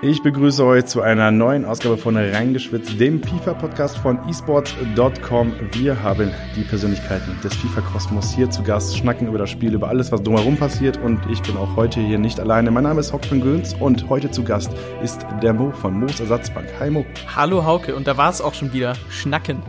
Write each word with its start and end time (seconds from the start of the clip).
Ich 0.00 0.22
begrüße 0.22 0.64
euch 0.64 0.86
zu 0.86 1.02
einer 1.02 1.32
neuen 1.32 1.64
Ausgabe 1.64 1.96
von 1.98 2.16
Reingeschwitzt, 2.16 3.00
dem 3.00 3.20
FIFA-Podcast 3.20 3.98
von 3.98 4.16
esports.com. 4.28 5.52
Wir 5.72 6.00
haben 6.00 6.30
die 6.54 6.62
Persönlichkeiten 6.62 7.36
des 7.42 7.52
FIFA-Kosmos 7.56 8.32
hier 8.32 8.48
zu 8.48 8.62
Gast, 8.62 8.96
schnacken 8.96 9.26
über 9.26 9.38
das 9.38 9.50
Spiel, 9.50 9.74
über 9.74 9.88
alles, 9.88 10.12
was 10.12 10.22
drumherum 10.22 10.56
passiert 10.56 10.98
und 10.98 11.18
ich 11.28 11.42
bin 11.42 11.56
auch 11.56 11.74
heute 11.74 11.98
hier 11.98 12.20
nicht 12.20 12.38
alleine. 12.38 12.70
Mein 12.70 12.84
Name 12.84 13.00
ist 13.00 13.12
Hock 13.12 13.24
von 13.24 13.40
Göns 13.40 13.74
und 13.74 14.08
heute 14.08 14.30
zu 14.30 14.44
Gast 14.44 14.70
ist 15.02 15.26
der 15.42 15.52
Mo 15.52 15.72
von 15.72 15.98
Moos 15.98 16.20
Ersatzbank. 16.20 16.68
Hi 16.78 16.90
Mo. 16.90 17.04
Hallo 17.34 17.64
Hauke 17.64 17.96
und 17.96 18.06
da 18.06 18.16
war 18.16 18.30
es 18.30 18.40
auch 18.40 18.54
schon 18.54 18.72
wieder. 18.72 18.94
Schnacken. 19.10 19.64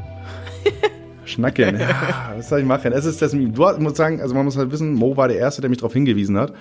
Schnacken, 1.30 1.80
ja, 1.80 2.34
was 2.36 2.50
soll 2.50 2.60
ich 2.60 2.66
machen? 2.66 2.92
Es 2.92 3.06
ist 3.06 3.22
das, 3.22 3.32
du 3.32 3.38
musst 3.80 3.96
sagen, 3.96 4.22
also 4.22 4.36
man 4.36 4.46
muss 4.46 4.58
halt 4.58 4.72
wissen, 4.72 4.94
Mo 4.94 5.16
war 5.16 5.28
der 5.28 5.38
Erste, 5.38 5.62
der 5.62 5.70
mich 5.70 5.80
darauf 5.80 5.94
hingewiesen 5.94 6.38
hat, 6.38 6.54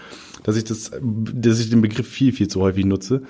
dass 0.45 0.57
ich 0.57 0.65
das, 0.65 0.91
dass 1.03 1.61
ich 1.61 1.71
den 1.71 1.83
Begriff 1.83 2.09
viel, 2.09 2.33
viel 2.33 2.49
zu 2.49 2.61
häufig 2.61 2.85
nutze. 2.85 3.23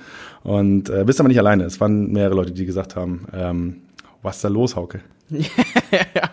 Und 0.43 0.91
äh, 0.91 1.05
bist 1.05 1.21
aber 1.21 1.29
nicht 1.29 1.39
alleine. 1.39 1.65
Es 1.65 1.81
waren 1.81 2.13
mehrere 2.13 2.35
Leute, 2.35 2.53
die 2.53 2.67
gesagt 2.67 2.97
haben, 2.97 3.27
ähm, 3.33 3.77
was 4.23 4.37
ist 4.37 4.45
da 4.45 4.49
los, 4.49 4.77
Hauke? 4.77 5.01
ja, 5.31 5.45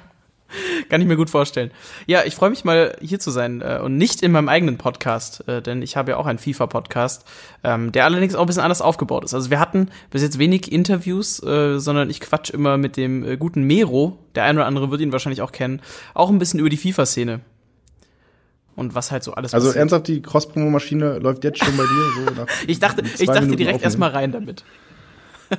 kann 0.90 1.02
ich 1.02 1.08
mir 1.08 1.16
gut 1.16 1.30
vorstellen. 1.30 1.72
Ja, 2.08 2.24
ich 2.26 2.36
freue 2.36 2.50
mich 2.50 2.64
mal 2.64 2.96
hier 3.02 3.20
zu 3.20 3.32
sein 3.32 3.62
äh, 3.62 3.80
und 3.84 3.98
nicht 3.98 4.22
in 4.22 4.32
meinem 4.32 4.50
eigenen 4.50 4.78
Podcast, 4.78 5.48
äh, 5.48 5.62
denn 5.62 5.82
ich 5.82 5.98
habe 5.98 6.12
ja 6.12 6.18
auch 6.18 6.26
einen 6.26 6.40
FIFA-Podcast, 6.40 7.26
ähm, 7.64 7.92
der 7.92 8.06
allerdings 8.06 8.36
auch 8.36 8.42
ein 8.42 8.48
bisschen 8.48 8.64
anders 8.64 8.82
aufgebaut 8.82 9.24
ist. 9.24 9.34
Also 9.34 9.50
wir 9.50 9.60
hatten 9.60 9.90
bis 10.12 10.22
jetzt 10.22 10.40
wenig 10.40 10.72
Interviews, 10.72 11.42
äh, 11.44 11.80
sondern 11.80 12.10
ich 12.10 12.20
quatsch 12.20 12.50
immer 12.50 12.78
mit 12.78 12.98
dem 12.98 13.24
äh, 13.24 13.38
guten 13.38 13.64
Mero, 13.64 14.18
der 14.36 14.44
eine 14.44 14.60
oder 14.60 14.68
andere 14.68 14.92
wird 14.92 15.02
ihn 15.02 15.12
wahrscheinlich 15.12 15.42
auch 15.42 15.52
kennen, 15.52 15.82
auch 16.14 16.30
ein 16.30 16.40
bisschen 16.40 16.60
über 16.60 16.70
die 16.70 16.78
FIFA-Szene 16.78 17.42
und 18.76 18.94
was 18.94 19.12
halt 19.12 19.24
so 19.24 19.34
alles 19.34 19.54
Also 19.54 19.68
passiert. 19.68 19.80
ernsthaft, 19.80 20.08
die 20.08 20.22
Cross-Promo-Maschine 20.22 21.20
läuft 21.20 21.44
jetzt 21.44 21.64
schon 21.64 21.76
bei 21.78 21.84
dir? 21.84 22.36
So 22.36 22.46
ich 22.68 22.80
dachte, 22.80 23.04
ich 23.18 23.28
dachte 23.28 23.56
direkt 23.56 23.82
erstmal 23.82 24.12
rein 24.12 24.32
damit. 24.32 24.64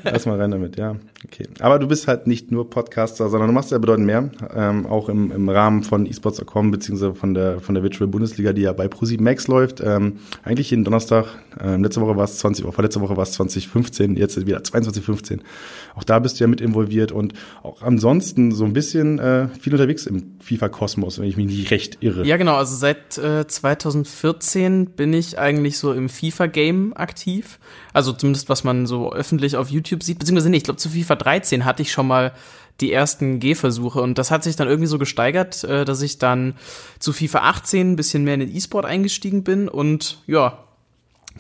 Erstmal 0.05 0.41
rein 0.41 0.51
damit, 0.51 0.77
ja. 0.77 0.97
Okay. 1.25 1.45
Aber 1.61 1.79
du 1.79 1.87
bist 1.87 2.09
halt 2.09 2.27
nicht 2.27 2.51
nur 2.51 2.71
Podcaster, 2.71 3.29
sondern 3.29 3.49
du 3.49 3.55
machst 3.55 3.71
ja 3.71 3.79
bedeutend 3.79 4.07
mehr. 4.07 4.31
Ähm, 4.55 4.87
auch 4.87 5.09
im, 5.09 5.33
im 5.33 5.49
Rahmen 5.49 5.83
von 5.83 6.07
esports.com, 6.07 6.71
beziehungsweise 6.71 7.15
von 7.15 7.35
der, 7.35 7.61
von 7.61 7.75
der 7.75 7.83
Virtual 7.83 8.09
Bundesliga, 8.09 8.53
die 8.53 8.63
ja 8.63 8.73
bei 8.73 8.89
ProSieben 8.89 9.25
Max 9.25 9.49
läuft. 9.49 9.81
Ähm, 9.81 10.19
eigentlich 10.43 10.71
jeden 10.71 10.85
Donnerstag. 10.85 11.27
Ähm, 11.61 11.83
letzte 11.83 12.01
Woche 12.01 12.17
war 12.17 12.25
es 12.25 12.39
20 12.39 12.65
Uhr, 12.65 12.73
vorletzte 12.73 13.01
Woche 13.01 13.17
war 13.17 13.23
es 13.23 13.33
2015, 13.33 14.17
jetzt 14.17 14.37
wieder 14.47 14.63
2215. 14.63 15.43
Auch 15.95 16.05
da 16.05 16.19
bist 16.19 16.39
du 16.39 16.45
ja 16.45 16.49
mit 16.49 16.61
involviert 16.61 17.13
und 17.13 17.33
auch 17.63 17.83
ansonsten 17.83 18.53
so 18.53 18.65
ein 18.65 18.73
bisschen 18.73 19.19
äh, 19.19 19.49
viel 19.61 19.73
unterwegs 19.73 20.07
im 20.07 20.37
FIFA-Kosmos, 20.41 21.19
wenn 21.19 21.27
ich 21.27 21.37
mich 21.37 21.47
nicht 21.47 21.71
recht 21.71 21.99
irre. 22.01 22.27
Ja, 22.27 22.37
genau. 22.37 22.57
Also 22.57 22.77
seit 22.77 23.19
äh, 23.19 23.47
2014 23.47 24.87
bin 24.91 25.13
ich 25.13 25.39
eigentlich 25.39 25.79
so 25.79 25.93
im 25.93 26.09
FIFA-Game 26.09 26.93
aktiv. 26.97 27.59
Also 27.93 28.13
zumindest 28.13 28.49
was 28.49 28.63
man 28.63 28.87
so 28.87 29.13
öffentlich 29.13 29.57
auf 29.57 29.71
YouTube 29.71 29.76
sieht, 29.85 30.19
beziehungsweise 30.19 30.51
nicht, 30.51 30.59
ich 30.59 30.65
glaube 30.65 30.79
zu 30.79 30.89
FIFA 30.89 31.17
13 31.17 31.65
hatte 31.65 31.83
ich 31.83 31.93
schon 31.93 32.07
mal 32.07 32.33
die 32.81 32.93
ersten 32.93 33.41
Gehversuche 33.41 34.01
und 34.01 34.19
das 34.19 34.31
hat 34.31 34.45
sich 34.45 34.57
dann 34.57 34.69
irgendwie 34.69 34.89
so 34.89 34.99
gesteigert, 34.99 35.65
äh, 35.65 35.85
dass 35.85 36.03
ich 36.03 36.19
dann 36.19 36.55
zu 36.99 37.13
FIFA 37.13 37.41
18 37.41 37.93
ein 37.93 37.97
bisschen 37.97 38.25
mehr 38.25 38.35
in 38.35 38.41
den 38.41 38.55
E-Sport 38.55 38.85
eingestiegen 38.85 39.45
bin 39.45 39.69
und 39.69 40.23
ja, 40.27 40.65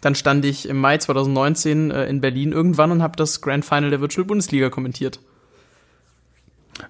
dann 0.00 0.14
stand 0.14 0.44
ich 0.44 0.68
im 0.68 0.78
Mai 0.78 0.98
2019 0.98 1.90
äh, 1.90 2.06
in 2.06 2.20
Berlin 2.20 2.52
irgendwann 2.52 2.90
und 2.90 3.02
habe 3.02 3.16
das 3.16 3.40
Grand 3.40 3.64
Final 3.64 3.90
der 3.90 4.00
Virtual 4.00 4.26
Bundesliga 4.26 4.70
kommentiert. 4.70 5.20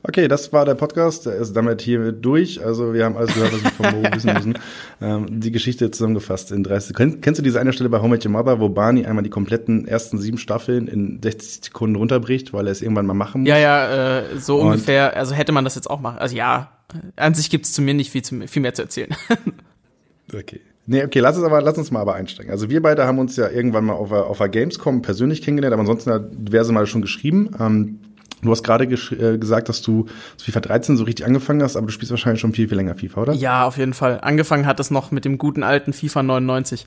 Okay, 0.03 0.29
das 0.29 0.53
war 0.53 0.65
der 0.65 0.75
Podcast. 0.75 1.27
Der 1.27 1.35
ist 1.35 1.55
damit 1.55 1.81
hier 1.81 2.13
durch. 2.13 2.65
Also 2.65 2.93
wir 2.93 3.05
haben 3.05 3.17
alles 3.17 3.35
gehört, 3.35 3.53
was 3.53 3.65
wir 3.65 3.71
vom 3.71 4.03
Mo 4.03 4.09
wissen 4.13 4.33
müssen. 4.33 4.59
Ähm, 4.99 5.41
die 5.41 5.53
Geschichte 5.53 5.91
zusammengefasst 5.91 6.53
in 6.53 6.65
30 6.65 6.89
Sekunden. 6.89 7.21
Kennst 7.21 7.39
du 7.39 7.43
diese 7.43 7.61
eine 7.61 7.75
Stelle 7.75 7.91
bei 7.91 7.99
Home 7.99 8.13
Met 8.15 8.25
Your 8.25 8.33
Mother, 8.33 8.61
wo 8.61 8.71
Barney 8.71 9.05
einmal 9.05 9.23
die 9.23 9.29
kompletten 9.29 9.87
ersten 9.87 10.17
sieben 10.17 10.39
Staffeln 10.39 10.89
in 10.89 11.21
60 11.23 11.67
Sekunden 11.67 11.97
runterbricht, 11.97 12.55
weil 12.55 12.67
er 12.67 12.73
es 12.73 12.81
irgendwann 12.81 13.05
mal 13.05 13.13
machen 13.13 13.43
muss? 13.43 13.49
Ja, 13.51 13.59
ja, 13.59 14.21
äh, 14.21 14.39
so 14.39 14.57
Und 14.57 14.69
ungefähr. 14.69 15.15
Also 15.15 15.35
hätte 15.35 15.53
man 15.53 15.65
das 15.65 15.75
jetzt 15.75 15.91
auch 15.91 16.01
machen. 16.01 16.19
Also 16.19 16.35
ja, 16.35 16.71
an 17.17 17.35
sich 17.35 17.51
gibt's 17.51 17.75
zu 17.75 17.83
mir 17.83 17.93
nicht 17.93 18.11
viel, 18.11 18.23
zu, 18.23 18.49
viel 18.49 18.63
mehr 18.63 18.73
zu 18.73 18.83
erzählen. 18.83 19.15
okay. 20.35 20.63
Nee, 20.87 21.05
okay, 21.05 21.19
lass 21.19 21.37
uns 21.37 21.45
aber, 21.45 21.61
lass 21.61 21.77
uns 21.77 21.91
mal 21.91 22.01
aber 22.01 22.15
einsteigen. 22.15 22.51
Also 22.51 22.71
wir 22.71 22.81
beide 22.81 23.07
haben 23.07 23.19
uns 23.19 23.37
ja 23.37 23.51
irgendwann 23.51 23.85
mal 23.85 23.95
auf, 23.95 24.13
auf 24.13 24.39
der 24.39 24.49
Gamescom 24.49 25.03
persönlich 25.03 25.43
kennengelernt, 25.43 25.75
aber 25.75 25.81
ansonsten 25.81 26.45
diverse 26.45 26.73
Mal 26.73 26.87
schon 26.87 27.03
geschrieben. 27.03 27.51
Ähm, 27.61 27.99
Du 28.43 28.51
hast 28.51 28.63
gerade 28.63 28.85
äh, 28.85 29.39
gesagt, 29.39 29.69
dass 29.69 29.83
du 29.83 30.07
FIFA 30.39 30.61
13 30.61 30.97
so 30.97 31.05
richtig 31.05 31.27
angefangen 31.27 31.63
hast, 31.63 31.77
aber 31.77 31.87
du 31.87 31.93
spielst 31.93 32.11
wahrscheinlich 32.11 32.41
schon 32.41 32.53
viel, 32.53 32.69
viel 32.69 32.77
länger 32.77 32.95
FIFA, 32.95 33.23
oder? 33.23 33.33
Ja, 33.33 33.65
auf 33.65 33.79
jeden 33.79 33.95
Fall. 33.95 34.21
Angefangen 34.21 34.67
hat 34.67 34.79
es 34.79 34.91
noch 34.91 35.11
mit 35.11 35.25
dem 35.25 35.39
guten 35.39 35.63
alten 35.63 35.93
FIFA 35.93 36.23
99. 36.23 36.87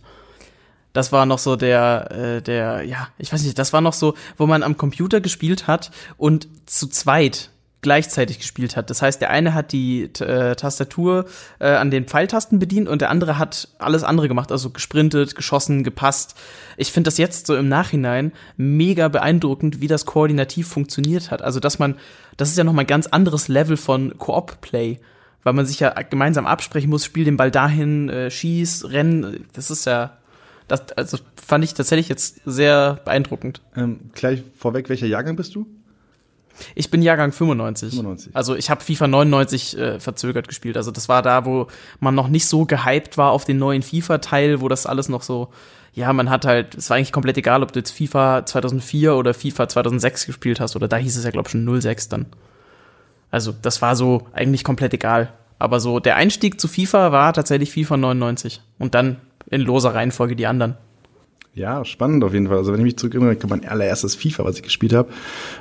Das 0.94 1.12
war 1.12 1.26
noch 1.26 1.40
so 1.40 1.56
der, 1.56 2.12
äh, 2.12 2.42
der, 2.42 2.84
ja, 2.84 3.10
ich 3.18 3.32
weiß 3.32 3.44
nicht, 3.44 3.58
das 3.58 3.74
war 3.74 3.82
noch 3.82 3.94
so, 3.94 4.16
wo 4.38 4.48
man 4.48 4.64
am 4.64 4.78
Computer 4.78 5.22
gespielt 5.22 5.68
hat 5.68 5.92
und 6.18 6.48
zu 6.66 6.88
zweit 6.88 7.52
gleichzeitig 7.82 8.40
gespielt 8.40 8.76
hat. 8.76 8.90
Das 8.90 9.02
heißt, 9.02 9.22
der 9.22 9.30
eine 9.30 9.54
hat 9.54 9.72
die 9.72 10.04
äh, 10.20 10.56
Tastatur 10.56 11.26
äh, 11.60 11.68
an 11.68 11.92
den 11.92 12.06
Pfeiltasten 12.06 12.60
bedient 12.60 12.90
und 12.90 13.02
der 13.02 13.10
andere 13.10 13.38
hat 13.38 13.70
alles 13.80 14.04
andere 14.04 14.28
gemacht, 14.28 14.52
also 14.52 14.70
gesprintet, 14.70 15.36
geschossen, 15.36 15.84
gepasst. 15.84 16.36
Ich 16.78 16.92
finde 16.92 17.08
das 17.08 17.18
jetzt 17.18 17.48
so 17.48 17.56
im 17.56 17.70
Nachhinein 17.70 18.34
mega 18.58 19.08
beeindruckend, 19.08 19.80
wie 19.80 19.88
das 19.88 20.06
koordinativ 20.06 20.68
funktioniert 20.68 21.32
hat. 21.32 21.42
Also, 21.42 21.60
dass 21.60 21.80
man, 21.80 21.96
das 22.36 22.50
ist 22.50 22.58
ja 22.58 22.64
noch 22.64 22.74
mal 22.74 22.82
ein 22.82 22.88
ganz 22.88 23.08
anderes 23.08 23.48
Level 23.48 23.78
von 23.78 24.18
Koop-Play, 24.18 25.00
weil 25.44 25.54
man 25.54 25.66
sich 25.66 25.80
ja 25.80 25.90
gemeinsam 26.02 26.46
absprechen 26.46 26.90
muss, 26.90 27.06
spiel 27.06 27.24
den 27.24 27.38
Ball 27.38 27.52
dahin, 27.52 28.10
äh, 28.10 28.30
schieß, 28.30 28.92
renn. 28.92 29.46
Das 29.54 29.72
ist 29.72 29.86
ja 29.86 30.18
das, 30.70 30.92
also 30.92 31.18
fand 31.36 31.64
ich 31.64 31.74
tatsächlich 31.74 32.10
jetzt 32.10 32.42
sehr 32.46 33.00
beeindruckend. 33.04 33.62
Ähm, 33.76 34.12
gleich 34.14 34.44
vorweg, 34.56 34.88
welcher 34.90 35.08
Jahrgang 35.08 35.36
bist 35.36 35.56
du? 35.56 35.66
Ich 36.76 36.92
bin 36.92 37.02
Jahrgang 37.02 37.32
95. 37.32 37.92
95. 37.92 38.36
Also 38.36 38.56
ich 38.56 38.70
habe 38.70 38.82
FIFA 38.82 39.08
99 39.08 39.78
äh, 39.78 40.00
verzögert 40.00 40.48
gespielt. 40.48 40.78
Also 40.78 40.92
das 40.92 41.10
war 41.10 41.22
da, 41.22 41.46
wo 41.46 41.68
man 42.00 42.16
noch 42.16 42.28
nicht 42.28 42.48
so 42.48 42.66
gehypt 42.66 43.18
war 43.18 43.32
auf 43.32 43.46
den 43.46 43.58
neuen 43.58 43.82
FIFA-Teil, 43.82 44.62
wo 44.62 44.68
das 44.68 44.86
alles 44.86 45.10
noch 45.10 45.22
so, 45.22 45.50
ja, 45.94 46.12
man 46.14 46.30
hat 46.30 46.46
halt, 46.46 46.76
es 46.76 46.90
war 46.90 46.98
eigentlich 46.98 47.12
komplett 47.12 47.38
egal, 47.38 47.64
ob 47.64 47.72
du 47.72 47.80
jetzt 47.80 47.92
FIFA 47.92 48.46
2004 48.46 49.16
oder 49.16 49.34
FIFA 49.34 49.68
2006 49.68 50.26
gespielt 50.26 50.60
hast 50.60 50.76
oder 50.76 50.88
da 50.88 50.98
hieß 50.98 51.18
es 51.18 51.24
ja, 51.24 51.32
glaube 51.32 51.48
ich, 51.48 51.52
schon 51.52 51.82
06 51.82 52.10
dann. 52.10 52.26
Also 53.32 53.54
das 53.62 53.82
war 53.82 53.96
so 53.96 54.28
eigentlich 54.34 54.64
komplett 54.64 54.94
egal. 54.94 55.34
Aber 55.60 55.80
so 55.80 56.00
der 56.00 56.16
Einstieg 56.16 56.60
zu 56.60 56.68
FIFA 56.68 57.12
war 57.12 57.34
tatsächlich 57.34 57.74
FIFA 57.74 57.98
99 57.98 58.62
und 58.80 58.96
dann 58.96 59.18
in 59.50 59.62
loser 59.62 59.94
Reihenfolge 59.94 60.36
die 60.36 60.48
anderen. 60.48 60.78
Ja, 61.60 61.84
spannend 61.84 62.24
auf 62.24 62.34
jeden 62.34 62.48
Fall. 62.48 62.56
Also 62.56 62.72
wenn 62.72 62.80
ich 62.80 62.86
mich 62.86 62.98
zurückerinnere, 62.98 63.36
mein 63.50 63.66
allererstes 63.66 64.16
FIFA, 64.16 64.46
was 64.46 64.56
ich 64.56 64.64
gespielt 64.64 64.94
habe, 64.94 65.10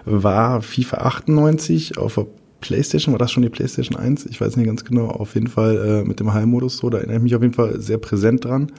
war 0.05 0.63
FIFA 0.63 0.99
98 0.99 1.99
auf 1.99 2.15
der 2.15 2.27
PlayStation, 2.61 3.13
war 3.13 3.19
das 3.19 3.33
schon 3.33 3.43
die 3.43 3.49
PlayStation 3.49 3.99
1? 3.99 4.27
Ich 4.27 4.41
weiß 4.41 4.57
nicht 4.57 4.67
ganz 4.67 4.85
genau. 4.85 5.09
Auf 5.09 5.35
jeden 5.35 5.49
Fall 5.49 5.77
äh, 5.77 6.09
mit 6.09 6.21
dem 6.21 6.33
Heilmodus 6.33 6.77
so, 6.77 6.89
da 6.89 6.99
erinnere 6.99 7.17
ich 7.17 7.23
mich 7.25 7.35
auf 7.35 7.43
jeden 7.43 7.55
Fall 7.55 7.81
sehr 7.81 7.99
präsent 7.99 8.45
dran. 8.45 8.71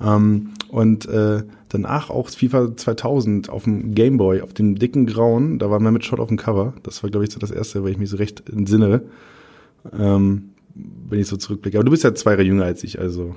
Ähm, 0.00 0.50
und 0.68 1.08
äh, 1.08 1.42
danach 1.70 2.08
auch 2.08 2.28
FIFA 2.28 2.76
2000 2.76 3.50
auf 3.50 3.64
dem 3.64 3.96
Game 3.96 4.16
Boy, 4.16 4.40
auf 4.40 4.52
dem 4.54 4.76
dicken 4.76 5.06
grauen, 5.06 5.58
da 5.58 5.72
war 5.72 5.80
man 5.80 5.92
mit 5.92 6.04
Shot 6.04 6.20
auf 6.20 6.28
dem 6.28 6.36
Cover. 6.36 6.74
Das 6.84 7.02
war, 7.02 7.10
glaube 7.10 7.24
ich, 7.24 7.32
so 7.32 7.40
das 7.40 7.50
erste, 7.50 7.82
weil 7.82 7.90
ich 7.90 7.98
mich 7.98 8.10
so 8.10 8.16
recht 8.16 8.48
entsinne, 8.48 9.02
ähm, 9.92 10.50
wenn 10.76 11.18
ich 11.18 11.26
so 11.26 11.36
zurückblicke. 11.36 11.78
Aber 11.78 11.84
du 11.84 11.90
bist 11.90 12.04
ja 12.04 12.14
zwei 12.14 12.30
Jahre 12.30 12.44
jünger 12.44 12.64
als 12.64 12.84
ich, 12.84 13.00
also 13.00 13.34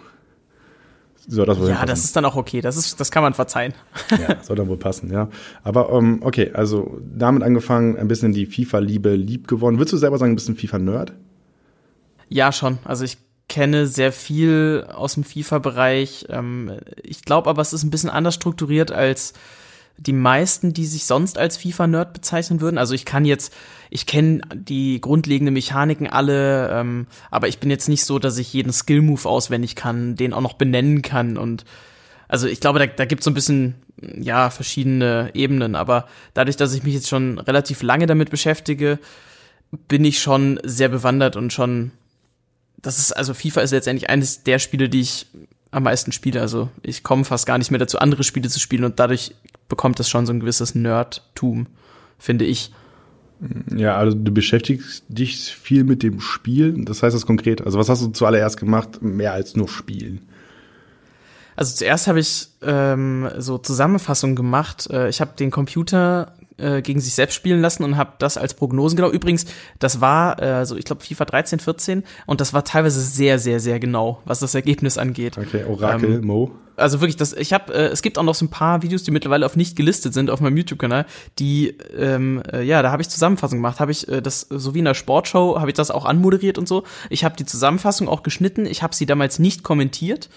so, 1.27 1.45
das 1.45 1.57
ja, 1.59 1.85
das 1.85 2.03
ist 2.03 2.15
dann 2.15 2.25
auch 2.25 2.35
okay. 2.35 2.61
Das 2.61 2.75
ist, 2.75 2.99
das 2.99 3.11
kann 3.11 3.23
man 3.23 3.33
verzeihen. 3.33 3.73
Ja, 4.11 4.41
soll 4.43 4.55
dann 4.55 4.67
wohl 4.67 4.77
passen, 4.77 5.11
ja. 5.11 5.29
Aber 5.63 5.91
um, 5.91 6.15
ähm, 6.15 6.19
okay, 6.23 6.51
also 6.53 6.99
damit 7.03 7.43
angefangen, 7.43 7.97
ein 7.97 8.07
bisschen 8.07 8.33
die 8.33 8.45
FIFA-Liebe 8.45 9.15
lieb 9.15 9.47
geworden. 9.47 9.77
Würdest 9.77 9.93
du 9.93 9.97
selber 9.97 10.17
sagen, 10.17 10.33
ein 10.33 10.35
bisschen 10.35 10.55
FIFA-Nerd? 10.55 11.13
Ja, 12.29 12.51
schon. 12.51 12.77
Also 12.83 13.05
ich 13.05 13.17
kenne 13.47 13.87
sehr 13.87 14.11
viel 14.11 14.85
aus 14.93 15.15
dem 15.15 15.23
FIFA-Bereich. 15.23 16.27
Ähm, 16.29 16.71
ich 17.01 17.23
glaube 17.23 17.49
aber, 17.49 17.61
es 17.61 17.73
ist 17.73 17.83
ein 17.83 17.91
bisschen 17.91 18.09
anders 18.09 18.35
strukturiert 18.35 18.91
als 18.91 19.33
die 19.97 20.13
meisten, 20.13 20.73
die 20.73 20.85
sich 20.85 21.05
sonst 21.05 21.37
als 21.37 21.57
FIFA-Nerd 21.57 22.13
bezeichnen 22.13 22.61
würden. 22.61 22.77
Also 22.77 22.93
ich 22.93 23.05
kann 23.05 23.25
jetzt, 23.25 23.53
ich 23.89 24.05
kenne 24.05 24.41
die 24.53 24.99
grundlegenden 24.99 25.53
Mechaniken 25.53 26.07
alle, 26.07 26.69
ähm, 26.71 27.07
aber 27.31 27.47
ich 27.47 27.59
bin 27.59 27.69
jetzt 27.69 27.89
nicht 27.89 28.03
so, 28.05 28.19
dass 28.19 28.37
ich 28.37 28.53
jeden 28.53 28.73
Skill-Move 28.73 29.29
auswendig 29.29 29.75
kann, 29.75 30.15
den 30.15 30.33
auch 30.33 30.41
noch 30.41 30.53
benennen 30.53 31.01
kann 31.01 31.37
und 31.37 31.63
also 32.33 32.47
ich 32.47 32.59
glaube, 32.59 32.79
da, 32.79 32.87
da 32.87 33.05
gibt 33.05 33.21
es 33.21 33.25
so 33.25 33.31
ein 33.31 33.35
bisschen, 33.35 33.75
ja, 34.01 34.49
verschiedene 34.49 35.29
Ebenen, 35.35 35.75
aber 35.75 36.07
dadurch, 36.33 36.57
dass 36.57 36.73
ich 36.73 36.81
mich 36.81 36.95
jetzt 36.95 37.07
schon 37.07 37.37
relativ 37.37 37.83
lange 37.83 38.07
damit 38.07 38.31
beschäftige, 38.31 38.97
bin 39.87 40.03
ich 40.03 40.19
schon 40.19 40.59
sehr 40.63 40.89
bewandert 40.89 41.35
und 41.35 41.53
schon, 41.53 41.91
das 42.81 42.97
ist, 42.97 43.11
also 43.11 43.35
FIFA 43.35 43.61
ist 43.61 43.69
letztendlich 43.69 44.09
eines 44.09 44.41
der 44.41 44.57
Spiele, 44.57 44.89
die 44.89 45.01
ich 45.01 45.27
am 45.69 45.83
meisten 45.83 46.11
spiele. 46.11 46.41
Also 46.41 46.69
ich 46.81 47.03
komme 47.03 47.23
fast 47.23 47.45
gar 47.45 47.59
nicht 47.59 47.69
mehr 47.69 47.79
dazu, 47.79 47.99
andere 47.99 48.23
Spiele 48.23 48.49
zu 48.49 48.59
spielen 48.59 48.83
und 48.83 48.99
dadurch 48.99 49.35
bekommt 49.67 49.99
das 49.99 50.09
schon 50.09 50.25
so 50.25 50.33
ein 50.33 50.39
gewisses 50.39 50.75
Nerdtum, 50.75 51.67
finde 52.17 52.45
ich. 52.45 52.71
Ja, 53.75 53.97
also 53.97 54.15
du 54.15 54.31
beschäftigst 54.31 55.03
dich 55.09 55.55
viel 55.55 55.83
mit 55.83 56.03
dem 56.03 56.19
Spiel. 56.19 56.85
Das 56.85 57.03
heißt 57.03 57.15
das 57.15 57.25
konkret. 57.25 57.61
Also 57.61 57.77
was 57.77 57.89
hast 57.89 58.01
du 58.01 58.07
zuallererst 58.07 58.57
gemacht, 58.57 59.01
mehr 59.01 59.33
als 59.33 59.55
nur 59.55 59.67
spielen? 59.67 60.21
Also 61.55 61.75
zuerst 61.75 62.07
habe 62.07 62.19
ich 62.19 62.47
ähm, 62.61 63.29
so 63.37 63.57
Zusammenfassungen 63.57 64.35
gemacht. 64.35 64.89
Äh, 64.89 65.09
ich 65.09 65.21
habe 65.21 65.31
den 65.37 65.51
Computer 65.51 66.33
äh, 66.57 66.81
gegen 66.81 66.99
sich 66.99 67.13
selbst 67.13 67.35
spielen 67.35 67.61
lassen 67.61 67.83
und 67.83 67.97
habe 67.97 68.13
das 68.19 68.37
als 68.37 68.53
Prognosen 68.53 68.95
genau. 68.95 69.11
Übrigens, 69.11 69.45
das 69.79 70.01
war 70.01 70.41
äh, 70.41 70.65
so, 70.65 70.75
ich 70.75 70.85
glaube 70.85 71.03
FIFA 71.03 71.25
13, 71.25 71.59
14 71.59 72.03
und 72.25 72.41
das 72.41 72.53
war 72.53 72.63
teilweise 72.63 73.01
sehr, 73.01 73.39
sehr, 73.39 73.59
sehr 73.59 73.79
genau, 73.79 74.21
was 74.25 74.39
das 74.39 74.55
Ergebnis 74.55 74.97
angeht. 74.97 75.37
Okay, 75.37 75.63
Orakel, 75.65 76.15
ähm, 76.15 76.25
Mo. 76.25 76.51
Also 76.75 77.01
wirklich, 77.01 77.17
das, 77.17 77.33
ich 77.33 77.53
habe, 77.53 77.73
äh, 77.73 77.87
es 77.87 78.01
gibt 78.01 78.17
auch 78.17 78.23
noch 78.23 78.35
so 78.35 78.45
ein 78.45 78.49
paar 78.49 78.81
Videos, 78.81 79.03
die 79.03 79.11
mittlerweile 79.11 79.45
auf 79.45 79.55
nicht 79.55 79.75
gelistet 79.75 80.13
sind 80.13 80.29
auf 80.29 80.41
meinem 80.41 80.57
YouTube-Kanal, 80.57 81.05
die, 81.39 81.77
ähm, 81.97 82.41
äh, 82.51 82.63
ja, 82.63 82.81
da 82.81 82.91
habe 82.91 83.01
ich 83.01 83.09
Zusammenfassung 83.09 83.59
gemacht, 83.59 83.79
habe 83.79 83.91
ich 83.91 84.07
äh, 84.07 84.21
das 84.21 84.41
so 84.49 84.73
wie 84.73 84.79
in 84.79 84.85
der 84.85 84.93
Sportshow 84.93 85.59
habe 85.59 85.69
ich 85.69 85.75
das 85.75 85.91
auch 85.91 86.05
anmoderiert 86.05 86.57
und 86.57 86.67
so. 86.67 86.83
Ich 87.09 87.23
habe 87.23 87.35
die 87.35 87.45
Zusammenfassung 87.45 88.07
auch 88.07 88.23
geschnitten. 88.23 88.65
Ich 88.65 88.83
habe 88.83 88.95
sie 88.95 89.05
damals 89.05 89.39
nicht 89.39 89.63
kommentiert 89.63 90.29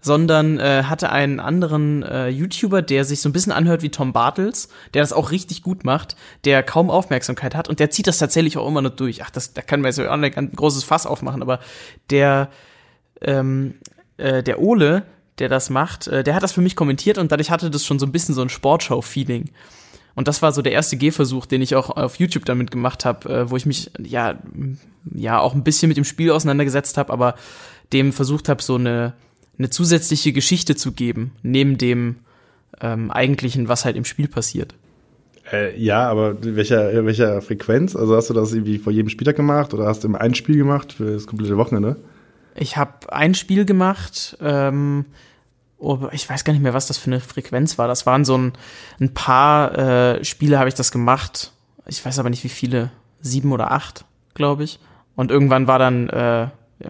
sondern 0.00 0.58
äh, 0.58 0.84
hatte 0.84 1.10
einen 1.10 1.40
anderen 1.40 2.02
äh, 2.02 2.28
YouTuber, 2.28 2.82
der 2.82 3.04
sich 3.04 3.20
so 3.20 3.28
ein 3.28 3.32
bisschen 3.32 3.52
anhört 3.52 3.82
wie 3.82 3.90
Tom 3.90 4.12
Bartels, 4.12 4.68
der 4.94 5.02
das 5.02 5.12
auch 5.12 5.30
richtig 5.30 5.62
gut 5.62 5.84
macht, 5.84 6.16
der 6.44 6.62
kaum 6.62 6.90
Aufmerksamkeit 6.90 7.54
hat 7.54 7.68
und 7.68 7.80
der 7.80 7.90
zieht 7.90 8.06
das 8.06 8.18
tatsächlich 8.18 8.56
auch 8.56 8.66
immer 8.66 8.82
nur 8.82 8.90
durch. 8.90 9.22
Ach, 9.22 9.30
das, 9.30 9.52
da 9.52 9.62
können 9.62 9.82
wir 9.82 9.88
jetzt 9.88 10.00
auch 10.00 10.10
ein 10.10 10.52
großes 10.52 10.84
Fass 10.84 11.06
aufmachen, 11.06 11.42
aber 11.42 11.60
der, 12.08 12.48
ähm, 13.20 13.74
äh, 14.16 14.42
der 14.42 14.60
Ole, 14.60 15.04
der 15.40 15.48
das 15.48 15.70
macht, 15.70 16.06
äh, 16.06 16.22
der 16.22 16.34
hat 16.34 16.42
das 16.42 16.52
für 16.52 16.60
mich 16.60 16.76
kommentiert 16.76 17.18
und 17.18 17.32
dadurch 17.32 17.50
hatte 17.50 17.70
das 17.70 17.84
schon 17.84 17.98
so 17.98 18.06
ein 18.06 18.12
bisschen 18.12 18.34
so 18.34 18.42
ein 18.42 18.48
Sportshow-Feeling. 18.48 19.50
Und 20.14 20.28
das 20.28 20.42
war 20.42 20.52
so 20.52 20.60
der 20.60 20.72
erste 20.72 20.96
Gehversuch, 20.96 21.46
den 21.46 21.62
ich 21.62 21.74
auch 21.74 21.90
auf 21.90 22.16
YouTube 22.16 22.44
damit 22.44 22.70
gemacht 22.70 23.04
habe, 23.04 23.28
äh, 23.28 23.50
wo 23.50 23.56
ich 23.56 23.66
mich 23.66 23.90
ja 23.98 24.38
ja 25.14 25.40
auch 25.40 25.54
ein 25.54 25.64
bisschen 25.64 25.88
mit 25.88 25.96
dem 25.96 26.04
Spiel 26.04 26.30
auseinandergesetzt 26.30 26.98
habe, 26.98 27.12
aber 27.12 27.34
dem 27.92 28.12
versucht 28.12 28.48
habe, 28.48 28.62
so 28.62 28.76
eine 28.76 29.14
eine 29.60 29.68
zusätzliche 29.68 30.32
Geschichte 30.32 30.74
zu 30.74 30.92
geben, 30.92 31.32
neben 31.42 31.76
dem 31.76 32.16
ähm, 32.80 33.10
eigentlichen, 33.10 33.68
was 33.68 33.84
halt 33.84 33.94
im 33.94 34.06
Spiel 34.06 34.26
passiert. 34.26 34.74
Äh, 35.52 35.78
ja, 35.78 36.08
aber 36.08 36.36
welcher, 36.42 37.04
welcher 37.04 37.42
Frequenz? 37.42 37.94
Also 37.94 38.16
hast 38.16 38.30
du 38.30 38.34
das 38.34 38.52
irgendwie 38.52 38.78
vor 38.78 38.92
jedem 38.92 39.10
Spieltag 39.10 39.36
gemacht 39.36 39.74
oder 39.74 39.86
hast 39.86 40.02
du 40.02 40.08
immer 40.08 40.20
ein 40.20 40.34
Spiel 40.34 40.56
gemacht 40.56 40.94
für 40.94 41.12
das 41.12 41.26
komplette 41.26 41.58
Wochenende? 41.58 41.96
Ich 42.54 42.78
habe 42.78 43.12
ein 43.12 43.34
Spiel 43.34 43.66
gemacht, 43.66 44.38
ähm, 44.40 45.04
ich 46.12 46.28
weiß 46.28 46.44
gar 46.44 46.52
nicht 46.52 46.62
mehr, 46.62 46.74
was 46.74 46.86
das 46.86 46.98
für 46.98 47.10
eine 47.10 47.20
Frequenz 47.20 47.78
war. 47.78 47.88
Das 47.88 48.06
waren 48.06 48.24
so 48.24 48.36
ein, 48.36 48.52
ein 49.00 49.14
paar 49.14 49.78
äh, 49.78 50.24
Spiele 50.24 50.58
habe 50.58 50.68
ich 50.68 50.74
das 50.74 50.92
gemacht. 50.92 51.52
Ich 51.86 52.04
weiß 52.04 52.18
aber 52.18 52.30
nicht, 52.30 52.44
wie 52.44 52.48
viele. 52.48 52.90
Sieben 53.22 53.52
oder 53.52 53.70
acht, 53.70 54.06
glaube 54.32 54.64
ich. 54.64 54.78
Und 55.14 55.30
irgendwann 55.30 55.66
war 55.66 55.78
dann 55.78 56.08
äh, 56.08 56.48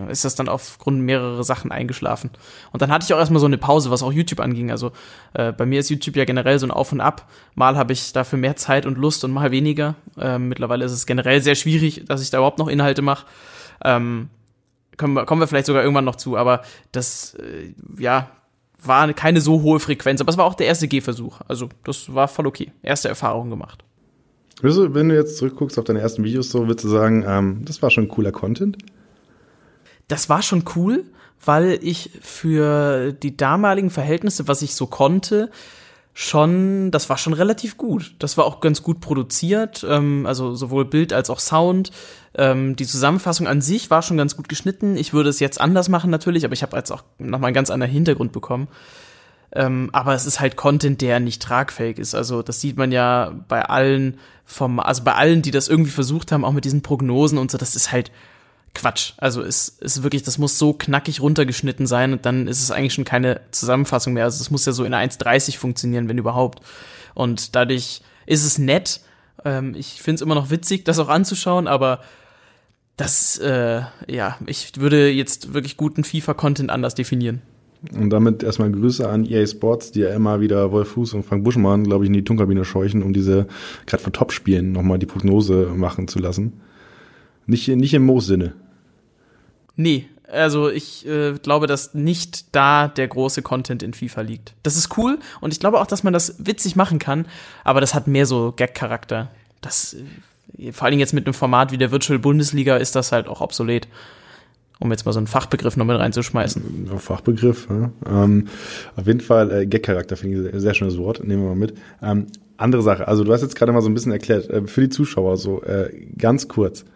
ist 0.09 0.25
das 0.25 0.35
dann 0.35 0.49
aufgrund 0.49 1.01
mehrerer 1.01 1.43
Sachen 1.43 1.73
eingeschlafen. 1.73 2.31
Und 2.73 2.83
dann 2.83 2.91
hatte 2.93 3.05
ich 3.05 3.13
auch 3.13 3.19
erstmal 3.19 3.41
so 3.41 3.47
eine 3.47 3.59
Pause, 3.59 3.91
was 3.91 4.03
auch 4.03 4.13
YouTube 4.13 4.41
anging. 4.41 4.71
Also 4.71 4.93
äh, 5.35 5.53
bei 5.53 5.67
mir 5.67 5.81
ist 5.81 5.91
YouTube 5.91 6.17
ja 6.17 6.25
generell 6.25 6.59
so 6.59 6.67
ein 6.67 6.71
Auf 6.71 6.93
und 6.93 7.01
Ab. 7.01 7.29
Mal 7.55 7.77
habe 7.77 7.93
ich 7.93 8.13
dafür 8.13 8.39
mehr 8.39 8.57
Zeit 8.57 8.87
und 8.87 8.99
Lust 8.99 9.25
und 9.25 9.33
mal 9.33 9.51
weniger. 9.51 9.97
Ähm, 10.19 10.49
mittlerweile 10.49 10.85
ist 10.85 10.93
es 10.93 11.07
generell 11.07 11.43
sehr 11.43 11.57
schwierig, 11.57 12.05
dass 12.07 12.23
ich 12.23 12.31
da 12.31 12.39
überhaupt 12.39 12.59
noch 12.59 12.69
Inhalte 12.69 13.03
mache. 13.03 13.27
Ähm, 13.85 14.31
kommen, 14.97 15.15
wir, 15.15 15.25
kommen 15.25 15.41
wir 15.41 15.49
vielleicht 15.49 15.67
sogar 15.67 15.83
irgendwann 15.83 16.05
noch 16.05 16.17
zu, 16.17 16.37
aber 16.37 16.63
das, 16.93 17.35
äh, 17.35 17.75
ja, 17.99 18.31
war 18.83 19.13
keine 19.13 19.41
so 19.41 19.63
hohe 19.63 19.81
Frequenz. 19.81 20.21
Aber 20.21 20.31
es 20.31 20.39
war 20.39 20.45
auch 20.45 20.55
der 20.55 20.67
erste 20.67 20.89
Gehversuch. 20.89 21.41
Also 21.49 21.69
das 21.85 22.15
war 22.15 22.29
voll 22.29 22.47
okay. 22.47 22.73
Erste 22.83 23.09
Erfahrung 23.09 23.51
gemacht. 23.51 23.85
wenn 24.63 25.09
du 25.09 25.15
jetzt 25.15 25.39
zurückguckst 25.39 25.79
auf 25.79 25.85
deine 25.85 26.01
ersten 26.01 26.25
Videos, 26.25 26.51
so 26.51 26.67
würdest 26.67 26.85
du 26.85 26.89
sagen, 26.89 27.25
ähm, 27.27 27.63
das 27.65 27.83
war 27.83 27.91
schon 27.91 28.09
cooler 28.09 28.33
Content? 28.33 28.77
das 30.11 30.29
war 30.29 30.43
schon 30.43 30.65
cool, 30.75 31.05
weil 31.45 31.79
ich 31.83 32.11
für 32.21 33.13
die 33.13 33.37
damaligen 33.37 33.91
Verhältnisse, 33.91 34.49
was 34.49 34.63
ich 34.63 34.75
so 34.75 34.87
konnte, 34.87 35.51
schon, 36.13 36.91
das 36.91 37.09
war 37.09 37.19
schon 37.19 37.33
relativ 37.33 37.77
gut. 37.77 38.15
Das 38.19 38.37
war 38.37 38.45
auch 38.45 38.61
ganz 38.61 38.83
gut 38.83 39.01
produziert, 39.01 39.87
ähm, 39.89 40.27
also 40.27 40.55
sowohl 40.55 40.85
Bild 40.85 41.13
als 41.13 41.31
auch 41.31 41.41
Sound. 41.41 41.93
Ähm, 42.35 42.77
die 42.77 42.87
Zusammenfassung 42.87 43.47
an 43.47 43.61
sich 43.61 43.91
war 43.91 44.03
schon 44.03 44.17
ganz 44.17 44.37
gut 44.37 44.49
geschnitten. 44.49 44.97
Ich 44.97 45.13
würde 45.13 45.31
es 45.31 45.41
jetzt 45.41 45.61
anders 45.61 45.89
machen 45.89 46.11
natürlich, 46.11 46.45
aber 46.45 46.55
ich 46.55 46.63
habe 46.63 46.77
jetzt 46.77 46.91
auch 46.91 47.05
nochmal 47.19 47.49
einen 47.49 47.55
ganz 47.55 47.71
anderen 47.71 47.93
Hintergrund 47.93 48.33
bekommen. 48.33 48.69
Ähm, 49.53 49.91
aber 49.93 50.15
es 50.15 50.27
ist 50.27 50.41
halt 50.41 50.57
Content, 50.57 51.01
der 51.01 51.19
nicht 51.19 51.43
tragfähig 51.43 51.99
ist. 51.99 52.15
Also 52.15 52.43
das 52.43 52.61
sieht 52.61 52.77
man 52.77 52.93
ja 52.93 53.33
bei 53.49 53.65
allen 53.65 54.19
vom, 54.45 54.79
also 54.79 55.03
bei 55.03 55.15
allen, 55.15 55.43
die 55.43 55.51
das 55.51 55.69
irgendwie 55.69 55.91
versucht 55.91 56.33
haben, 56.33 56.45
auch 56.45 56.53
mit 56.53 56.65
diesen 56.65 56.83
Prognosen 56.83 57.39
und 57.39 57.51
so, 57.51 57.59
das 57.59 57.77
ist 57.77 57.93
halt 57.93 58.11
Quatsch. 58.75 59.15
Also 59.17 59.43
es 59.43 59.69
ist 59.69 60.03
wirklich, 60.03 60.23
das 60.23 60.39
muss 60.39 60.59
so 60.59 60.73
knackig 60.73 61.21
runtergeschnitten 61.21 61.87
sein 61.87 62.13
und 62.13 62.25
dann 62.25 62.47
ist 62.47 62.63
es 62.63 62.71
eigentlich 62.71 62.95
schon 62.95 63.05
keine 63.05 63.41
Zusammenfassung 63.51 64.13
mehr. 64.13 64.25
Also 64.25 64.41
es 64.41 64.51
muss 64.51 64.65
ja 64.65 64.73
so 64.73 64.85
in 64.85 64.95
1,30 64.95 65.59
funktionieren, 65.59 66.09
wenn 66.09 66.19
überhaupt. 66.19 66.61
Und 67.15 67.57
dadurch 67.57 68.03
ist 68.27 68.45
es 68.45 68.59
nett. 68.59 69.01
Ähm, 69.45 69.75
ich 69.77 70.01
finde 70.01 70.17
es 70.17 70.21
immer 70.23 70.35
noch 70.35 70.51
witzig, 70.51 70.85
das 70.85 70.99
auch 70.99 71.09
anzuschauen, 71.09 71.67
aber 71.67 72.01
das, 72.97 73.39
äh, 73.39 73.83
ja, 74.07 74.39
ich 74.47 74.79
würde 74.79 75.11
jetzt 75.11 75.55
wirklich 75.55 75.77
guten 75.77 76.05
FIFA-Content 76.05 76.71
anders 76.71 76.95
definieren. 76.95 77.43
Und 77.95 78.11
damit 78.11 78.43
erstmal 78.43 78.71
Grüße 78.71 79.09
an 79.09 79.25
EA 79.25 79.47
Sports, 79.47 79.91
die 79.91 80.01
ja 80.01 80.15
immer 80.15 80.41
wieder 80.41 80.71
Wolf 80.71 80.89
Fuß 80.91 81.15
und 81.15 81.25
Frank 81.25 81.45
Buschmann, 81.45 81.85
glaube 81.85 82.05
ich, 82.05 82.09
in 82.09 82.13
die 82.13 82.25
Tunkabine 82.25 82.65
scheuchen, 82.67 83.03
um 83.03 83.15
diese, 83.15 83.47
gerade 83.87 84.03
für 84.03 84.13
Top-Spielen, 84.13 84.73
nochmal 84.73 84.99
die 84.99 85.07
Prognose 85.07 85.73
machen 85.75 86.07
zu 86.07 86.19
lassen. 86.19 86.61
Nicht, 87.47 87.69
nicht 87.69 87.95
im 87.95 88.05
Moos-Sinne. 88.05 88.55
Nee, 89.77 90.07
also 90.31 90.71
ich 90.71 91.07
äh, 91.07 91.35
glaube, 91.43 91.67
dass 91.67 91.95
nicht 91.95 92.55
da 92.55 92.89
der 92.89 93.09
große 93.09 93.43
Content 93.43 93.83
in 93.83 93.95
FIFA 93.95 94.23
liegt. 94.23 94.55
Das 94.63 94.77
ist 94.77 94.97
cool 94.97 95.19
und 95.41 95.53
ich 95.53 95.61
glaube 95.61 95.81
auch, 95.81 95.87
dass 95.87 96.03
man 96.03 96.13
das 96.13 96.37
witzig 96.39 96.77
machen 96.77 96.99
kann, 96.99 97.27
aber 97.65 97.81
das 97.81 97.95
hat 97.95 98.07
mehr 98.07 98.27
so 98.27 98.53
Gag-Charakter. 98.55 99.31
Das, 99.61 99.97
äh, 100.59 100.73
vor 100.73 100.85
allen 100.85 100.93
Dingen 100.93 101.01
jetzt 101.01 101.15
mit 101.15 101.27
einem 101.27 101.35
Format 101.35 101.73
wie 101.73 101.79
der 101.79 101.91
Virtual 101.91 102.19
Bundesliga 102.19 102.77
ist 102.77 102.95
das 102.95 103.13
halt 103.13 103.29
auch 103.29 103.41
obsolet. 103.41 103.89
Um 104.79 104.91
jetzt 104.91 105.05
mal 105.05 105.13
so 105.13 105.19
einen 105.19 105.27
Fachbegriff 105.27 105.77
noch 105.77 105.85
mit 105.85 105.99
reinzuschmeißen. 105.99 106.89
Fachbegriff, 106.97 107.69
ja. 107.69 107.91
ähm, 108.07 108.49
auf 108.97 109.07
jeden 109.07 109.21
Fall 109.21 109.51
äh, 109.51 109.67
Gag-Charakter 109.67 110.17
finde 110.17 110.49
ich 110.49 110.55
ein 110.55 110.61
sehr 110.61 110.73
schönes 110.73 110.97
Wort, 110.97 111.23
nehmen 111.23 111.43
wir 111.43 111.51
mal 111.51 111.57
mit. 111.57 111.75
Ähm, 112.03 112.29
andere 112.57 112.81
Sache, 112.81 113.07
also 113.07 113.23
du 113.23 113.33
hast 113.33 113.43
jetzt 113.43 113.57
gerade 113.57 113.73
mal 113.73 113.83
so 113.83 113.91
ein 113.91 113.95
bisschen 113.95 114.13
erklärt, 114.13 114.49
äh, 114.49 114.67
für 114.67 114.81
die 114.81 114.89
Zuschauer 114.89 115.37
so, 115.37 115.63
äh, 115.65 115.91
ganz 116.17 116.49
kurz 116.49 116.87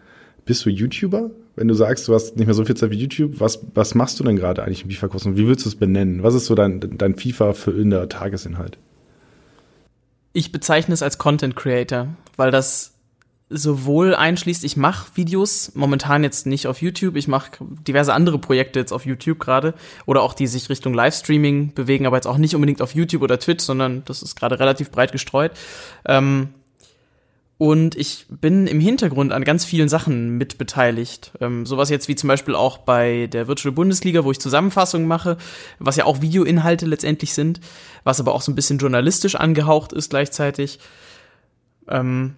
bist 0.45 0.65
du 0.65 0.69
YouTuber? 0.69 1.31
Wenn 1.55 1.67
du 1.67 1.73
sagst, 1.73 2.07
du 2.07 2.13
hast 2.13 2.35
nicht 2.37 2.45
mehr 2.45 2.53
so 2.53 2.65
viel 2.65 2.75
Zeit 2.75 2.91
wie 2.91 2.97
YouTube, 2.97 3.39
was, 3.39 3.59
was 3.73 3.95
machst 3.95 4.19
du 4.19 4.23
denn 4.23 4.35
gerade 4.35 4.63
eigentlich 4.63 4.83
im 4.83 4.91
FIFA-Kurs 4.91 5.25
und 5.25 5.37
wie 5.37 5.47
würdest 5.47 5.65
du 5.65 5.69
es 5.69 5.75
benennen? 5.75 6.23
Was 6.23 6.35
ist 6.35 6.45
so 6.45 6.55
dein, 6.55 6.79
dein 6.97 7.15
FIFA 7.15 7.53
für 7.53 7.71
in 7.71 7.89
der 7.89 8.09
Tagesinhalt? 8.09 8.77
Ich 10.33 10.51
bezeichne 10.51 10.93
es 10.93 11.01
als 11.01 11.17
Content 11.17 11.55
Creator, 11.55 12.09
weil 12.35 12.51
das 12.51 12.95
sowohl 13.49 14.15
einschließt, 14.15 14.63
ich 14.63 14.75
mache 14.75 15.15
Videos, 15.15 15.71
momentan 15.75 16.23
jetzt 16.23 16.47
nicht 16.47 16.67
auf 16.67 16.81
YouTube, 16.81 17.15
ich 17.15 17.27
mache 17.27 17.51
diverse 17.87 18.13
andere 18.13 18.39
Projekte 18.39 18.79
jetzt 18.79 18.91
auf 18.91 19.05
YouTube 19.05 19.39
gerade 19.39 19.75
oder 20.05 20.23
auch 20.23 20.33
die 20.33 20.47
sich 20.47 20.69
Richtung 20.69 20.93
Livestreaming 20.93 21.73
bewegen, 21.73 22.05
aber 22.05 22.17
jetzt 22.17 22.25
auch 22.25 22.37
nicht 22.37 22.55
unbedingt 22.55 22.81
auf 22.81 22.95
YouTube 22.95 23.21
oder 23.21 23.39
Twitch, 23.39 23.63
sondern 23.63 24.03
das 24.05 24.23
ist 24.23 24.35
gerade 24.35 24.59
relativ 24.59 24.89
breit 24.89 25.11
gestreut. 25.11 25.51
Ähm, 26.05 26.49
und 27.57 27.95
ich 27.95 28.25
bin 28.29 28.67
im 28.67 28.81
Hintergrund 28.81 29.31
an 29.31 29.45
ganz 29.45 29.63
vielen 29.63 29.87
Sachen 29.87 30.37
mitbeteiligt. 30.37 31.31
Ähm, 31.39 31.65
sowas 31.65 31.89
jetzt 31.89 32.09
wie 32.09 32.15
zum 32.15 32.27
Beispiel 32.27 32.53
auch 32.53 32.79
bei 32.79 33.27
der 33.27 33.47
Virtual 33.47 33.71
Bundesliga, 33.71 34.25
wo 34.25 34.31
ich 34.31 34.41
Zusammenfassungen 34.41 35.07
mache, 35.07 35.37
was 35.79 35.95
ja 35.95 36.05
auch 36.05 36.21
Videoinhalte 36.21 36.85
letztendlich 36.85 37.33
sind, 37.33 37.61
was 38.03 38.19
aber 38.19 38.35
auch 38.35 38.41
so 38.41 38.51
ein 38.51 38.55
bisschen 38.55 38.77
journalistisch 38.77 39.35
angehaucht 39.35 39.93
ist 39.93 40.09
gleichzeitig. 40.09 40.79
Ähm, 41.87 42.35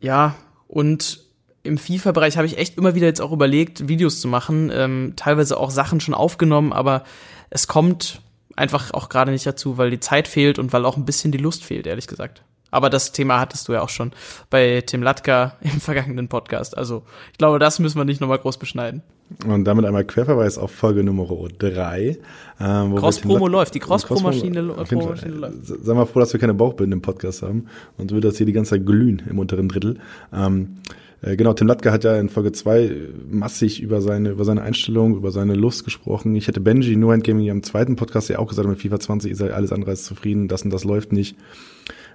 ja, 0.00 0.36
und 0.68 1.20
im 1.64 1.76
FIFA-Bereich 1.76 2.36
habe 2.36 2.46
ich 2.46 2.58
echt 2.58 2.78
immer 2.78 2.94
wieder 2.94 3.06
jetzt 3.06 3.20
auch 3.20 3.32
überlegt, 3.32 3.88
Videos 3.88 4.20
zu 4.20 4.28
machen, 4.28 4.70
ähm, 4.72 5.14
teilweise 5.16 5.58
auch 5.58 5.70
Sachen 5.70 6.00
schon 6.00 6.14
aufgenommen, 6.14 6.72
aber 6.72 7.02
es 7.50 7.66
kommt 7.66 8.20
einfach 8.54 8.92
auch 8.92 9.08
gerade 9.08 9.32
nicht 9.32 9.46
dazu, 9.46 9.76
weil 9.76 9.90
die 9.90 10.00
Zeit 10.00 10.28
fehlt 10.28 10.58
und 10.60 10.72
weil 10.72 10.84
auch 10.84 10.96
ein 10.96 11.04
bisschen 11.04 11.32
die 11.32 11.38
Lust 11.38 11.64
fehlt, 11.64 11.86
ehrlich 11.86 12.06
gesagt. 12.06 12.42
Aber 12.72 12.90
das 12.90 13.12
Thema 13.12 13.38
hattest 13.38 13.68
du 13.68 13.74
ja 13.74 13.82
auch 13.82 13.88
schon 13.88 14.10
bei 14.50 14.82
Tim 14.84 15.02
Latka 15.02 15.56
im 15.60 15.80
vergangenen 15.80 16.26
Podcast. 16.26 16.76
Also 16.76 17.04
ich 17.30 17.38
glaube, 17.38 17.60
das 17.60 17.78
müssen 17.78 17.98
wir 17.98 18.04
nicht 18.04 18.20
nochmal 18.20 18.38
groß 18.38 18.56
beschneiden. 18.56 19.02
Und 19.46 19.64
damit 19.64 19.84
einmal 19.84 20.04
Querverweis 20.04 20.58
auf 20.58 20.72
Folge 20.72 21.04
Nummer 21.04 21.26
3. 21.58 22.18
Ähm, 22.60 22.96
Cross-Promo 22.96 23.46
läuft, 23.48 23.74
die 23.74 23.78
Cross-Pro-Maschine 23.78 24.74
Cross 24.74 24.90
läuft. 24.90 25.54
Sei 25.62 25.94
mal 25.94 26.06
froh, 26.06 26.20
dass 26.20 26.32
wir 26.32 26.40
keine 26.40 26.54
Bauchbinden 26.54 26.92
im 26.92 27.02
Podcast 27.02 27.42
haben 27.42 27.66
und 27.96 28.10
wird 28.10 28.24
das 28.24 28.36
hier 28.36 28.46
die 28.46 28.52
ganze 28.52 28.70
Zeit 28.72 28.84
glühen 28.84 29.22
im 29.30 29.38
unteren 29.38 29.68
Drittel. 29.68 29.98
Ähm, 30.34 30.78
Äh, 31.22 31.36
genau, 31.36 31.52
Tim 31.54 31.68
Latke 31.68 31.92
hat 31.92 32.04
ja 32.04 32.16
in 32.16 32.28
Folge 32.28 32.52
zwei 32.52 32.90
massig 33.30 33.80
über 33.80 34.00
seine, 34.00 34.30
über 34.30 34.44
seine 34.44 34.62
Einstellung, 34.62 35.16
über 35.16 35.30
seine 35.30 35.54
Lust 35.54 35.84
gesprochen. 35.84 36.34
Ich 36.34 36.48
hätte 36.48 36.60
Benji 36.60 36.96
No 36.96 37.12
Hand 37.12 37.24
Gaming 37.24 37.46
im 37.46 37.62
zweiten 37.62 37.96
Podcast 37.96 38.28
ja 38.28 38.38
auch 38.40 38.48
gesagt, 38.48 38.68
mit 38.68 38.80
FIFA 38.80 38.98
20 38.98 39.30
ist 39.30 39.40
er 39.40 39.54
alles 39.54 39.72
andere 39.72 39.92
als 39.92 40.02
zufrieden, 40.04 40.48
das 40.48 40.62
und 40.62 40.70
das 40.70 40.84
läuft 40.84 41.12
nicht. 41.12 41.36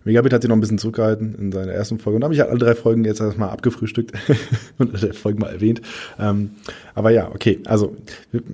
Megabit 0.07 0.33
hat 0.33 0.41
sich 0.41 0.49
noch 0.49 0.55
ein 0.55 0.61
bisschen 0.61 0.77
zurückgehalten 0.77 1.35
in 1.35 1.51
seiner 1.51 1.71
ersten 1.71 1.99
Folge. 1.99 2.15
Und 2.15 2.21
da 2.21 2.25
habe 2.25 2.33
ich 2.33 2.39
halt 2.39 2.49
alle 2.49 2.59
drei 2.59 2.75
Folgen 2.75 3.05
jetzt 3.05 3.19
erstmal 3.19 3.49
abgefrühstückt 3.49 4.13
und 4.77 4.95
alle 4.95 5.13
Folgen 5.13 5.39
mal 5.39 5.51
erwähnt. 5.51 5.81
Ähm, 6.17 6.51
aber 6.95 7.11
ja, 7.11 7.29
okay, 7.29 7.59
also 7.65 7.95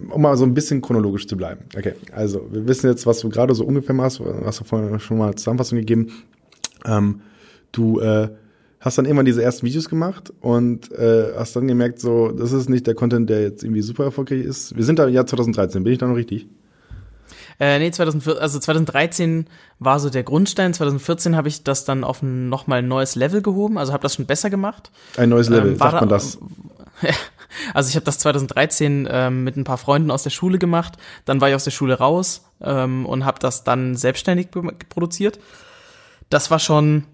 um 0.09 0.21
mal 0.21 0.35
so 0.35 0.45
ein 0.45 0.53
bisschen 0.53 0.81
chronologisch 0.81 1.27
zu 1.27 1.37
bleiben. 1.37 1.61
Okay, 1.77 1.93
also 2.11 2.47
wir 2.51 2.67
wissen 2.67 2.87
jetzt, 2.87 3.05
was 3.05 3.19
du 3.19 3.29
gerade 3.29 3.55
so 3.55 3.63
ungefähr 3.65 3.95
machst, 3.95 4.19
hast 4.45 4.59
du 4.59 4.63
vorhin 4.63 4.99
schon 4.99 5.17
mal 5.17 5.35
Zusammenfassung 5.35 5.77
gegeben. 5.77 6.11
Ähm, 6.85 7.21
du 7.71 7.99
äh, 7.99 8.29
hast 8.79 8.97
dann 8.97 9.05
irgendwann 9.05 9.25
diese 9.25 9.41
ersten 9.41 9.65
Videos 9.65 9.87
gemacht 9.89 10.33
und 10.41 10.91
äh, 10.91 11.33
hast 11.37 11.55
dann 11.55 11.67
gemerkt, 11.67 11.99
so, 11.99 12.31
das 12.31 12.51
ist 12.51 12.69
nicht 12.69 12.85
der 12.87 12.95
Content, 12.95 13.29
der 13.29 13.41
jetzt 13.41 13.63
irgendwie 13.63 13.81
super 13.81 14.03
erfolgreich 14.03 14.43
ist. 14.43 14.75
Wir 14.75 14.83
sind 14.83 14.99
da 14.99 15.07
im 15.07 15.13
Jahr 15.13 15.25
2013, 15.25 15.83
bin 15.83 15.93
ich 15.93 15.99
da 15.99 16.07
noch 16.07 16.17
richtig? 16.17 16.47
Äh, 17.59 17.79
nee, 17.79 17.91
2014, 17.91 18.41
also 18.41 18.59
2013 18.59 19.47
war 19.79 19.99
so 19.99 20.09
der 20.09 20.23
Grundstein. 20.23 20.73
2014 20.73 21.35
habe 21.35 21.47
ich 21.47 21.63
das 21.63 21.85
dann 21.85 22.03
auf 22.03 22.21
ein 22.21 22.49
nochmal 22.49 22.79
ein 22.79 22.87
neues 22.87 23.15
Level 23.15 23.41
gehoben, 23.41 23.77
also 23.77 23.93
habe 23.93 24.03
das 24.03 24.15
schon 24.15 24.25
besser 24.25 24.49
gemacht. 24.49 24.91
Ein 25.17 25.29
neues 25.29 25.49
Level, 25.49 25.71
ähm, 25.71 25.77
sagt 25.77 26.01
man 26.01 26.09
das? 26.09 26.37
also 27.73 27.89
ich 27.89 27.95
habe 27.95 28.05
das 28.05 28.19
2013 28.19 29.07
ähm, 29.09 29.43
mit 29.43 29.57
ein 29.57 29.63
paar 29.63 29.77
Freunden 29.77 30.11
aus 30.11 30.23
der 30.23 30.29
Schule 30.29 30.57
gemacht. 30.57 30.93
Dann 31.25 31.41
war 31.41 31.49
ich 31.49 31.55
aus 31.55 31.63
der 31.63 31.71
Schule 31.71 31.97
raus 31.97 32.43
ähm, 32.61 33.05
und 33.05 33.25
habe 33.25 33.39
das 33.39 33.63
dann 33.63 33.95
selbstständig 33.95 34.49
produziert. 34.89 35.39
Das 36.29 36.49
war 36.49 36.59
schon 36.59 37.05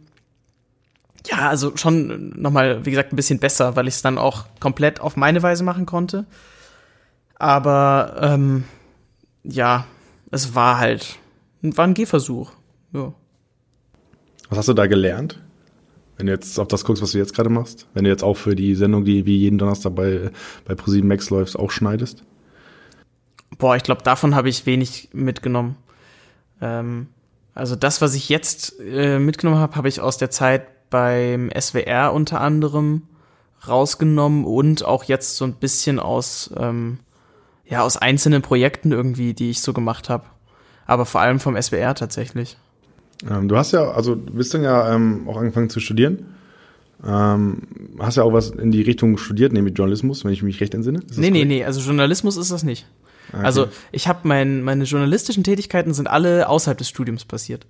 ja, 1.28 1.50
also 1.50 1.76
schon 1.76 2.30
nochmal, 2.42 2.86
wie 2.86 2.92
gesagt, 2.92 3.12
ein 3.12 3.16
bisschen 3.16 3.40
besser, 3.40 3.76
weil 3.76 3.88
ich 3.88 3.96
es 3.96 4.02
dann 4.02 4.18
auch 4.18 4.46
komplett 4.60 5.02
auf 5.02 5.16
meine 5.16 5.44
Weise 5.44 5.64
machen 5.64 5.86
konnte. 5.86 6.26
Aber 7.38 8.18
ähm, 8.22 8.64
ja, 9.44 9.86
es 10.32 10.56
war 10.56 10.80
halt, 10.80 11.18
war 11.62 11.86
ein 11.86 11.94
Gehversuch. 11.94 12.52
Ja. 12.94 13.14
Was 14.50 14.60
hast 14.60 14.70
du 14.70 14.74
da 14.74 14.88
gelernt? 14.88 15.42
Wenn 16.18 16.26
du 16.26 16.34
jetzt 16.34 16.60
auf 16.60 16.68
das 16.68 16.84
guckst, 16.84 17.02
was 17.02 17.14
du 17.14 17.18
jetzt 17.18 17.34
gerade 17.34 17.50
machst, 17.50 17.88
wenn 17.94 18.04
du 18.04 18.10
jetzt 18.10 18.24
auch 18.24 18.36
für 18.36 18.56
die 18.56 18.76
Sendung, 18.76 19.06
die 19.06 19.26
wie 19.26 19.38
jeden 19.38 19.58
Donnerstag 19.58 19.96
bei, 19.96 20.32
bei 20.66 20.76
ProSieben 20.76 21.08
Max 21.08 21.30
läufst, 21.30 21.58
auch 21.58 21.72
schneidest? 21.72 22.24
Boah, 23.58 23.76
ich 23.76 23.84
glaube, 23.84 24.04
davon 24.04 24.36
habe 24.36 24.50
ich 24.50 24.66
wenig 24.66 25.10
mitgenommen. 25.14 25.78
Ähm, 26.62 27.08
also 27.54 27.76
das, 27.76 28.02
was 28.02 28.16
ich 28.16 28.30
jetzt 28.30 28.80
äh, 28.80 29.20
mitgenommen 29.20 29.60
habe, 29.60 29.76
habe 29.76 29.88
ich 29.88 30.02
aus 30.02 30.18
der 30.18 30.30
Zeit 30.30 30.90
beim 30.90 31.50
SWR 31.58 32.14
unter 32.14 32.42
anderem 32.42 33.04
rausgenommen 33.68 34.46
und 34.46 34.84
auch 34.84 35.04
jetzt 35.04 35.36
so 35.36 35.46
ein 35.46 35.54
bisschen 35.54 36.00
aus 36.00 36.52
ähm, 36.58 37.00
ja, 37.70 37.84
aus 37.84 37.98
einzelnen 37.98 38.42
Projekten 38.42 38.92
irgendwie, 38.92 39.34
die 39.34 39.52
ich 39.52 39.62
so 39.62 39.74
gemacht 39.74 40.10
habe. 40.10 40.26
Aber 40.86 41.06
vor 41.06 41.22
allem 41.22 41.40
vom 41.40 41.60
SWR 41.62 41.94
tatsächlich. 41.94 42.58
Ähm, 43.30 43.48
du 43.48 43.58
hast 43.58 43.72
ja, 43.72 43.92
also 43.92 44.16
du 44.16 44.34
bist 44.34 44.54
dann 44.54 44.64
ja 44.64 44.94
ähm, 44.94 45.28
auch 45.28 45.38
angefangen 45.38 45.70
zu 45.70 45.80
studieren. 45.80 46.26
Ähm, 47.06 47.62
hast 48.00 48.18
ja 48.18 48.24
auch 48.24 48.34
was 48.34 48.50
in 48.50 48.72
die 48.72 48.82
Richtung 48.82 49.18
studiert, 49.18 49.54
nämlich 49.54 49.78
Journalismus, 49.78 50.26
wenn 50.26 50.34
ich 50.34 50.42
mich 50.42 50.60
recht 50.60 50.74
entsinne. 50.74 51.02
Nee, 51.16 51.30
nee, 51.30 51.46
nee, 51.46 51.64
also 51.64 51.80
Journalismus 51.80 52.38
ist 52.38 52.52
das 52.52 52.64
nicht. 52.64 52.88
Okay. 53.32 53.46
Also 53.46 53.68
ich 53.92 54.08
habe 54.08 54.20
mein, 54.24 54.64
meine 54.64 54.86
journalistischen 54.86 55.44
Tätigkeiten 55.44 55.94
sind 55.94 56.08
alle 56.08 56.50
außerhalb 56.50 56.78
des 56.78 56.90
Studiums 56.90 57.24
passiert. 57.26 57.68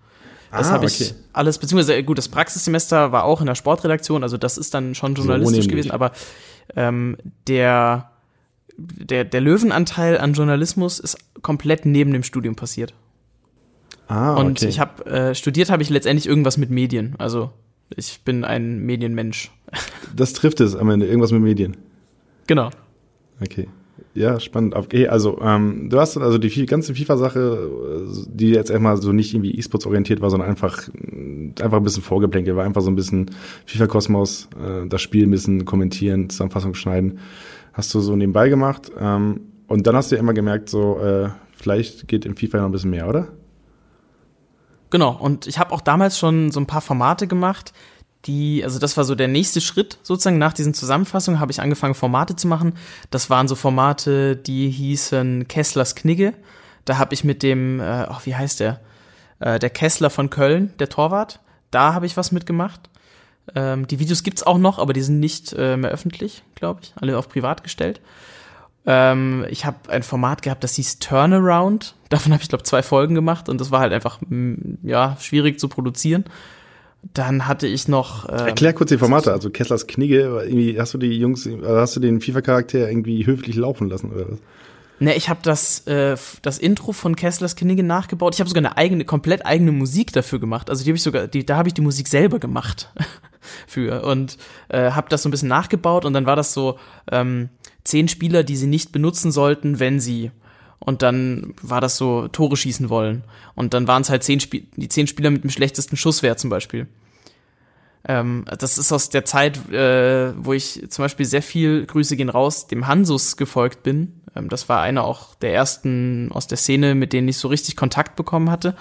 Das 0.51 0.69
ah, 0.69 0.71
habe 0.71 0.85
ich 0.85 1.01
okay. 1.01 1.13
alles, 1.33 1.59
beziehungsweise 1.59 2.01
gut, 2.03 2.17
das 2.17 2.29
Praxissemester 2.29 3.11
war 3.11 3.25
auch 3.25 3.41
in 3.41 3.45
der 3.45 3.55
Sportredaktion, 3.55 4.23
also 4.23 4.37
das 4.37 4.57
ist 4.57 4.73
dann 4.73 4.95
schon 4.95 5.13
journalistisch 5.13 5.65
so 5.65 5.69
gewesen, 5.69 5.91
aber 5.91 6.11
ähm, 6.75 7.17
der 7.47 8.08
der, 8.79 9.25
der 9.25 9.41
Löwenanteil 9.41 10.17
an 10.17 10.33
Journalismus 10.33 10.99
ist 10.99 11.17
komplett 11.41 11.85
neben 11.85 12.13
dem 12.13 12.23
Studium 12.23 12.55
passiert. 12.55 12.93
Ah, 14.07 14.33
okay. 14.33 14.41
Und 14.41 14.61
ich 14.63 14.79
habe 14.79 15.05
äh, 15.05 15.35
studiert 15.35 15.69
habe 15.69 15.83
ich 15.83 15.89
letztendlich 15.89 16.27
irgendwas 16.27 16.57
mit 16.57 16.69
Medien. 16.69 17.15
Also 17.19 17.51
ich 17.95 18.21
bin 18.23 18.43
ein 18.43 18.79
Medienmensch. 18.79 19.51
Das 20.15 20.33
trifft 20.33 20.59
es 20.59 20.75
am 20.75 20.89
Ende, 20.89 21.05
irgendwas 21.05 21.31
mit 21.31 21.43
Medien. 21.43 21.77
Genau. 22.47 22.71
Okay. 23.41 23.67
Ja, 24.15 24.39
spannend. 24.39 24.75
Okay, 24.75 25.07
also 25.07 25.39
ähm, 25.39 25.87
du 25.89 25.99
hast 25.99 26.17
also 26.17 26.39
die 26.39 26.65
ganze 26.65 26.95
FIFA-Sache, 26.95 27.69
die 28.27 28.49
jetzt 28.49 28.71
erstmal 28.71 28.97
so 28.97 29.11
nicht 29.13 29.33
irgendwie 29.35 29.55
E-Sports 29.55 29.85
orientiert 29.85 30.19
war, 30.19 30.31
sondern 30.31 30.49
einfach 30.49 30.89
einfach 31.61 31.77
ein 31.77 31.83
bisschen 31.83 32.01
Vorgeplänkel, 32.01 32.55
war 32.55 32.65
einfach 32.65 32.81
so 32.81 32.89
ein 32.89 32.95
bisschen 32.95 33.29
FIFA-Kosmos, 33.67 34.49
äh, 34.59 34.87
das 34.87 35.01
Spiel 35.01 35.27
ein 35.27 35.31
bisschen 35.31 35.63
kommentieren, 35.65 36.29
Zusammenfassung 36.29 36.73
schneiden 36.73 37.19
hast 37.79 37.93
du 37.93 37.99
so 37.99 38.15
nebenbei 38.15 38.49
gemacht. 38.49 38.91
Ähm, 38.99 39.41
und 39.67 39.87
dann 39.87 39.95
hast 39.95 40.11
du 40.11 40.15
ja 40.15 40.21
immer 40.21 40.33
gemerkt, 40.33 40.69
so, 40.69 40.99
äh, 40.99 41.29
vielleicht 41.55 42.07
geht 42.07 42.25
im 42.25 42.35
FIFA 42.35 42.59
noch 42.59 42.65
ein 42.65 42.71
bisschen 42.71 42.91
mehr, 42.91 43.07
oder? 43.07 43.29
Genau, 44.89 45.15
und 45.15 45.47
ich 45.47 45.59
habe 45.59 45.71
auch 45.71 45.81
damals 45.81 46.17
schon 46.17 46.51
so 46.51 46.59
ein 46.59 46.65
paar 46.65 46.81
Formate 46.81 47.27
gemacht, 47.27 47.73
die, 48.25 48.63
also 48.63 48.79
das 48.79 48.97
war 48.97 49.05
so 49.05 49.15
der 49.15 49.29
nächste 49.29 49.61
Schritt 49.61 49.97
sozusagen 50.03 50.37
nach 50.37 50.53
diesen 50.53 50.73
Zusammenfassungen, 50.73 51.39
habe 51.39 51.51
ich 51.51 51.61
angefangen, 51.61 51.95
Formate 51.95 52.35
zu 52.35 52.47
machen. 52.47 52.73
Das 53.11 53.29
waren 53.29 53.47
so 53.47 53.55
Formate, 53.55 54.35
die 54.35 54.69
hießen 54.69 55.47
Kesslers 55.47 55.95
Knigge. 55.95 56.33
Da 56.83 56.97
habe 56.97 57.13
ich 57.13 57.23
mit 57.23 57.43
dem, 57.43 57.79
äh, 57.79 58.07
oh, 58.09 58.17
wie 58.25 58.35
heißt 58.35 58.59
der? 58.59 58.81
Äh, 59.39 59.57
der 59.59 59.69
Kessler 59.69 60.09
von 60.09 60.29
Köln, 60.29 60.73
der 60.79 60.89
Torwart. 60.89 61.39
Da 61.71 61.93
habe 61.93 62.07
ich 62.07 62.17
was 62.17 62.33
mitgemacht. 62.33 62.88
Ähm, 63.55 63.87
die 63.87 63.99
Videos 63.99 64.23
gibt's 64.23 64.43
auch 64.43 64.57
noch, 64.57 64.79
aber 64.79 64.93
die 64.93 65.01
sind 65.01 65.19
nicht 65.19 65.53
äh, 65.53 65.77
mehr 65.77 65.91
öffentlich, 65.91 66.43
glaube 66.55 66.81
ich. 66.83 66.93
Alle 66.95 67.17
auf 67.17 67.29
privat 67.29 67.63
gestellt. 67.63 68.01
Ähm, 68.85 69.45
ich 69.49 69.65
habe 69.65 69.89
ein 69.89 70.03
Format 70.03 70.41
gehabt, 70.41 70.63
das 70.63 70.75
hieß 70.75 70.99
Turnaround. 70.99 71.95
Davon 72.09 72.33
habe 72.33 72.41
ich, 72.41 72.49
glaube 72.49 72.63
zwei 72.63 72.81
Folgen 72.81 73.15
gemacht 73.15 73.49
und 73.49 73.61
das 73.61 73.71
war 73.71 73.81
halt 73.81 73.93
einfach 73.93 74.19
ja 74.83 75.17
schwierig 75.19 75.59
zu 75.59 75.67
produzieren. 75.67 76.25
Dann 77.13 77.47
hatte 77.47 77.67
ich 77.67 77.87
noch. 77.87 78.27
Ähm, 78.27 78.47
Erklär 78.47 78.73
kurz 78.73 78.89
die 78.89 78.97
Formate. 78.97 79.31
Also 79.31 79.49
Kesslers 79.49 79.87
Knigge. 79.87 80.43
Irgendwie 80.43 80.79
hast 80.79 80.93
du 80.93 80.97
die 80.97 81.17
Jungs, 81.17 81.47
hast 81.63 81.95
du 81.95 81.99
den 81.99 82.19
FIFA-Charakter 82.19 82.89
irgendwie 82.89 83.25
höflich 83.25 83.55
laufen 83.55 83.89
lassen 83.89 84.11
oder 84.11 84.31
was? 84.31 84.39
Ne, 84.99 85.15
ich 85.15 85.29
habe 85.29 85.39
das, 85.41 85.87
äh, 85.87 86.17
das 86.41 86.57
Intro 86.57 86.91
von 86.91 87.15
Kesslers 87.15 87.55
Knigge 87.55 87.83
nachgebaut. 87.83 88.33
Ich 88.33 88.41
habe 88.41 88.49
sogar 88.49 88.65
eine 88.65 88.75
eigene, 88.75 89.05
komplett 89.05 89.45
eigene 89.45 89.71
Musik 89.71 90.11
dafür 90.11 90.39
gemacht. 90.39 90.69
Also 90.69 90.83
die 90.83 90.89
habe 90.89 90.97
ich 90.97 91.03
sogar, 91.03 91.27
die, 91.27 91.45
da 91.45 91.55
habe 91.55 91.69
ich 91.69 91.73
die 91.73 91.81
Musik 91.81 92.09
selber 92.09 92.39
gemacht 92.39 92.91
für 93.67 94.03
und 94.03 94.37
äh, 94.69 94.91
habe 94.91 95.09
das 95.09 95.23
so 95.23 95.29
ein 95.29 95.31
bisschen 95.31 95.49
nachgebaut 95.49 96.05
und 96.05 96.13
dann 96.13 96.25
war 96.25 96.35
das 96.35 96.53
so 96.53 96.77
ähm, 97.11 97.49
zehn 97.83 98.07
Spieler, 98.07 98.43
die 98.43 98.55
sie 98.55 98.67
nicht 98.67 98.91
benutzen 98.91 99.31
sollten, 99.31 99.79
wenn 99.79 99.99
sie 99.99 100.31
und 100.79 101.01
dann 101.01 101.53
war 101.61 101.81
das 101.81 101.97
so 101.97 102.27
Tore 102.27 102.57
schießen 102.57 102.89
wollen 102.89 103.23
und 103.55 103.73
dann 103.73 103.87
waren 103.87 104.01
es 104.01 104.09
halt 104.09 104.23
zehn 104.23 104.39
Sp 104.41 104.67
die 104.75 104.89
zehn 104.89 105.07
Spieler 105.07 105.29
mit 105.29 105.43
dem 105.43 105.49
schlechtesten 105.49 105.97
Schusswert 105.97 106.39
zum 106.39 106.49
Beispiel. 106.49 106.87
Ähm, 108.07 108.45
das 108.57 108.77
ist 108.77 108.93
aus 108.93 109.09
der 109.09 109.25
Zeit, 109.25 109.69
äh, 109.71 110.33
wo 110.37 110.53
ich 110.53 110.85
zum 110.89 111.03
Beispiel 111.03 111.25
sehr 111.25 111.41
viel 111.41 111.85
Grüße 111.85 112.15
gehen 112.15 112.29
raus 112.29 112.67
dem 112.67 112.87
Hansus 112.87 113.35
gefolgt 113.35 113.83
bin, 113.83 114.19
ähm, 114.35 114.49
das 114.49 114.69
war 114.69 114.81
einer 114.81 115.03
auch 115.03 115.35
der 115.35 115.53
ersten 115.53 116.31
aus 116.31 116.47
der 116.47 116.57
Szene, 116.57 116.95
mit 116.95 117.13
denen 117.13 117.27
ich 117.27 117.37
so 117.37 117.47
richtig 117.47 117.75
Kontakt 117.75 118.15
bekommen 118.15 118.49
hatte. 118.49 118.75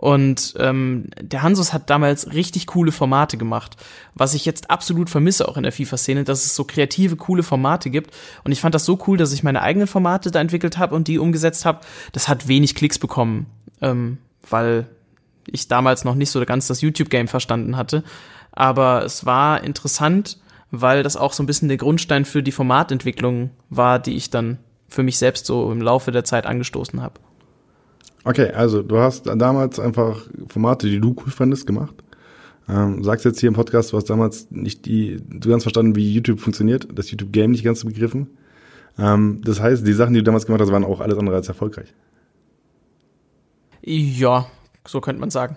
Und 0.00 0.54
ähm, 0.58 1.06
der 1.20 1.42
Hansus 1.42 1.72
hat 1.72 1.90
damals 1.90 2.32
richtig 2.32 2.68
coole 2.68 2.92
Formate 2.92 3.36
gemacht, 3.36 3.76
was 4.14 4.32
ich 4.34 4.44
jetzt 4.44 4.70
absolut 4.70 5.10
vermisse 5.10 5.48
auch 5.48 5.56
in 5.56 5.64
der 5.64 5.72
FIFA-Szene, 5.72 6.22
dass 6.22 6.44
es 6.44 6.54
so 6.54 6.62
kreative, 6.62 7.16
coole 7.16 7.42
Formate 7.42 7.90
gibt. 7.90 8.14
Und 8.44 8.52
ich 8.52 8.60
fand 8.60 8.76
das 8.76 8.84
so 8.84 8.96
cool, 9.08 9.16
dass 9.16 9.32
ich 9.32 9.42
meine 9.42 9.60
eigenen 9.60 9.88
Formate 9.88 10.30
da 10.30 10.40
entwickelt 10.40 10.78
habe 10.78 10.94
und 10.94 11.08
die 11.08 11.18
umgesetzt 11.18 11.64
habe. 11.64 11.80
Das 12.12 12.28
hat 12.28 12.46
wenig 12.46 12.76
Klicks 12.76 13.00
bekommen, 13.00 13.46
ähm, 13.82 14.18
weil 14.48 14.86
ich 15.48 15.66
damals 15.66 16.04
noch 16.04 16.14
nicht 16.14 16.30
so 16.30 16.44
ganz 16.44 16.68
das 16.68 16.80
YouTube-Game 16.80 17.26
verstanden 17.26 17.76
hatte. 17.76 18.04
Aber 18.52 19.04
es 19.04 19.26
war 19.26 19.64
interessant, 19.64 20.38
weil 20.70 21.02
das 21.02 21.16
auch 21.16 21.32
so 21.32 21.42
ein 21.42 21.46
bisschen 21.46 21.66
der 21.66 21.76
Grundstein 21.76 22.24
für 22.24 22.44
die 22.44 22.52
Formatentwicklung 22.52 23.50
war, 23.68 23.98
die 23.98 24.14
ich 24.14 24.30
dann 24.30 24.58
für 24.88 25.02
mich 25.02 25.18
selbst 25.18 25.46
so 25.46 25.72
im 25.72 25.82
Laufe 25.82 26.12
der 26.12 26.22
Zeit 26.22 26.46
angestoßen 26.46 27.02
habe. 27.02 27.18
Okay, 28.24 28.50
also 28.50 28.82
du 28.82 28.98
hast 28.98 29.26
damals 29.26 29.78
einfach 29.78 30.26
Formate, 30.48 30.88
die 30.88 31.00
du 31.00 31.14
cool 31.24 31.30
fandest, 31.30 31.66
gemacht. 31.66 31.94
Ähm, 32.68 33.02
sagst 33.02 33.24
jetzt 33.24 33.40
hier 33.40 33.48
im 33.48 33.54
Podcast, 33.54 33.92
du 33.92 33.96
hast 33.96 34.10
damals 34.10 34.50
nicht 34.50 34.84
die, 34.84 35.22
du 35.26 35.48
ganz 35.48 35.62
verstanden, 35.62 35.96
wie 35.96 36.12
YouTube 36.12 36.40
funktioniert, 36.40 36.86
das 36.92 37.10
YouTube-Game 37.10 37.50
nicht 37.50 37.64
ganz 37.64 37.84
begriffen. 37.84 38.28
Ähm, 38.98 39.40
das 39.42 39.60
heißt, 39.60 39.86
die 39.86 39.92
Sachen, 39.92 40.12
die 40.12 40.20
du 40.20 40.24
damals 40.24 40.44
gemacht 40.44 40.60
hast, 40.60 40.70
waren 40.70 40.84
auch 40.84 41.00
alles 41.00 41.16
andere 41.18 41.36
als 41.36 41.48
erfolgreich. 41.48 41.94
Ja, 43.82 44.46
so 44.86 45.00
könnte 45.00 45.20
man 45.20 45.30
sagen. 45.30 45.56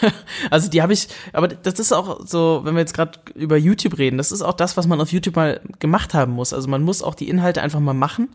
also 0.50 0.70
die 0.70 0.82
habe 0.82 0.92
ich, 0.92 1.08
aber 1.32 1.48
das 1.48 1.80
ist 1.80 1.92
auch 1.92 2.24
so, 2.26 2.60
wenn 2.64 2.74
wir 2.74 2.80
jetzt 2.80 2.94
gerade 2.94 3.18
über 3.34 3.56
YouTube 3.56 3.98
reden, 3.98 4.18
das 4.18 4.30
ist 4.30 4.42
auch 4.42 4.54
das, 4.54 4.76
was 4.76 4.86
man 4.86 5.00
auf 5.00 5.12
YouTube 5.12 5.36
mal 5.36 5.60
gemacht 5.80 6.14
haben 6.14 6.32
muss. 6.32 6.52
Also 6.52 6.68
man 6.68 6.82
muss 6.82 7.02
auch 7.02 7.16
die 7.16 7.28
Inhalte 7.28 7.62
einfach 7.62 7.80
mal 7.80 7.94
machen, 7.94 8.28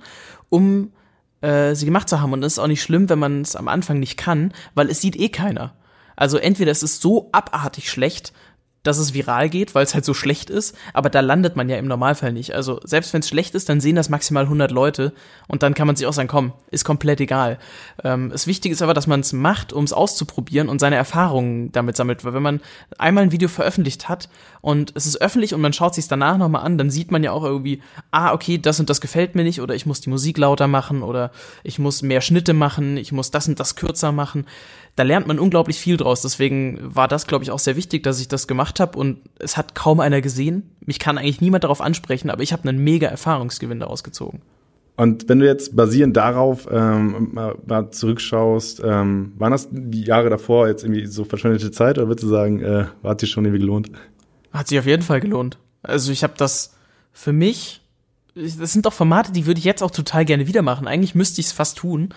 um 0.50 0.91
äh, 1.41 1.75
sie 1.75 1.86
gemacht 1.86 2.10
zu 2.10 2.22
haben. 2.22 2.34
Und 2.34 2.41
das 2.41 2.53
ist 2.53 2.60
auch 2.60 2.67
nicht 2.67 2.82
schlimm, 2.82 3.10
wenn 3.10 3.20
man 3.20 3.41
es 3.41 3.56
am 3.56 3.67
Anfang 3.67 4.00
nicht 4.00 4.17
kann, 4.17 4.53
weil 4.75 4.89
es 4.89 5.01
sieht 5.01 5.15
eh 5.15 5.29
keiner. 5.29 5.74
Also 6.15 6.38
entweder 6.38 6.72
es 6.72 6.84
ist 6.84 7.01
so 7.01 7.29
abartig 7.32 7.89
schlecht, 7.91 8.34
dass 8.88 8.98
es 8.98 9.13
viral 9.13 9.50
geht, 9.50 9.75
weil 9.75 9.84
es 9.84 9.94
halt 9.94 10.06
so 10.06 10.13
schlecht 10.13 10.50
ist, 10.50 10.75
aber 10.94 11.10
da 11.10 11.20
landet 11.20 11.56
man 11.56 11.70
ja 11.70 11.77
im 11.77 11.88
Normalfall 11.88 12.32
nicht. 12.32 12.56
Also 12.56 12.79
selbst 12.84 13.13
wenn 13.13 13.20
es 13.20 13.27
schlecht 13.27 13.53
ist, 13.53 13.70
dann 13.70 13.82
sehen 13.82 13.96
das 13.96 14.10
maximal 14.10 14.44
100 14.44 14.72
Leute 14.72 15.13
und 15.48 15.62
dann 15.63 15.74
kann 15.74 15.88
man 15.88 15.96
sich 15.96 16.08
auch 16.08 16.13
sagen, 16.13 16.29
komm, 16.29 16.53
ist 16.72 16.86
komplett 16.86 17.20
egal. 17.20 17.60
Ähm, 18.03 18.29
das 18.29 18.48
Wichtige 18.48 18.74
ist 18.74 18.82
aber, 18.82 18.94
dass 18.94 19.08
man 19.08 19.20
es 19.20 19.34
macht, 19.34 19.74
um 19.74 19.84
es 19.84 19.94
auszuprobieren 19.94 20.70
und 20.70 20.79
seine 20.79 20.96
Erfahrungen 20.96 21.72
damit 21.72 21.98
sammelt. 21.98 22.24
Weil 22.24 22.34
wenn 22.34 22.44
man 22.44 22.62
einmal 22.98 23.24
ein 23.24 23.32
Video 23.32 23.50
veröffentlicht 23.50 24.10
hat 24.10 24.29
und 24.62 24.94
es 24.96 25.06
ist 25.06 25.22
öffentlich 25.22 25.53
und 25.53 25.62
man 25.62 25.74
schaut 25.74 25.94
sich 25.94 26.08
danach 26.08 26.38
nochmal 26.38 26.63
an, 26.63 26.77
dann 26.77 26.89
sieht 26.89 27.12
man 27.12 27.24
ja 27.24 27.32
auch 27.32 27.44
irgendwie, 27.44 27.82
ah, 28.12 28.34
okay, 28.34 28.58
das 28.58 28.79
und 28.79 28.89
das 28.89 29.01
gefällt 29.01 29.36
mir 29.36 29.44
nicht 29.44 29.62
oder 29.62 29.75
ich 29.75 29.86
muss 29.86 30.01
die 30.01 30.10
Musik 30.10 30.38
lauter 30.38 30.67
machen 30.67 31.03
oder 31.03 31.32
ich 31.63 31.77
muss 31.77 32.01
mehr 32.01 32.22
Schnitte 32.22 32.53
machen, 32.53 32.98
ich 32.98 33.12
muss 33.12 33.32
das 33.32 33.48
und 33.48 33.60
das 33.60 33.75
kürzer 33.75 34.12
machen 34.12 34.46
da 34.98 35.03
lernt 35.03 35.27
man 35.27 35.38
unglaublich 35.38 35.77
viel 35.77 35.96
draus. 35.96 36.24
Deswegen 36.24 36.79
war 36.82 37.08
das, 37.08 37.27
glaube 37.27 37.44
ich, 37.44 37.51
auch 37.51 37.60
sehr 37.60 37.75
wichtig, 37.75 38.01
dass 38.01 38.20
ich 38.20 38.27
das 38.27 38.48
gemacht 38.48 38.76
habe. 38.79 38.98
Und 38.98 39.19
es 39.39 39.57
hat 39.57 39.75
kaum 39.75 40.00
einer 40.00 40.22
gesehen. 40.22 40.72
Mich 40.86 41.00
kann 41.00 41.17
eigentlich 41.17 41.41
niemand 41.41 41.63
darauf 41.63 41.81
ansprechen, 41.81 42.29
aber 42.29 42.43
ich 42.43 42.53
habe 42.53 42.67
einen 42.67 42.84
mega 42.84 43.07
Erfahrungsgewinn 43.07 43.79
daraus 43.79 44.03
gezogen. 44.03 44.41
Und 44.98 45.29
wenn 45.29 45.39
du 45.39 45.46
jetzt 45.46 45.75
basierend 45.75 46.17
darauf 46.17 46.67
ähm, 46.72 47.29
mal, 47.34 47.55
mal 47.67 47.91
zurückschaust, 47.91 48.81
ähm, 48.84 49.34
waren 49.38 49.51
das 49.51 49.67
die 49.72 50.01
Jahre 50.01 50.31
davor 50.31 50.67
jetzt 50.67 50.84
irgendwie 50.84 51.05
so 51.05 51.24
verschwendete 51.24 51.69
Zeit 51.69 52.00
oder 52.00 52.07
würdest 52.07 52.24
du 52.24 52.29
sagen, 52.29 52.62
äh, 52.63 52.86
hat 53.03 53.19
sich 53.22 53.29
schon 53.29 53.46
irgendwie 53.46 53.62
gelohnt? 53.62 53.91
Hat 54.51 54.67
sich 54.67 54.79
auf 54.79 54.88
jeden 54.88 55.03
Fall 55.03 55.19
gelohnt. 55.19 55.60
Also 55.84 56.12
ich 56.12 56.24
habe 56.24 56.34
das 56.36 56.75
für 57.13 57.31
mich, 57.31 57.81
das 58.34 58.74
sind 58.74 58.88
doch 58.88 58.93
Formate, 58.93 59.31
die 59.31 59.46
würde 59.46 59.60
ich 59.60 59.65
jetzt 59.65 59.84
auch 59.84 59.91
total 59.91 60.25
gerne 60.25 60.48
wieder 60.48 60.63
machen. 60.63 60.88
Eigentlich 60.88 61.13
müsste 61.13 61.41
ich 61.41 61.48
es 61.48 61.51
fast 61.51 61.77
tun. 61.77 62.10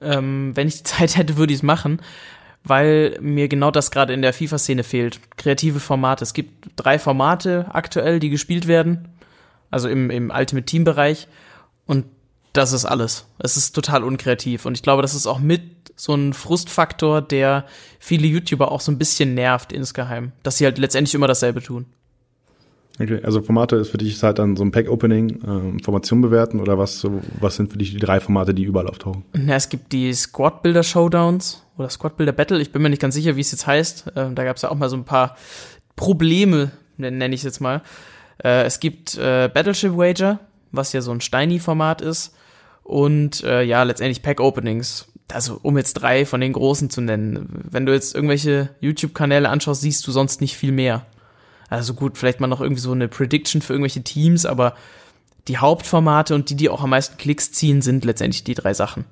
Ähm, 0.00 0.52
wenn 0.54 0.68
ich 0.68 0.78
die 0.78 0.84
Zeit 0.84 1.16
hätte, 1.16 1.36
würde 1.36 1.52
ich 1.52 1.58
es 1.58 1.64
machen, 1.64 2.00
weil 2.64 3.18
mir 3.20 3.48
genau 3.48 3.70
das 3.70 3.90
gerade 3.90 4.12
in 4.12 4.22
der 4.22 4.32
FIFA-Szene 4.32 4.84
fehlt. 4.84 5.20
Kreative 5.36 5.80
Formate. 5.80 6.22
Es 6.22 6.34
gibt 6.34 6.70
drei 6.76 6.98
Formate 6.98 7.66
aktuell, 7.72 8.20
die 8.20 8.30
gespielt 8.30 8.66
werden. 8.66 9.08
Also 9.70 9.88
im, 9.88 10.10
im 10.10 10.30
Ultimate 10.30 10.66
Team-Bereich. 10.66 11.28
Und 11.86 12.04
das 12.52 12.72
ist 12.72 12.84
alles. 12.84 13.26
Es 13.38 13.56
ist 13.56 13.72
total 13.72 14.04
unkreativ. 14.04 14.66
Und 14.66 14.76
ich 14.76 14.82
glaube, 14.82 15.02
das 15.02 15.14
ist 15.14 15.26
auch 15.26 15.38
mit 15.38 15.62
so 15.96 16.14
ein 16.14 16.32
Frustfaktor, 16.32 17.22
der 17.22 17.66
viele 17.98 18.26
YouTuber 18.26 18.70
auch 18.70 18.80
so 18.80 18.92
ein 18.92 18.98
bisschen 18.98 19.34
nervt 19.34 19.72
insgeheim. 19.72 20.32
Dass 20.42 20.58
sie 20.58 20.64
halt 20.64 20.78
letztendlich 20.78 21.14
immer 21.14 21.28
dasselbe 21.28 21.62
tun. 21.62 21.86
Okay, 23.00 23.20
also 23.22 23.40
Formate 23.40 23.76
ist 23.76 23.88
für 23.88 23.98
dich 23.98 24.22
halt 24.22 24.38
dann 24.38 24.54
so 24.54 24.64
ein 24.64 24.70
Pack-Opening, 24.70 25.78
äh, 25.78 25.82
Formation 25.82 26.20
bewerten 26.20 26.60
oder 26.60 26.76
was, 26.76 27.06
was 27.40 27.56
sind 27.56 27.72
für 27.72 27.78
dich 27.78 27.92
die 27.92 27.98
drei 27.98 28.20
Formate, 28.20 28.52
die 28.52 28.64
überall 28.64 28.86
auftauchen? 28.86 29.24
Na, 29.32 29.54
es 29.54 29.70
gibt 29.70 29.92
die 29.92 30.12
Squad-Builder-Showdowns 30.12 31.61
oder 31.78 31.88
Squad-Builder-Battle, 31.88 32.60
ich 32.60 32.72
bin 32.72 32.82
mir 32.82 32.90
nicht 32.90 33.02
ganz 33.02 33.14
sicher, 33.14 33.36
wie 33.36 33.40
es 33.40 33.52
jetzt 33.52 33.66
heißt. 33.66 34.08
Äh, 34.16 34.32
da 34.32 34.44
gab 34.44 34.56
es 34.56 34.62
ja 34.62 34.70
auch 34.70 34.76
mal 34.76 34.88
so 34.88 34.96
ein 34.96 35.04
paar 35.04 35.36
Probleme, 35.96 36.72
nenne 36.96 37.34
ich 37.34 37.40
es 37.40 37.44
jetzt 37.44 37.60
mal. 37.60 37.82
Äh, 38.42 38.64
es 38.64 38.80
gibt 38.80 39.16
äh, 39.16 39.48
Battleship 39.52 39.96
Wager, 39.96 40.40
was 40.70 40.92
ja 40.92 41.00
so 41.00 41.12
ein 41.12 41.20
Steiny-Format 41.20 42.00
ist. 42.00 42.34
Und 42.82 43.44
äh, 43.44 43.62
ja, 43.62 43.82
letztendlich 43.82 44.22
Pack-Openings. 44.22 45.08
Also, 45.32 45.58
um 45.62 45.78
jetzt 45.78 45.94
drei 45.94 46.26
von 46.26 46.40
den 46.40 46.52
großen 46.52 46.90
zu 46.90 47.00
nennen. 47.00 47.48
Wenn 47.70 47.86
du 47.86 47.92
jetzt 47.92 48.14
irgendwelche 48.14 48.70
YouTube-Kanäle 48.80 49.48
anschaust, 49.48 49.80
siehst 49.80 50.06
du 50.06 50.12
sonst 50.12 50.40
nicht 50.40 50.56
viel 50.56 50.72
mehr. 50.72 51.06
Also 51.70 51.94
gut, 51.94 52.18
vielleicht 52.18 52.40
mal 52.40 52.48
noch 52.48 52.60
irgendwie 52.60 52.82
so 52.82 52.92
eine 52.92 53.08
Prediction 53.08 53.62
für 53.62 53.72
irgendwelche 53.72 54.02
Teams, 54.02 54.44
aber 54.44 54.74
die 55.48 55.56
Hauptformate 55.56 56.34
und 56.34 56.50
die, 56.50 56.54
die 56.54 56.68
auch 56.68 56.82
am 56.82 56.90
meisten 56.90 57.16
Klicks 57.16 57.50
ziehen, 57.50 57.80
sind 57.80 58.04
letztendlich 58.04 58.44
die 58.44 58.54
drei 58.54 58.74
Sachen. 58.74 59.06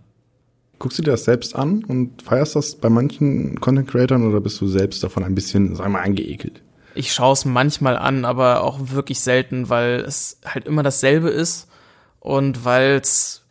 Guckst 0.80 0.98
du 0.98 1.02
dir 1.02 1.10
das 1.10 1.24
selbst 1.24 1.54
an 1.54 1.84
und 1.84 2.22
feierst 2.22 2.56
das 2.56 2.74
bei 2.74 2.88
manchen 2.88 3.60
Content 3.60 3.86
Creatern 3.86 4.26
oder 4.26 4.40
bist 4.40 4.58
du 4.62 4.66
selbst 4.66 5.04
davon 5.04 5.22
ein 5.22 5.34
bisschen, 5.34 5.76
sagen 5.76 5.92
wir 5.92 5.98
mal, 5.98 6.04
angeekelt? 6.04 6.62
Ich 6.94 7.12
schaue 7.12 7.34
es 7.34 7.44
manchmal 7.44 7.98
an, 7.98 8.24
aber 8.24 8.64
auch 8.64 8.78
wirklich 8.80 9.20
selten, 9.20 9.68
weil 9.68 10.00
es 10.00 10.40
halt 10.42 10.64
immer 10.64 10.82
dasselbe 10.82 11.28
ist 11.28 11.68
und 12.18 12.64
weil 12.64 12.94
es 12.94 13.42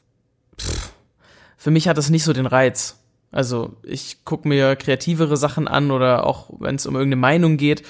für 1.56 1.70
mich 1.70 1.88
hat 1.88 2.00
das 2.00 2.10
nicht 2.10 2.24
so 2.24 2.34
den 2.34 2.48
Reiz. 2.48 2.98
Also 3.32 3.76
ich 3.84 4.26
gucke 4.26 4.48
mir 4.48 4.76
kreativere 4.76 5.38
Sachen 5.38 5.68
an 5.68 5.92
oder 5.92 6.26
auch 6.26 6.50
wenn 6.58 6.76
es 6.76 6.88
um 6.88 6.96
irgendeine 6.96 7.22
Meinung 7.22 7.58
geht, 7.58 7.84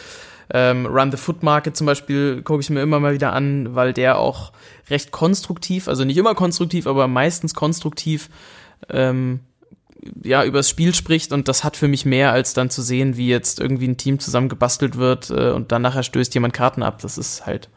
ähm, 0.52 0.86
Run 0.86 1.12
the 1.12 1.18
Foot 1.18 1.44
Market 1.44 1.78
zum 1.78 1.88
Beispiel 1.88 2.42
gucke 2.42 2.60
ich 2.60 2.70
mir 2.70 2.82
immer 2.82 3.00
mal 3.00 3.14
wieder 3.14 3.32
an, 3.32 3.74
weil 3.74 3.94
der 3.94 4.18
auch 4.18 4.52
recht 4.90 5.12
konstruktiv, 5.12 5.88
also 5.88 6.04
nicht 6.04 6.18
immer 6.18 6.36
konstruktiv, 6.36 6.88
aber 6.88 7.08
meistens 7.08 7.54
konstruktiv 7.54 8.30
ähm, 8.90 9.42
ja, 10.24 10.44
übers 10.44 10.70
Spiel 10.70 10.96
spricht 10.96 11.34
und 11.34 11.48
das 11.48 11.64
hat 11.64 11.76
für 11.76 11.88
mich 11.88 12.06
mehr 12.06 12.32
als 12.32 12.54
dann 12.54 12.70
zu 12.70 12.82
sehen, 12.82 13.18
wie 13.18 13.28
jetzt 13.28 13.60
irgendwie 13.60 13.88
ein 13.88 13.98
Team 13.98 14.20
zusammengebastelt 14.20 14.98
wird 14.98 15.30
äh, 15.30 15.52
und 15.52 15.72
dann 15.72 15.82
nachher 15.82 16.04
stößt 16.04 16.34
jemand 16.34 16.54
Karten 16.54 16.84
ab. 16.84 17.02
Das 17.02 17.18
ist 17.18 17.46
halt, 17.46 17.70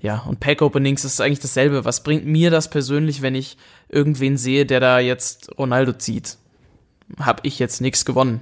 ja, 0.00 0.18
und 0.26 0.40
Pack-Openings 0.40 1.04
ist 1.04 1.20
eigentlich 1.20 1.40
dasselbe. 1.40 1.84
Was 1.84 2.02
bringt 2.02 2.26
mir 2.26 2.50
das 2.50 2.70
persönlich, 2.70 3.22
wenn 3.22 3.34
ich 3.34 3.56
irgendwen 3.88 4.36
sehe, 4.36 4.66
der 4.66 4.80
da 4.80 4.98
jetzt 4.98 5.56
Ronaldo 5.58 5.92
zieht? 5.92 6.38
Hab 7.18 7.44
ich 7.44 7.58
jetzt 7.58 7.80
nichts 7.80 8.04
gewonnen. 8.04 8.40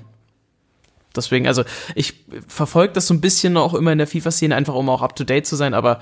Deswegen, 1.15 1.49
also 1.49 1.65
ich 1.97 2.15
verfolge 2.47 2.93
das 2.93 3.09
so 3.09 3.15
ein 3.15 3.21
bisschen 3.21 3.57
auch 3.57 3.75
immer 3.75 3.91
in 3.91 3.99
der 3.99 4.07
FIFA-Szene, 4.07 4.55
einfach 4.55 4.75
um 4.75 4.89
auch 4.89 5.03
up-to-date 5.03 5.47
zu 5.47 5.57
sein, 5.57 5.75
aber 5.75 6.01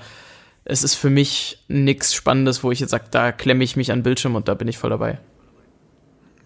es 0.65 0.83
ist 0.83 0.93
für 0.93 1.09
mich 1.09 1.63
nichts 1.67 2.13
Spannendes, 2.13 2.63
wo 2.63 2.71
ich 2.71 2.79
jetzt 2.79 2.91
sage, 2.91 3.05
da 3.09 3.31
klemme 3.31 3.63
ich 3.63 3.75
mich 3.75 3.91
an 3.91 4.03
Bildschirm 4.03 4.35
und 4.35 4.47
da 4.47 4.53
bin 4.53 4.67
ich 4.67 4.77
voll 4.77 4.91
dabei. 4.91 5.17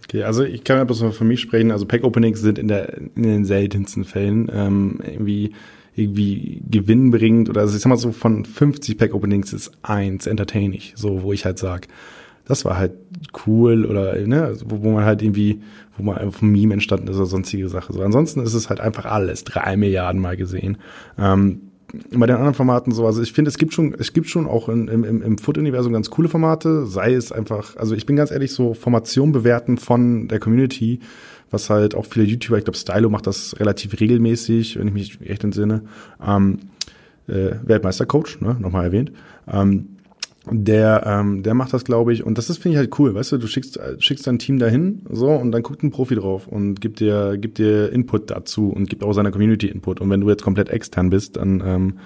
Okay, 0.03 0.23
also 0.23 0.43
ich 0.43 0.63
kann 0.63 0.77
ja 0.77 0.83
bloß 0.83 1.03
für 1.11 1.23
mich 1.23 1.41
sprechen, 1.41 1.71
also 1.71 1.85
Pack-Openings 1.85 2.41
sind 2.41 2.59
in, 2.59 2.67
der, 2.67 2.97
in 2.97 3.23
den 3.23 3.45
seltensten 3.45 4.03
Fällen 4.03 4.51
ähm, 4.53 4.99
irgendwie 5.05 5.53
irgendwie 5.95 6.63
gewinnbringend 6.69 7.49
oder 7.49 7.61
also 7.61 7.75
ich 7.75 7.81
sag 7.81 7.89
mal 7.89 7.97
so 7.97 8.11
von 8.11 8.45
50 8.45 8.97
Pack-Openings 8.97 9.53
ist 9.53 9.71
eins 9.83 10.25
entertaining, 10.25 10.81
so 10.95 11.21
wo 11.21 11.33
ich 11.33 11.45
halt 11.45 11.59
sag, 11.59 11.87
das 12.45 12.65
war 12.65 12.77
halt 12.77 12.93
cool 13.45 13.85
oder 13.85 14.17
ne, 14.17 14.57
wo, 14.65 14.83
wo 14.83 14.91
man 14.91 15.05
halt 15.05 15.21
irgendwie, 15.21 15.61
wo 15.97 16.03
man 16.03 16.17
einfach 16.17 16.41
ein 16.41 16.51
Meme 16.51 16.73
entstanden 16.73 17.07
ist 17.07 17.17
oder 17.17 17.25
sonstige 17.25 17.69
Sache. 17.69 17.93
So, 17.93 18.01
ansonsten 18.01 18.41
ist 18.41 18.53
es 18.53 18.69
halt 18.69 18.81
einfach 18.81 19.05
alles 19.05 19.43
drei 19.43 19.77
Milliarden 19.77 20.19
Mal 20.19 20.35
gesehen. 20.35 20.77
Ähm, 21.17 21.61
bei 21.93 22.25
den 22.25 22.35
anderen 22.35 22.55
Formaten 22.55 22.91
so, 22.91 23.05
also 23.05 23.21
ich 23.21 23.33
finde, 23.33 23.49
es 23.49 23.57
gibt 23.57 23.73
schon, 23.73 23.93
es 23.93 24.13
gibt 24.13 24.27
schon 24.27 24.47
auch 24.47 24.67
in, 24.67 24.87
im, 24.87 25.21
im 25.21 25.37
Foot-Universum 25.37 25.93
ganz 25.93 26.09
coole 26.09 26.27
Formate, 26.27 26.87
sei 26.87 27.13
es 27.13 27.31
einfach, 27.31 27.75
also 27.75 27.93
ich 27.93 28.07
bin 28.07 28.15
ganz 28.15 28.31
ehrlich, 28.31 28.51
so 28.51 28.73
Formation 28.73 29.31
bewerten 29.31 29.77
von 29.77 30.27
der 30.27 30.39
Community, 30.39 30.99
was 31.51 31.69
halt 31.69 31.93
auch 31.93 32.05
viele 32.05 32.25
YouTuber, 32.25 32.57
ich 32.57 32.63
glaube 32.63 32.77
Stylo 32.77 33.09
macht 33.09 33.27
das 33.27 33.59
relativ 33.59 33.99
regelmäßig, 33.99 34.79
wenn 34.79 34.87
ich 34.87 34.93
mich 34.93 35.19
recht 35.21 35.43
entsinne, 35.43 35.83
ähm, 36.25 36.59
äh, 37.27 37.51
Weltmeistercoach, 37.63 38.41
ne, 38.41 38.57
nochmal 38.59 38.85
erwähnt, 38.85 39.11
ähm, 39.47 39.92
der, 40.51 41.03
ähm, 41.05 41.43
der 41.43 41.53
macht 41.53 41.73
das, 41.73 41.85
glaube 41.85 42.13
ich, 42.13 42.23
und 42.23 42.37
das 42.37 42.49
ist, 42.49 42.57
finde 42.57 42.75
ich 42.75 42.79
halt 42.79 42.99
cool, 42.99 43.15
weißt 43.15 43.31
du, 43.31 43.37
du 43.37 43.47
schickst, 43.47 43.79
schickst 43.99 44.27
dein 44.27 44.39
Team 44.39 44.59
dahin, 44.59 45.03
so, 45.09 45.29
und 45.29 45.51
dann 45.51 45.63
guckt 45.63 45.83
ein 45.83 45.91
Profi 45.91 46.15
drauf 46.15 46.47
und 46.47 46.81
gibt 46.81 46.99
dir, 46.99 47.37
gibt 47.37 47.57
dir 47.57 47.91
Input 47.91 48.29
dazu 48.29 48.69
und 48.69 48.89
gibt 48.89 49.03
auch 49.03 49.13
seiner 49.13 49.31
Community 49.31 49.67
Input. 49.67 50.01
Und 50.01 50.09
wenn 50.09 50.21
du 50.21 50.29
jetzt 50.29 50.43
komplett 50.43 50.69
extern 50.69 51.09
bist, 51.09 51.37
dann 51.37 51.63
ähm, 51.65 51.99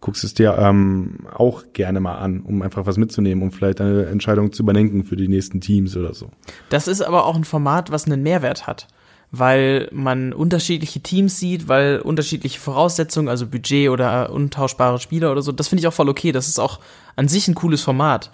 guckst 0.00 0.22
es 0.22 0.34
dir 0.34 0.56
ähm, 0.58 1.26
auch 1.34 1.64
gerne 1.72 2.00
mal 2.00 2.16
an, 2.16 2.40
um 2.40 2.62
einfach 2.62 2.86
was 2.86 2.96
mitzunehmen, 2.96 3.42
um 3.42 3.50
vielleicht 3.50 3.80
eine 3.80 4.06
Entscheidung 4.06 4.52
zu 4.52 4.62
überdenken 4.62 5.02
für 5.02 5.16
die 5.16 5.28
nächsten 5.28 5.60
Teams 5.60 5.96
oder 5.96 6.14
so. 6.14 6.30
Das 6.68 6.86
ist 6.86 7.02
aber 7.02 7.26
auch 7.26 7.36
ein 7.36 7.44
Format, 7.44 7.90
was 7.90 8.06
einen 8.06 8.22
Mehrwert 8.22 8.66
hat 8.66 8.86
weil 9.30 9.88
man 9.92 10.32
unterschiedliche 10.32 11.00
Teams 11.00 11.38
sieht, 11.38 11.68
weil 11.68 11.98
unterschiedliche 11.98 12.60
Voraussetzungen, 12.60 13.28
also 13.28 13.46
Budget 13.46 13.90
oder 13.90 14.30
untauschbare 14.30 14.98
Spieler 14.98 15.32
oder 15.32 15.42
so, 15.42 15.52
das 15.52 15.68
finde 15.68 15.80
ich 15.80 15.86
auch 15.88 15.92
voll 15.92 16.08
okay. 16.08 16.32
Das 16.32 16.48
ist 16.48 16.58
auch 16.58 16.80
an 17.16 17.28
sich 17.28 17.48
ein 17.48 17.54
cooles 17.54 17.82
Format. 17.82 18.30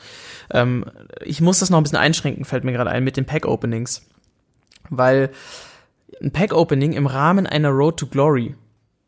Ähm, 0.51 0.85
ich 1.25 1.41
muss 1.41 1.61
das 1.61 1.71
noch 1.71 1.79
ein 1.79 1.83
bisschen 1.83 1.99
einschränken, 1.99 2.45
fällt 2.45 2.65
mir 2.65 2.73
gerade 2.73 2.91
ein, 2.91 3.05
mit 3.05 3.17
den 3.17 3.25
Pack-Openings. 3.25 4.07
Weil 4.91 5.31
ein 6.21 6.31
Pack-Opening 6.31 6.93
im 6.93 7.07
Rahmen 7.07 7.47
einer 7.47 7.71
Road 7.71 7.99
to 7.99 8.07
Glory 8.07 8.55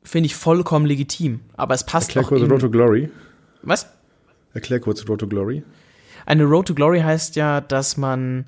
finde 0.02 0.26
ich 0.26 0.34
vollkommen 0.34 0.86
legitim. 0.86 1.40
Aber 1.56 1.74
es 1.74 1.84
passt 1.84 2.14
Erklär 2.14 2.24
kurz 2.24 2.50
Road 2.50 2.60
to 2.60 2.70
Glory. 2.70 3.10
Was? 3.62 3.88
Erklär 4.52 4.80
kurz 4.80 5.06
Road 5.08 5.20
to 5.20 5.26
Glory. 5.26 5.62
Eine 6.26 6.44
Road 6.44 6.68
to 6.68 6.74
Glory 6.74 7.00
heißt 7.00 7.36
ja, 7.36 7.60
dass 7.60 7.96
man 7.96 8.46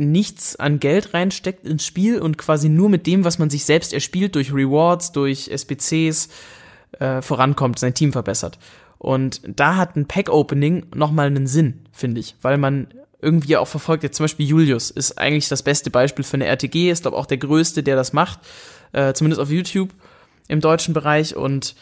nichts 0.00 0.56
an 0.56 0.80
Geld 0.80 1.14
reinsteckt 1.14 1.66
ins 1.66 1.84
Spiel 1.84 2.20
und 2.20 2.38
quasi 2.38 2.68
nur 2.68 2.88
mit 2.88 3.06
dem, 3.06 3.24
was 3.24 3.38
man 3.38 3.50
sich 3.50 3.64
selbst 3.64 3.92
erspielt, 3.92 4.34
durch 4.34 4.52
Rewards, 4.52 5.12
durch 5.12 5.48
SBCs, 5.48 6.28
äh, 6.98 7.22
vorankommt, 7.22 7.78
sein 7.78 7.94
Team 7.94 8.12
verbessert. 8.12 8.58
Und 8.98 9.40
da 9.46 9.76
hat 9.76 9.96
ein 9.96 10.06
Pack-Opening 10.06 10.86
nochmal 10.94 11.26
einen 11.26 11.46
Sinn, 11.46 11.86
finde 11.92 12.20
ich, 12.20 12.34
weil 12.42 12.58
man 12.58 12.88
irgendwie 13.22 13.56
auch 13.56 13.68
verfolgt, 13.68 14.02
jetzt 14.02 14.16
zum 14.16 14.24
Beispiel 14.24 14.46
Julius 14.46 14.90
ist 14.90 15.18
eigentlich 15.18 15.48
das 15.48 15.62
beste 15.62 15.90
Beispiel 15.90 16.24
für 16.24 16.34
eine 16.34 16.46
RTG, 16.46 16.90
ist 16.90 17.02
glaube 17.02 17.16
auch 17.16 17.26
der 17.26 17.38
größte, 17.38 17.82
der 17.82 17.96
das 17.96 18.12
macht, 18.12 18.40
äh, 18.92 19.12
zumindest 19.12 19.40
auf 19.40 19.50
YouTube 19.50 19.90
im 20.48 20.60
deutschen 20.60 20.94
Bereich 20.94 21.36
und 21.36 21.74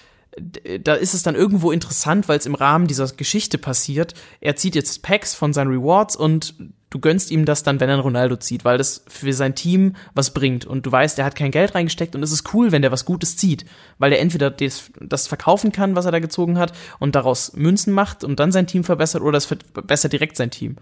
da 0.83 0.95
ist 0.95 1.15
es 1.15 1.23
dann 1.23 1.35
irgendwo 1.35 1.73
interessant, 1.73 2.29
weil 2.29 2.39
es 2.39 2.47
im 2.47 2.55
Rahmen 2.55 2.87
dieser 2.87 3.09
Geschichte 3.09 3.59
passiert. 3.59 4.15
Er 4.41 4.57
zieht 4.57 4.75
jetzt 4.75 5.03
Packs 5.03 5.35
von 5.35 5.53
seinen 5.53 5.69
Rewards 5.69 6.17
und 6.17 6.55
du 6.91 6.99
gönnst 6.99 7.31
ihm 7.31 7.45
das 7.45 7.63
dann, 7.63 7.81
wenn 7.81 7.89
er 7.89 7.95
einen 7.95 8.03
Ronaldo 8.03 8.37
zieht, 8.37 8.65
weil 8.65 8.79
das 8.79 9.05
für 9.09 9.33
sein 9.33 9.55
Team 9.55 9.95
was 10.15 10.33
bringt. 10.33 10.65
Und 10.65 10.87
du 10.87 10.93
weißt, 10.93 11.19
er 11.19 11.25
hat 11.25 11.37
kein 11.37 11.51
Geld 11.51 11.75
reingesteckt 11.75 12.15
und 12.15 12.23
es 12.23 12.33
ist 12.33 12.55
cool, 12.55 12.73
wenn 12.73 12.83
der 12.83 12.93
was 12.93 13.05
Gutes 13.05 13.37
zieht, 13.37 13.67
weil 13.99 14.13
er 14.13 14.21
entweder 14.21 14.51
das, 14.51 14.91
das 15.01 15.27
verkaufen 15.27 15.73
kann, 15.73 15.97
was 15.97 16.07
er 16.07 16.13
da 16.13 16.19
gezogen 16.19 16.59
hat, 16.59 16.73
und 16.99 17.15
daraus 17.15 17.53
Münzen 17.55 17.93
macht 17.93 18.25
und 18.25 18.41
dann 18.41 18.53
sein 18.53 18.67
Team 18.67 18.85
verbessert 18.85 19.23
oder 19.23 19.39
es 19.39 19.47
verbessert 19.47 20.13
direkt 20.13 20.37
sein 20.37 20.51
Team. 20.51 20.77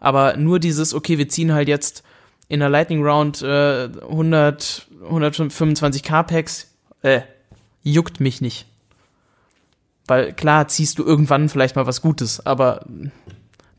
Aber 0.00 0.36
nur 0.36 0.58
dieses, 0.58 0.94
okay, 0.94 1.18
wir 1.18 1.28
ziehen 1.28 1.52
halt 1.52 1.68
jetzt 1.68 2.02
in 2.48 2.60
der 2.60 2.68
Lightning 2.68 3.02
Round 3.04 3.42
äh, 3.42 3.84
100, 3.84 4.86
125k 5.10 6.22
Packs, 6.22 6.68
äh, 7.02 7.20
juckt 7.82 8.20
mich 8.20 8.40
nicht. 8.40 8.66
Weil 10.06 10.32
klar 10.32 10.68
ziehst 10.68 10.98
du 10.98 11.04
irgendwann 11.04 11.48
vielleicht 11.48 11.76
mal 11.76 11.86
was 11.86 12.00
Gutes, 12.00 12.44
aber 12.44 12.86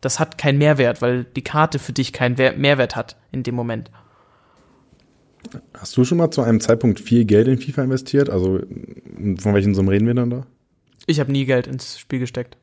das 0.01 0.19
hat 0.19 0.37
keinen 0.37 0.57
Mehrwert, 0.57 1.01
weil 1.01 1.23
die 1.23 1.43
Karte 1.43 1.79
für 1.79 1.93
dich 1.93 2.13
keinen 2.13 2.35
Mehrwert 2.59 2.95
hat 2.95 3.17
in 3.31 3.43
dem 3.43 3.55
Moment. 3.55 3.91
Hast 5.77 5.95
du 5.97 6.03
schon 6.03 6.17
mal 6.17 6.31
zu 6.31 6.41
einem 6.41 6.59
Zeitpunkt 6.59 6.99
viel 6.99 7.25
Geld 7.25 7.47
in 7.47 7.59
FIFA 7.59 7.83
investiert? 7.83 8.29
Also 8.29 8.59
von 9.39 9.53
welchen 9.53 9.73
Summen 9.73 9.89
reden 9.89 10.07
wir 10.07 10.13
dann 10.13 10.29
da? 10.29 10.45
Ich 11.05 11.19
habe 11.19 11.31
nie 11.31 11.45
Geld 11.45 11.67
ins 11.67 11.97
Spiel 11.97 12.19
gesteckt. 12.19 12.57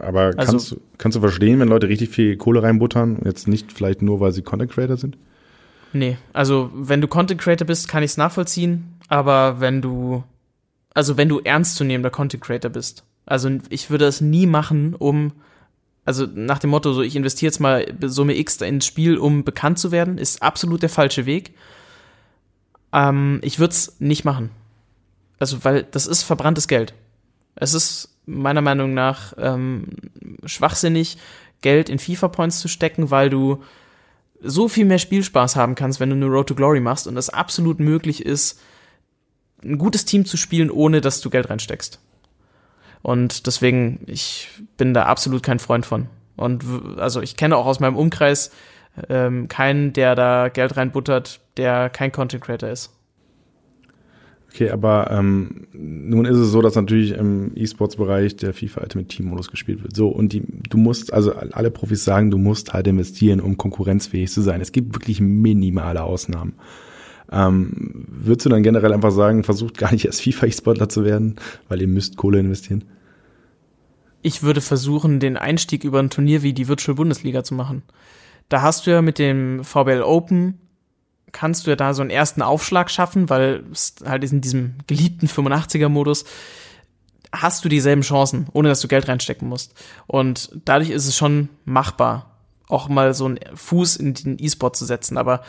Aber 0.00 0.32
also, 0.36 0.52
kannst, 0.52 0.76
kannst 0.98 1.16
du 1.16 1.20
verstehen, 1.20 1.58
wenn 1.60 1.68
Leute 1.68 1.88
richtig 1.88 2.10
viel 2.10 2.36
Kohle 2.36 2.62
reinbuttern? 2.62 3.20
Jetzt 3.24 3.48
nicht 3.48 3.72
vielleicht 3.72 4.02
nur, 4.02 4.20
weil 4.20 4.32
sie 4.32 4.42
Content 4.42 4.70
Creator 4.70 4.96
sind? 4.96 5.18
Nee, 5.92 6.16
also 6.32 6.70
wenn 6.74 7.00
du 7.00 7.08
Content 7.08 7.40
Creator 7.40 7.66
bist, 7.66 7.88
kann 7.88 8.02
ich 8.02 8.12
es 8.12 8.16
nachvollziehen. 8.16 8.94
Aber 9.08 9.60
wenn 9.60 9.82
du, 9.82 10.24
also 10.94 11.16
wenn 11.16 11.28
du 11.28 11.40
ernstzunehmender 11.40 12.10
Content 12.10 12.42
Creator 12.42 12.70
bist, 12.70 13.04
also 13.26 13.50
ich 13.68 13.90
würde 13.90 14.06
es 14.06 14.20
nie 14.20 14.46
machen, 14.46 14.94
um 14.94 15.32
also 16.04 16.26
nach 16.26 16.58
dem 16.58 16.70
Motto, 16.70 16.92
so 16.92 17.02
ich 17.02 17.16
investiere 17.16 17.50
jetzt 17.50 17.60
mal 17.60 17.94
Summe 18.02 18.36
X 18.36 18.60
ins 18.60 18.86
Spiel, 18.86 19.16
um 19.16 19.44
bekannt 19.44 19.78
zu 19.78 19.92
werden, 19.92 20.18
ist 20.18 20.42
absolut 20.42 20.82
der 20.82 20.88
falsche 20.88 21.26
Weg. 21.26 21.54
Ähm, 22.92 23.40
ich 23.42 23.58
würde 23.58 23.72
es 23.72 24.00
nicht 24.00 24.24
machen. 24.24 24.50
Also, 25.38 25.64
weil 25.64 25.84
das 25.84 26.06
ist 26.06 26.22
verbranntes 26.22 26.68
Geld. 26.68 26.94
Es 27.54 27.74
ist 27.74 28.16
meiner 28.26 28.60
Meinung 28.60 28.94
nach 28.94 29.34
ähm, 29.36 29.88
schwachsinnig, 30.44 31.18
Geld 31.60 31.88
in 31.88 31.98
FIFA-Points 31.98 32.60
zu 32.60 32.68
stecken, 32.68 33.10
weil 33.10 33.30
du 33.30 33.62
so 34.40 34.68
viel 34.68 34.84
mehr 34.84 34.98
Spielspaß 34.98 35.56
haben 35.56 35.74
kannst, 35.74 36.00
wenn 36.00 36.10
du 36.10 36.16
eine 36.16 36.26
Road 36.26 36.48
to 36.48 36.54
Glory 36.54 36.80
machst 36.80 37.06
und 37.06 37.16
es 37.16 37.30
absolut 37.30 37.78
möglich 37.78 38.26
ist, 38.26 38.60
ein 39.62 39.78
gutes 39.78 40.04
Team 40.04 40.24
zu 40.24 40.36
spielen, 40.36 40.70
ohne 40.70 41.00
dass 41.00 41.20
du 41.20 41.30
Geld 41.30 41.48
reinsteckst. 41.48 42.00
Und 43.02 43.46
deswegen, 43.46 44.00
ich 44.06 44.48
bin 44.76 44.94
da 44.94 45.04
absolut 45.04 45.42
kein 45.42 45.58
Freund 45.58 45.84
von. 45.84 46.06
Und 46.36 46.64
also 46.96 47.20
ich 47.20 47.36
kenne 47.36 47.56
auch 47.56 47.66
aus 47.66 47.80
meinem 47.80 47.96
Umkreis 47.96 48.52
ähm, 49.08 49.48
keinen, 49.48 49.92
der 49.92 50.14
da 50.14 50.48
Geld 50.48 50.76
reinbuttert, 50.76 51.40
der 51.56 51.90
kein 51.90 52.12
Content 52.12 52.42
Creator 52.42 52.68
ist. 52.68 52.92
Okay, 54.52 54.68
aber 54.68 55.10
ähm, 55.10 55.66
nun 55.72 56.26
ist 56.26 56.36
es 56.36 56.50
so, 56.50 56.60
dass 56.60 56.74
natürlich 56.74 57.12
im 57.12 57.52
E-Sports-Bereich 57.54 58.36
der 58.36 58.52
FIFA 58.52 58.82
Ultimate 58.82 59.08
Team 59.08 59.26
Modus 59.26 59.50
gespielt 59.50 59.82
wird. 59.82 59.96
So, 59.96 60.08
und 60.08 60.34
die, 60.34 60.42
du 60.68 60.76
musst, 60.76 61.10
also 61.10 61.32
alle 61.32 61.70
Profis 61.70 62.04
sagen, 62.04 62.30
du 62.30 62.36
musst 62.36 62.74
halt 62.74 62.86
investieren, 62.86 63.40
um 63.40 63.56
konkurrenzfähig 63.56 64.30
zu 64.30 64.42
sein. 64.42 64.60
Es 64.60 64.72
gibt 64.72 64.94
wirklich 64.94 65.22
minimale 65.22 66.02
Ausnahmen. 66.02 66.52
Ähm, 67.32 68.06
würdest 68.08 68.46
du 68.46 68.50
dann 68.50 68.62
generell 68.62 68.92
einfach 68.92 69.10
sagen, 69.10 69.42
versucht 69.42 69.78
gar 69.78 69.90
nicht 69.92 70.04
erst 70.04 70.22
FIFA-E-Sportler 70.22 70.88
zu 70.88 71.04
werden, 71.04 71.36
weil 71.68 71.80
ihr 71.80 71.88
müsst 71.88 72.16
Kohle 72.16 72.38
investieren? 72.38 72.84
Ich 74.20 74.42
würde 74.42 74.60
versuchen, 74.60 75.18
den 75.18 75.36
Einstieg 75.36 75.82
über 75.82 75.98
ein 75.98 76.10
Turnier 76.10 76.42
wie 76.42 76.52
die 76.52 76.68
Virtual 76.68 76.94
Bundesliga 76.94 77.42
zu 77.42 77.54
machen. 77.54 77.82
Da 78.48 78.60
hast 78.62 78.86
du 78.86 78.90
ja 78.90 79.02
mit 79.02 79.18
dem 79.18 79.64
VBL 79.64 80.02
Open 80.02 80.58
kannst 81.32 81.66
du 81.66 81.70
ja 81.70 81.76
da 81.76 81.94
so 81.94 82.02
einen 82.02 82.10
ersten 82.10 82.42
Aufschlag 82.42 82.90
schaffen, 82.90 83.30
weil 83.30 83.64
es 83.72 83.94
halt 84.04 84.30
in 84.30 84.42
diesem 84.42 84.74
geliebten 84.86 85.26
85er-Modus 85.26 86.24
hast 87.32 87.64
du 87.64 87.70
dieselben 87.70 88.02
Chancen, 88.02 88.46
ohne 88.52 88.68
dass 88.68 88.80
du 88.80 88.88
Geld 88.88 89.08
reinstecken 89.08 89.48
musst. 89.48 89.72
Und 90.06 90.50
dadurch 90.66 90.90
ist 90.90 91.06
es 91.06 91.16
schon 91.16 91.48
machbar, 91.64 92.36
auch 92.68 92.88
mal 92.88 93.14
so 93.14 93.24
einen 93.24 93.40
Fuß 93.54 93.96
in 93.96 94.12
den 94.12 94.36
E-Sport 94.38 94.76
zu 94.76 94.84
setzen. 94.84 95.16
Aber 95.16 95.42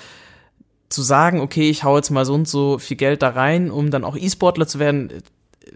zu 0.93 1.01
sagen, 1.01 1.39
okay, 1.41 1.69
ich 1.69 1.83
hau 1.83 1.97
jetzt 1.97 2.09
mal 2.09 2.25
so 2.25 2.33
und 2.33 2.47
so 2.47 2.77
viel 2.77 2.97
Geld 2.97 3.21
da 3.21 3.29
rein, 3.29 3.71
um 3.71 3.91
dann 3.91 4.03
auch 4.03 4.15
E-Sportler 4.15 4.67
zu 4.67 4.79
werden, 4.79 5.11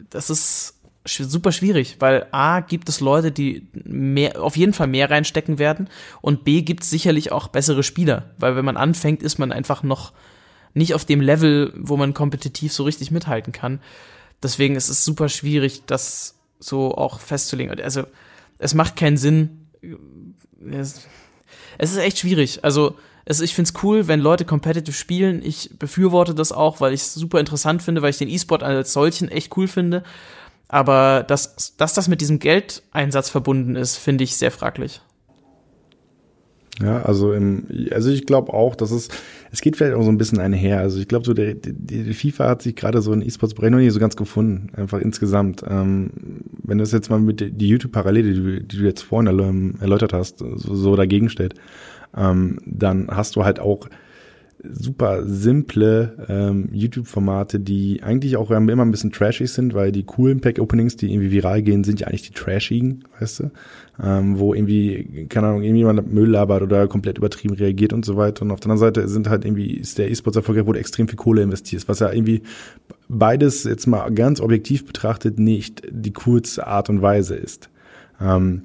das 0.10 0.30
ist 0.30 0.76
super 1.06 1.52
schwierig, 1.52 1.98
weil 2.00 2.28
A 2.32 2.60
gibt 2.60 2.90
es 2.90 3.00
Leute, 3.00 3.32
die 3.32 3.68
mehr, 3.74 4.42
auf 4.42 4.58
jeden 4.58 4.74
Fall 4.74 4.88
mehr 4.88 5.10
reinstecken 5.10 5.58
werden 5.58 5.90
und 6.22 6.44
B 6.44 6.62
gibt 6.62 6.84
es 6.84 6.90
sicherlich 6.90 7.32
auch 7.32 7.48
bessere 7.48 7.84
Spieler, 7.84 8.32
weil 8.38 8.56
wenn 8.56 8.66
man 8.66 8.78
anfängt, 8.78 9.24
ist 9.24 9.40
man 9.40 9.52
einfach 9.52 9.84
noch 9.84 10.12
nicht 10.74 10.94
auf 10.94 11.06
dem 11.06 11.22
Level, 11.22 11.74
wo 11.76 11.98
man 11.98 12.14
kompetitiv 12.14 12.72
so 12.72 12.84
richtig 12.84 13.10
mithalten 13.10 13.52
kann. 13.52 13.80
Deswegen 14.44 14.76
ist 14.76 14.90
es 14.90 15.04
super 15.04 15.30
schwierig, 15.30 15.84
das 15.88 16.36
so 16.60 16.94
auch 16.94 17.20
festzulegen. 17.20 17.80
Also 17.82 18.04
es 18.60 18.74
macht 18.74 18.96
keinen 18.96 19.18
Sinn. 19.18 19.68
Es, 20.70 21.08
ist 21.80 21.98
echt 21.98 22.20
schwierig. 22.20 22.64
Also 22.64 22.96
es, 23.30 23.42
ich 23.42 23.54
finde 23.54 23.70
es 23.74 23.84
cool, 23.84 24.08
wenn 24.08 24.22
Leute 24.22 24.46
competitive 24.46 24.96
spielen. 24.96 25.42
Ich 25.44 25.72
befürworte 25.78 26.34
das 26.34 26.54
auch, 26.54 26.80
weil 26.80 26.94
ich 26.94 27.02
es 27.02 27.14
super 27.14 27.42
interessant 27.42 27.84
finde, 27.84 28.02
weil 28.02 28.12
ich 28.12 28.18
den 28.18 28.30
E-Sport 28.30 28.64
als 28.64 28.94
solchen 28.94 29.28
echt 29.28 29.56
cool 29.58 29.68
finde. 29.68 30.04
Aber 30.70 31.24
dass, 31.28 31.76
dass 31.76 31.94
das 31.94 32.08
mit 32.08 32.22
diesem 32.22 32.40
Geldeinsatz 32.40 33.30
verbunden 33.30 33.76
ist, 33.76 33.98
finde 33.98 34.24
ich 34.24 34.38
sehr 34.38 34.52
fraglich. 34.52 35.02
Ja, 36.82 37.02
also 37.02 37.34
im, 37.34 37.66
also 37.92 38.12
ich 38.12 38.26
glaube 38.26 38.54
auch, 38.54 38.76
dass 38.76 38.92
es, 38.92 39.10
es 39.52 39.62
geht 39.62 39.76
vielleicht 39.76 39.96
auch 39.96 40.04
so 40.04 40.10
ein 40.10 40.18
bisschen 40.18 40.40
einher. 40.40 40.80
Also 40.80 41.00
ich 41.00 41.08
glaube, 41.10 41.26
so 41.26 41.34
der, 41.34 41.56
die, 41.56 42.14
FIFA 42.14 42.48
hat 42.48 42.62
sich 42.62 42.76
gerade 42.76 43.02
so 43.02 43.12
in 43.12 43.22
E-Sports-Bereich 43.22 43.72
noch 43.72 43.80
nicht 43.80 43.92
so 43.92 44.00
ganz 44.00 44.16
gefunden, 44.16 44.70
einfach 44.76 45.00
insgesamt. 45.00 45.64
Ähm, 45.68 46.12
wenn 46.64 46.78
du 46.78 46.84
es 46.84 46.92
jetzt 46.94 47.10
mal 47.10 47.20
mit 47.20 47.42
die 47.42 47.68
YouTube-Parallele, 47.68 48.34
die, 48.34 48.68
die, 48.68 48.78
du 48.78 48.84
jetzt 48.84 49.02
vorhin 49.02 49.76
erläutert 49.82 50.14
hast, 50.14 50.40
so, 50.40 50.76
so 50.76 50.96
dagegen 50.96 51.30
stellt, 51.30 51.56
ähm, 52.16 52.60
dann 52.66 53.08
hast 53.10 53.36
du 53.36 53.44
halt 53.44 53.60
auch 53.60 53.88
super 54.64 55.24
simple 55.26 56.26
ähm, 56.28 56.70
YouTube-Formate, 56.72 57.60
die 57.60 58.02
eigentlich 58.02 58.38
auch 58.38 58.50
immer 58.52 58.84
ein 58.84 58.92
bisschen 58.92 59.12
trashig 59.12 59.52
sind, 59.52 59.74
weil 59.74 59.92
die 59.92 60.04
coolen 60.04 60.42
Pack-Openings, 60.42 60.98
die 60.98 61.12
irgendwie 61.12 61.32
viral 61.32 61.62
gehen, 61.62 61.84
sind 61.84 62.00
ja 62.00 62.08
eigentlich 62.08 62.24
die 62.24 62.34
trashigen, 62.34 63.04
weißt 63.20 63.42
du? 63.42 63.52
Ähm, 64.02 64.40
wo 64.40 64.54
irgendwie, 64.54 65.28
keine 65.30 65.48
Ahnung, 65.48 65.64
irgendjemand 65.64 66.12
Müll 66.12 66.30
labert 66.30 66.62
oder 66.62 66.88
komplett 66.88 67.18
übertrieben 67.18 67.56
reagiert 67.56 67.94
und 67.94 68.06
so 68.06 68.18
weiter. 68.18 68.44
Und 68.44 68.52
auf 68.52 68.60
der 68.60 68.72
anderen 68.72 68.94
Seite 68.94 69.08
sind 69.08 69.30
halt 69.30 69.46
irgendwie, 69.46 69.74
ist 69.74 69.98
der 69.98 70.10
E-Sports 70.10 70.38
erfolgreich, 70.38 70.66
wo 70.66 70.74
du 70.74 70.80
extrem 70.80 71.08
viel 71.08 71.18
Kohle 71.18 71.42
investierst, 71.44 71.88
was 71.88 72.00
ja 72.00 72.12
irgendwie 72.12 72.42
beides 73.08 73.64
jetzt 73.64 73.88
mal 73.88 74.10
ganz 74.10 74.42
objektiv 74.42 74.86
betrachtet 74.86 75.40
nicht 75.40 75.84
die 75.90 76.14
coolste 76.14 76.68
Art 76.68 76.90
und 76.90 77.02
Weise 77.02 77.36
ist. 77.36 77.70
Ähm, 78.20 78.64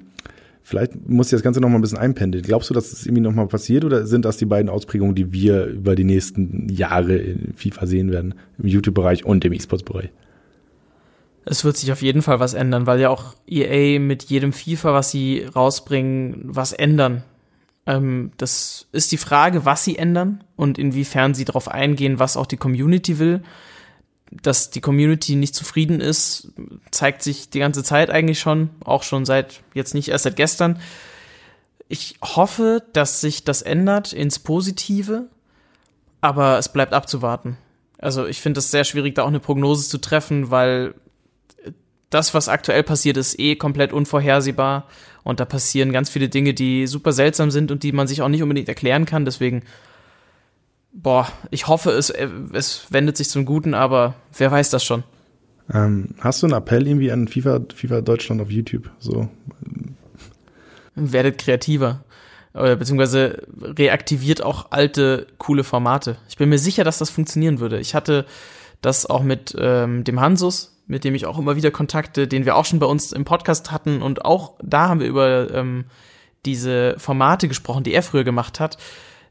Vielleicht 0.65 1.09
muss 1.09 1.29
das 1.29 1.43
Ganze 1.43 1.59
noch 1.59 1.67
mal 1.67 1.75
ein 1.75 1.81
bisschen 1.81 1.97
einpendeln. 1.97 2.41
Glaubst 2.41 2.69
du, 2.69 2.73
dass 2.73 2.91
das 2.91 3.05
irgendwie 3.05 3.21
noch 3.21 3.33
mal 3.33 3.47
passiert 3.47 3.83
oder 3.83 4.07
sind 4.07 4.23
das 4.23 4.37
die 4.37 4.45
beiden 4.45 4.69
Ausprägungen, 4.69 5.13
die 5.13 5.33
wir 5.33 5.65
über 5.65 5.95
die 5.95 6.05
nächsten 6.05 6.69
Jahre 6.69 7.17
in 7.17 7.53
FIFA 7.53 7.85
sehen 7.85 8.11
werden? 8.11 8.33
Im 8.57 8.67
YouTube-Bereich 8.67 9.25
und 9.25 9.43
im 9.43 9.51
E-Sports-Bereich? 9.51 10.09
Es 11.43 11.65
wird 11.65 11.75
sich 11.75 11.91
auf 11.91 12.01
jeden 12.01 12.21
Fall 12.21 12.39
was 12.39 12.53
ändern, 12.53 12.87
weil 12.87 13.01
ja 13.01 13.09
auch 13.09 13.35
EA 13.45 13.99
mit 13.99 14.23
jedem 14.23 14.53
FIFA, 14.53 14.93
was 14.93 15.11
sie 15.11 15.43
rausbringen, 15.43 16.39
was 16.45 16.71
ändern. 16.71 17.23
Ähm, 17.85 18.31
das 18.37 18.87
ist 18.93 19.11
die 19.11 19.17
Frage, 19.17 19.65
was 19.65 19.83
sie 19.83 19.97
ändern 19.97 20.45
und 20.55 20.79
inwiefern 20.79 21.33
sie 21.33 21.43
darauf 21.43 21.67
eingehen, 21.67 22.19
was 22.19 22.37
auch 22.37 22.45
die 22.45 22.55
Community 22.55 23.19
will 23.19 23.41
dass 24.41 24.69
die 24.69 24.81
Community 24.81 25.35
nicht 25.35 25.55
zufrieden 25.55 25.99
ist, 26.01 26.49
zeigt 26.91 27.21
sich 27.21 27.49
die 27.49 27.59
ganze 27.59 27.83
Zeit 27.83 28.09
eigentlich 28.09 28.39
schon, 28.39 28.69
auch 28.83 29.03
schon 29.03 29.25
seit 29.25 29.61
jetzt 29.73 29.93
nicht 29.93 30.09
erst 30.09 30.23
seit 30.23 30.35
gestern. 30.35 30.79
Ich 31.87 32.15
hoffe, 32.21 32.83
dass 32.93 33.21
sich 33.21 33.43
das 33.43 33.61
ändert 33.61 34.13
ins 34.13 34.39
Positive, 34.39 35.27
aber 36.21 36.57
es 36.57 36.69
bleibt 36.69 36.93
abzuwarten. 36.93 37.57
Also 37.99 38.25
ich 38.25 38.41
finde 38.41 38.59
es 38.59 38.71
sehr 38.71 38.83
schwierig, 38.83 39.15
da 39.15 39.23
auch 39.23 39.27
eine 39.27 39.39
Prognose 39.39 39.87
zu 39.87 39.97
treffen, 39.99 40.49
weil 40.51 40.95
das, 42.09 42.33
was 42.33 42.49
aktuell 42.49 42.83
passiert, 42.83 43.17
ist 43.17 43.39
eh 43.39 43.55
komplett 43.55 43.93
unvorhersehbar 43.93 44.87
und 45.23 45.39
da 45.39 45.45
passieren 45.45 45.91
ganz 45.91 46.09
viele 46.09 46.29
Dinge, 46.29 46.53
die 46.53 46.85
super 46.87 47.11
seltsam 47.11 47.49
sind 47.49 47.71
und 47.71 47.83
die 47.83 47.91
man 47.91 48.07
sich 48.07 48.21
auch 48.21 48.27
nicht 48.27 48.43
unbedingt 48.43 48.67
erklären 48.67 49.05
kann. 49.05 49.25
Deswegen 49.25 49.63
boah, 50.93 51.27
ich 51.51 51.67
hoffe, 51.67 51.91
es, 51.91 52.09
äh, 52.09 52.29
es 52.53 52.87
wendet 52.91 53.17
sich 53.17 53.29
zum 53.29 53.45
Guten, 53.45 53.73
aber 53.73 54.15
wer 54.37 54.51
weiß 54.51 54.69
das 54.69 54.83
schon. 54.83 55.03
Ähm, 55.73 56.09
hast 56.19 56.41
du 56.41 56.47
einen 56.47 56.55
Appell 56.55 56.87
irgendwie 56.87 57.11
an 57.11 57.27
FIFA, 57.27 57.61
FIFA 57.73 58.01
Deutschland 58.01 58.41
auf 58.41 58.51
YouTube? 58.51 58.89
So. 58.99 59.29
Werdet 60.95 61.37
kreativer. 61.37 62.03
Oder 62.53 62.75
beziehungsweise 62.75 63.47
reaktiviert 63.59 64.43
auch 64.43 64.67
alte, 64.71 65.25
coole 65.39 65.63
Formate. 65.63 66.17
Ich 66.29 66.37
bin 66.37 66.49
mir 66.49 66.59
sicher, 66.59 66.83
dass 66.83 66.99
das 66.99 67.09
funktionieren 67.09 67.59
würde. 67.59 67.79
Ich 67.79 67.95
hatte 67.95 68.25
das 68.81 69.07
auch 69.07 69.23
mit 69.23 69.55
ähm, 69.57 70.03
dem 70.03 70.19
Hansus, 70.19 70.77
mit 70.85 71.03
dem 71.03 71.15
ich 71.15 71.25
auch 71.25 71.39
immer 71.39 71.55
wieder 71.55 71.71
Kontakte, 71.71 72.27
den 72.27 72.45
wir 72.45 72.55
auch 72.55 72.65
schon 72.65 72.79
bei 72.79 72.85
uns 72.85 73.11
im 73.11 73.25
Podcast 73.25 73.71
hatten 73.71 74.01
und 74.01 74.25
auch 74.25 74.53
da 74.61 74.89
haben 74.89 74.99
wir 74.99 75.07
über 75.07 75.49
ähm, 75.51 75.85
diese 76.45 76.95
Formate 76.99 77.47
gesprochen, 77.47 77.83
die 77.83 77.93
er 77.93 78.03
früher 78.03 78.25
gemacht 78.25 78.59
hat. 78.59 78.77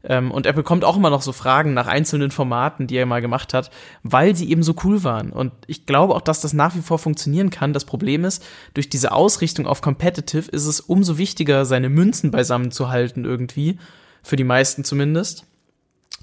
Ähm, 0.03 0.31
und 0.31 0.45
er 0.45 0.53
bekommt 0.53 0.83
auch 0.83 0.97
immer 0.97 1.09
noch 1.09 1.21
so 1.21 1.31
Fragen 1.31 1.73
nach 1.73 1.87
einzelnen 1.87 2.31
Formaten, 2.31 2.87
die 2.87 2.95
er 2.95 3.05
mal 3.05 3.21
gemacht 3.21 3.53
hat, 3.53 3.71
weil 4.03 4.35
sie 4.35 4.49
eben 4.49 4.63
so 4.63 4.75
cool 4.83 5.03
waren. 5.03 5.31
Und 5.31 5.53
ich 5.67 5.85
glaube 5.85 6.15
auch, 6.15 6.21
dass 6.21 6.41
das 6.41 6.53
nach 6.53 6.75
wie 6.75 6.81
vor 6.81 6.99
funktionieren 6.99 7.49
kann. 7.49 7.73
Das 7.73 7.85
Problem 7.85 8.25
ist, 8.25 8.43
durch 8.73 8.89
diese 8.89 9.13
Ausrichtung 9.13 9.65
auf 9.65 9.81
Competitive 9.81 10.51
ist 10.51 10.65
es 10.65 10.81
umso 10.81 11.17
wichtiger, 11.17 11.65
seine 11.65 11.89
Münzen 11.89 12.31
beisammen 12.31 12.71
zu 12.71 12.89
halten 12.89 13.23
irgendwie. 13.23 13.79
Für 14.21 14.35
die 14.35 14.43
meisten 14.43 14.83
zumindest. 14.83 15.45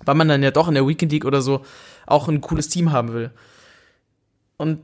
Weil 0.04 0.14
man 0.14 0.28
dann 0.28 0.42
ja 0.42 0.50
doch 0.50 0.68
in 0.68 0.74
der 0.74 0.86
Weekend 0.86 1.12
League 1.12 1.24
oder 1.24 1.42
so 1.42 1.62
auch 2.06 2.28
ein 2.28 2.40
cooles 2.40 2.68
Team 2.68 2.92
haben 2.92 3.12
will. 3.12 3.30
Und 4.56 4.80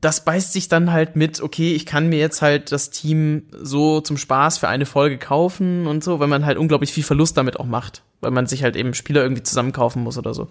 das 0.00 0.24
beißt 0.24 0.52
sich 0.52 0.68
dann 0.68 0.92
halt 0.92 1.16
mit, 1.16 1.40
okay, 1.40 1.74
ich 1.74 1.84
kann 1.84 2.08
mir 2.08 2.18
jetzt 2.18 2.42
halt 2.42 2.70
das 2.70 2.90
Team 2.90 3.42
so 3.60 4.00
zum 4.00 4.16
Spaß 4.16 4.58
für 4.58 4.68
eine 4.68 4.86
Folge 4.86 5.18
kaufen 5.18 5.86
und 5.88 6.04
so, 6.04 6.20
weil 6.20 6.28
man 6.28 6.46
halt 6.46 6.58
unglaublich 6.58 6.92
viel 6.92 7.02
Verlust 7.02 7.36
damit 7.36 7.58
auch 7.58 7.66
macht, 7.66 8.02
weil 8.20 8.30
man 8.30 8.46
sich 8.46 8.62
halt 8.62 8.76
eben 8.76 8.94
Spieler 8.94 9.22
irgendwie 9.22 9.42
zusammenkaufen 9.42 10.02
muss 10.02 10.16
oder 10.16 10.32
so. 10.32 10.48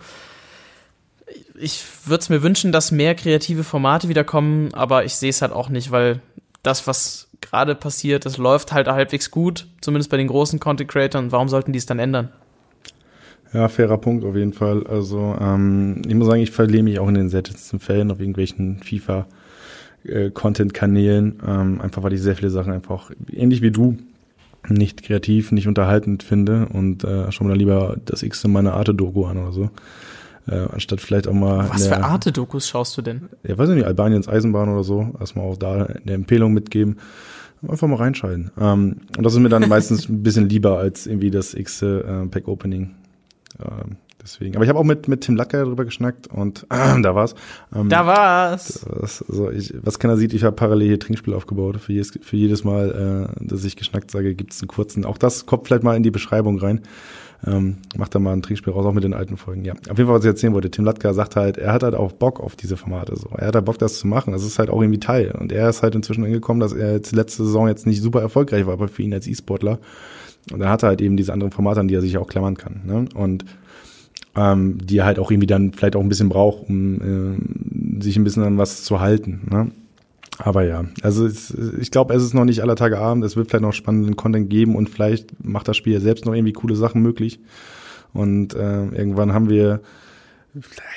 Ich 1.58 1.84
würde 2.06 2.22
es 2.22 2.30
mir 2.30 2.44
wünschen, 2.44 2.72
dass 2.72 2.92
mehr 2.92 3.16
kreative 3.16 3.64
Formate 3.64 4.10
wiederkommen, 4.10 4.74
aber 4.74 5.06
ich 5.06 5.16
sehe 5.16 5.30
es 5.30 5.42
halt 5.42 5.54
auch 5.54 5.70
nicht, 5.70 5.92
weil 5.92 6.22
das, 6.64 6.86
was 6.86 7.30
gerade 7.40 7.76
passiert, 7.76 8.26
das 8.26 8.38
läuft 8.38 8.74
halt 8.74 8.88
halbwegs 8.88 9.32
gut, 9.32 9.68
zumindest 9.80 10.10
bei 10.10 10.18
den 10.18 10.28
großen 10.28 10.60
Content 10.60 10.90
Creators. 10.92 11.32
Warum 11.32 11.48
sollten 11.48 11.72
die 11.72 11.80
es 11.80 11.86
dann 11.86 12.00
ändern? 12.00 12.30
Ja, 13.54 13.68
fairer 13.68 13.98
Punkt 13.98 14.24
auf 14.26 14.36
jeden 14.36 14.54
Fall. 14.54 14.86
Also 14.86 15.36
ähm, 15.40 16.02
ich 16.08 16.14
muss 16.14 16.28
sagen, 16.28 16.42
ich 16.42 16.52
verliere 16.52 16.84
mich 16.84 17.00
auch 17.00 17.08
in 17.08 17.16
den 17.16 17.30
seltensten 17.30 17.80
Fällen 17.80 18.12
auf 18.12 18.20
irgendwelchen 18.20 18.82
FIFA 18.84 19.26
äh, 20.04 20.30
Content-Kanälen, 20.30 21.40
ähm, 21.46 21.82
einfach 21.82 22.04
weil 22.04 22.14
ich 22.14 22.22
sehr 22.22 22.36
viele 22.36 22.52
Sachen 22.52 22.72
einfach 22.72 23.12
ähnlich 23.32 23.62
wie 23.62 23.72
du 23.72 23.98
nicht 24.68 25.04
kreativ, 25.04 25.52
nicht 25.52 25.68
unterhaltend 25.68 26.22
finde 26.22 26.68
und 26.72 27.04
äh, 27.04 27.32
schon 27.32 27.48
mal 27.48 27.58
lieber 27.58 27.98
das 28.06 28.24
x 28.24 28.44
in 28.44 28.52
meiner 28.52 28.74
Arte-Doku 28.74 29.26
an 29.26 29.38
oder 29.38 29.52
so. 29.52 29.70
Äh, 30.48 30.68
anstatt 30.72 31.00
vielleicht 31.02 31.28
auch 31.28 31.34
mal. 31.34 31.70
Was 31.70 31.88
für 31.88 32.04
Arte-Dokus 32.04 32.68
schaust 32.68 32.98
du 32.98 33.02
denn? 33.02 33.30
Ja, 33.44 33.58
weiß 33.58 33.70
ich 33.70 33.76
nicht, 33.76 33.86
Albaniens 33.86 34.28
Eisenbahn 34.28 34.70
oder 34.70 34.84
so. 34.84 35.14
Erstmal 35.20 35.46
auch 35.46 35.58
da 35.58 35.86
eine 35.86 36.14
Empfehlung 36.14 36.54
mitgeben. 36.54 36.98
Einfach 37.68 37.88
mal 37.88 37.98
reinschalten. 37.98 38.52
Ähm, 38.60 38.98
und 39.18 39.24
das 39.24 39.34
ist 39.34 39.40
mir 39.40 39.50
dann 39.50 39.68
meistens 39.70 40.10
ein 40.10 40.24
bisschen 40.24 40.50
lieber 40.50 40.78
als 40.78 41.08
irgendwie 41.08 41.32
das 41.32 41.54
x 41.54 41.82
äh, 41.82 42.26
Pack-Opening. 42.30 42.92
Ähm, 43.60 43.98
deswegen. 44.22 44.56
Aber 44.56 44.64
ich 44.64 44.70
habe 44.70 44.80
auch 44.80 44.84
mit, 44.84 45.08
mit 45.08 45.22
Tim 45.22 45.36
Lacker 45.36 45.60
darüber 45.60 45.86
geschnackt 45.86 46.28
und 46.28 46.66
äh, 46.70 47.02
da 47.02 47.16
war's. 47.16 47.36
Ähm, 47.76 47.90
da 47.90 48.06
war's. 48.06 48.86
Das, 49.00 49.24
also 49.28 49.50
ich, 49.52 49.74
was 49.82 50.00
keiner 50.00 50.18
sieht, 50.18 50.34
ich 50.34 50.44
habe 50.44 50.56
parallel 50.56 50.88
hier 50.88 51.00
Trinkspiel 51.00 51.34
aufgebaut. 51.34 51.78
Für 51.78 51.94
jedes, 51.94 52.12
für 52.22 52.38
jedes 52.38 52.64
Mal, 52.64 53.30
äh, 53.40 53.46
dass 53.46 53.64
ich 53.64 53.76
geschnackt 53.76 54.12
sage, 54.12 54.36
gibt's 54.36 54.62
einen 54.62 54.68
kurzen. 54.68 55.06
Auch 55.06 55.18
das 55.18 55.46
kommt 55.46 55.68
vielleicht 55.68 55.84
mal 55.84 55.96
in 55.96 56.04
die 56.04 56.12
Beschreibung 56.12 56.60
rein. 56.60 56.82
Ähm, 57.46 57.78
macht 57.96 58.14
da 58.14 58.20
mal 58.20 58.34
ein 58.34 58.42
Trinkspiel 58.42 58.74
raus, 58.74 58.86
auch 58.86 58.94
mit 58.94 59.06
den 59.06 59.14
alten 59.14 59.38
Folgen. 59.38 59.64
Ja, 59.64 59.74
auf 59.74 59.98
jeden 59.98 60.08
Fall, 60.08 60.16
was 60.16 60.24
ich 60.24 60.30
erzählen 60.30 60.54
wollte. 60.54 60.72
Tim 60.72 60.84
Latka 60.84 61.14
sagt 61.14 61.38
halt, 61.38 61.58
er 61.58 61.72
hat 61.72 61.84
halt 61.84 61.96
auch 61.96 62.12
Bock 62.12 62.42
auf 62.42 62.58
diese 62.58 62.76
Formate. 62.76 63.16
So, 63.16 63.30
er 63.30 63.48
hat 63.48 63.56
halt 63.56 63.64
Bock, 63.64 63.80
das 63.80 63.98
zu 63.98 64.08
machen. 64.08 64.34
Das 64.34 64.44
ist 64.44 64.60
halt 64.60 64.70
auch 64.70 64.82
irgendwie 64.82 65.00
Teil. 65.00 65.32
Und 65.32 65.54
er 65.54 65.70
ist 65.70 65.82
halt 65.82 65.96
inzwischen 65.96 66.26
angekommen, 66.26 66.60
dass 66.60 66.74
er 66.74 66.94
jetzt 66.94 67.14
letzte 67.14 67.46
Saison 67.46 67.70
jetzt 67.70 67.88
nicht 67.88 68.02
super 68.02 68.22
erfolgreich 68.22 68.66
war, 68.66 68.74
aber 68.74 68.90
für 68.90 69.04
ihn 69.04 69.14
als 69.14 69.26
E-Sportler. 69.26 69.80
Und 70.52 70.62
er 70.62 70.70
hatte 70.70 70.88
halt 70.88 71.02
eben 71.02 71.18
diese 71.18 71.34
anderen 71.34 71.52
Formate, 71.52 71.80
an 71.80 71.88
die 71.88 71.96
er 71.96 72.02
sich 72.02 72.18
auch 72.18 72.28
klammern 72.28 72.58
kann. 72.58 72.82
Ne? 72.86 73.06
Und 73.14 73.46
ähm, 74.36 74.78
die 74.82 74.98
er 74.98 75.06
halt 75.06 75.20
auch 75.20 75.32
irgendwie 75.32 75.48
dann 75.48 75.74
vielleicht 75.74 75.96
auch 75.96 76.02
ein 76.02 76.10
bisschen 76.10 76.30
braucht, 76.30 76.70
um 76.70 77.98
äh, 78.00 78.04
sich 78.04 78.18
ein 78.18 78.24
bisschen 78.24 78.44
an 78.44 78.58
was 78.58 78.84
zu 78.84 79.00
halten. 79.00 79.48
Ne? 79.50 79.72
Aber 80.38 80.64
ja, 80.64 80.86
also 81.02 81.26
es, 81.26 81.54
ich 81.80 81.92
glaube, 81.92 82.14
es 82.14 82.24
ist 82.24 82.34
noch 82.34 82.46
nicht 82.46 82.62
aller 82.62 82.78
Tage 82.78 82.98
Abend. 82.98 83.26
Es 83.26 83.36
wird 83.36 83.50
vielleicht 83.50 83.64
noch 83.64 83.74
spannenden 83.74 84.16
Content 84.16 84.50
geben 84.50 84.76
und 84.76 84.90
vielleicht 84.90 85.44
macht 85.44 85.68
das 85.68 85.76
Spiel 85.76 86.00
selbst 86.00 86.26
noch 86.26 86.34
irgendwie 86.34 86.54
coole 86.54 86.76
Sachen 86.76 87.02
möglich. 87.02 87.40
Und 88.14 88.54
äh, 88.56 88.86
irgendwann 88.86 89.34
haben 89.34 89.50
wir, 89.50 89.82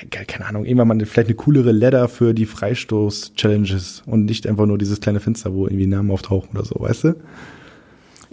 keine 0.09 0.45
Ahnung, 0.45 0.65
irgendwann 0.65 0.87
mal 0.87 1.05
vielleicht 1.05 1.27
eine 1.27 1.35
coolere 1.35 1.73
Ladder 1.73 2.07
für 2.07 2.33
die 2.33 2.45
Freistoß-Challenges 2.45 4.03
und 4.05 4.25
nicht 4.25 4.47
einfach 4.47 4.65
nur 4.65 4.77
dieses 4.77 5.01
kleine 5.01 5.19
Fenster, 5.19 5.53
wo 5.53 5.67
irgendwie 5.67 5.87
Namen 5.87 6.09
auftauchen 6.09 6.51
oder 6.53 6.65
so, 6.65 6.75
weißt 6.79 7.03
du? 7.03 7.15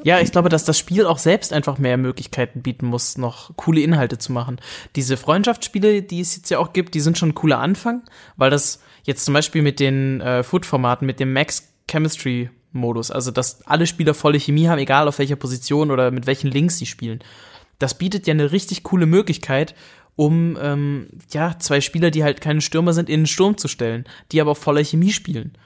Ja, 0.04 0.20
ich 0.20 0.32
glaube, 0.32 0.48
dass 0.48 0.64
das 0.64 0.78
Spiel 0.78 1.06
auch 1.06 1.18
selbst 1.18 1.52
einfach 1.52 1.78
mehr 1.78 1.96
Möglichkeiten 1.96 2.62
bieten 2.62 2.86
muss, 2.86 3.18
noch 3.18 3.56
coole 3.56 3.80
Inhalte 3.80 4.18
zu 4.18 4.32
machen. 4.32 4.60
Diese 4.96 5.16
Freundschaftsspiele, 5.16 6.02
die 6.02 6.20
es 6.20 6.36
jetzt 6.36 6.50
ja 6.50 6.58
auch 6.58 6.72
gibt, 6.72 6.94
die 6.94 7.00
sind 7.00 7.18
schon 7.18 7.30
ein 7.30 7.34
cooler 7.34 7.58
Anfang, 7.58 8.02
weil 8.36 8.50
das 8.50 8.80
jetzt 9.04 9.24
zum 9.24 9.34
Beispiel 9.34 9.62
mit 9.62 9.80
den 9.80 10.20
äh, 10.20 10.42
Food-Formaten, 10.42 11.06
mit 11.06 11.20
dem 11.20 11.32
Max 11.32 11.72
Chemistry 11.88 12.50
Modus, 12.72 13.10
also 13.10 13.30
dass 13.30 13.62
alle 13.66 13.86
Spieler 13.86 14.14
volle 14.14 14.38
Chemie 14.38 14.68
haben, 14.68 14.78
egal 14.78 15.08
auf 15.08 15.18
welcher 15.18 15.36
Position 15.36 15.90
oder 15.90 16.10
mit 16.10 16.26
welchen 16.26 16.50
Links 16.50 16.78
sie 16.78 16.86
spielen. 16.86 17.20
Das 17.78 17.98
bietet 17.98 18.26
ja 18.26 18.34
eine 18.34 18.52
richtig 18.52 18.82
coole 18.84 19.06
Möglichkeit, 19.06 19.74
um 20.16 20.56
ähm, 20.60 21.08
ja 21.32 21.58
zwei 21.58 21.80
Spieler, 21.80 22.10
die 22.10 22.22
halt 22.22 22.40
keine 22.40 22.60
Stürmer 22.60 22.92
sind, 22.92 23.08
in 23.08 23.20
den 23.20 23.26
Sturm 23.26 23.56
zu 23.56 23.68
stellen, 23.68 24.04
die 24.32 24.40
aber 24.40 24.54
voller 24.54 24.84
Chemie 24.84 25.12
spielen. 25.12 25.56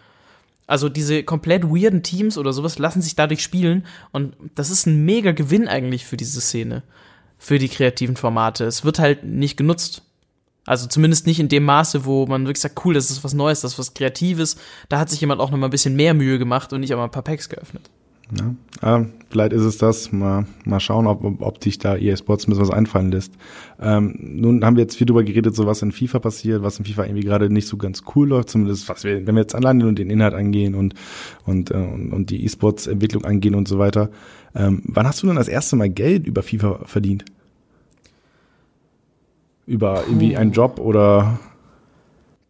Also 0.67 0.89
diese 0.89 1.23
komplett 1.25 1.65
weirden 1.65 2.03
Teams 2.03 2.39
oder 2.39 2.53
sowas 2.53 2.79
lassen 2.79 3.03
sich 3.03 3.15
dadurch 3.17 3.43
spielen 3.43 3.85
und 4.13 4.35
das 4.55 4.71
ist 4.71 4.87
ein 4.87 5.05
mega 5.05 5.33
Gewinn 5.33 5.69
eigentlich 5.69 6.07
für 6.07 6.17
diese 6.17 6.41
Szene, 6.41 6.83
für 7.39 7.59
die 7.59 7.69
kreativen 7.69 8.17
Formate. 8.17 8.65
Es 8.65 8.85
wird 8.85 8.99
halt 8.99 9.25
nicht 9.25 9.57
genutzt. 9.57 10.03
Also 10.67 10.87
zumindest 10.87 11.27
nicht 11.27 11.41
in 11.41 11.51
dem 11.51 11.65
Maße, 11.65 12.07
wo 12.07 12.27
man 12.27 12.47
wirklich 12.47 12.63
sagt, 12.63 12.81
cool, 12.87 12.95
das 12.95 13.11
ist 13.11 13.23
was 13.23 13.35
Neues, 13.35 13.61
das 13.61 13.73
ist 13.73 13.79
was 13.79 13.93
Kreatives. 13.93 14.57
Da 14.89 14.99
hat 14.99 15.11
sich 15.11 15.21
jemand 15.21 15.43
auch 15.43 15.51
noch 15.51 15.59
mal 15.59 15.67
ein 15.67 15.71
bisschen 15.71 15.97
mehr 15.97 16.15
Mühe 16.15 16.39
gemacht 16.39 16.73
und 16.73 16.81
nicht 16.81 16.93
einmal 16.93 17.09
ein 17.09 17.13
paar 17.13 17.23
Packs 17.23 17.51
geöffnet. 17.51 17.91
Ja, 18.39 18.99
äh, 18.99 19.05
vielleicht 19.31 19.53
ist 19.53 19.63
es 19.63 19.79
das. 19.79 20.13
Mal, 20.13 20.47
mal 20.65 20.81
schauen, 20.81 21.07
ob, 21.07 21.23
ob 21.41 21.61
dich 21.61 21.79
da 21.79 21.97
EA 21.97 22.17
Sports 22.17 22.47
ein 22.47 22.51
bisschen 22.51 22.63
was 22.69 22.75
einfallen 22.75 23.11
lässt. 23.11 23.33
Ähm, 23.81 24.17
nun 24.19 24.65
haben 24.65 24.77
wir 24.77 24.83
jetzt 24.83 24.97
viel 24.97 25.07
darüber 25.07 25.25
geredet, 25.25 25.55
so 25.55 25.67
was 25.67 25.83
in 25.83 25.93
FIFA 25.93 26.19
passiert, 26.21 26.63
was 26.63 26.79
in 26.79 26.85
FIFA 26.85 27.05
irgendwie 27.05 27.25
gerade 27.25 27.51
nicht 27.51 27.69
so 27.69 27.77
ganz 27.77 28.03
cool 28.15 28.29
läuft, 28.29 28.51
zumindest 28.51 28.89
was 28.89 29.05
wir, 29.05 29.27
wenn 29.27 29.35
wir 29.35 29.43
jetzt 29.43 29.55
alleine 29.55 29.87
und 29.87 29.99
den 29.99 30.11
Inhalt 30.11 30.35
angehen 30.35 30.75
und, 30.75 30.95
und, 31.45 31.71
äh, 31.71 31.75
und, 31.75 32.13
und 32.13 32.31
die 32.31 32.45
E-Sports-Entwicklung 32.45 33.25
angehen 33.25 33.55
und 33.55 33.69
so 33.69 33.79
weiter. 33.79 34.11
Ähm, 34.55 34.83
wann 34.85 35.07
hast 35.07 35.23
du 35.23 35.27
denn 35.27 35.37
das 35.37 35.49
erste 35.49 35.77
Mal 35.77 35.91
Geld 35.91 36.27
über 36.27 36.43
FIFA 36.43 36.81
verdient? 36.85 37.25
Über 39.67 39.95
Puh. 39.95 40.11
irgendwie 40.11 40.37
einen 40.37 40.53
Job 40.53 40.79
oder? 40.79 41.39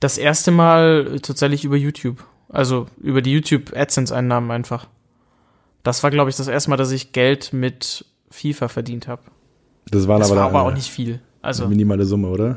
Das 0.00 0.18
erste 0.18 0.50
Mal 0.50 1.18
tatsächlich 1.22 1.64
über 1.64 1.76
YouTube. 1.76 2.24
Also 2.48 2.86
über 3.00 3.22
die 3.22 3.32
YouTube 3.32 3.72
AdSense-Einnahmen 3.74 4.50
einfach. 4.50 4.86
Das 5.84 6.02
war, 6.02 6.10
glaube 6.10 6.30
ich, 6.30 6.36
das 6.36 6.48
erste 6.48 6.70
Mal, 6.70 6.76
dass 6.76 6.90
ich 6.90 7.12
Geld 7.12 7.52
mit 7.52 8.06
FIFA 8.30 8.68
verdient 8.68 9.06
habe. 9.06 9.22
Das, 9.86 10.08
waren 10.08 10.18
das 10.18 10.32
aber, 10.32 10.40
war 10.40 10.48
aber 10.48 10.62
auch 10.62 10.74
nicht 10.74 10.90
viel. 10.90 11.20
Also 11.42 11.64
eine 11.64 11.70
minimale 11.70 12.04
Summe, 12.06 12.28
oder? 12.28 12.56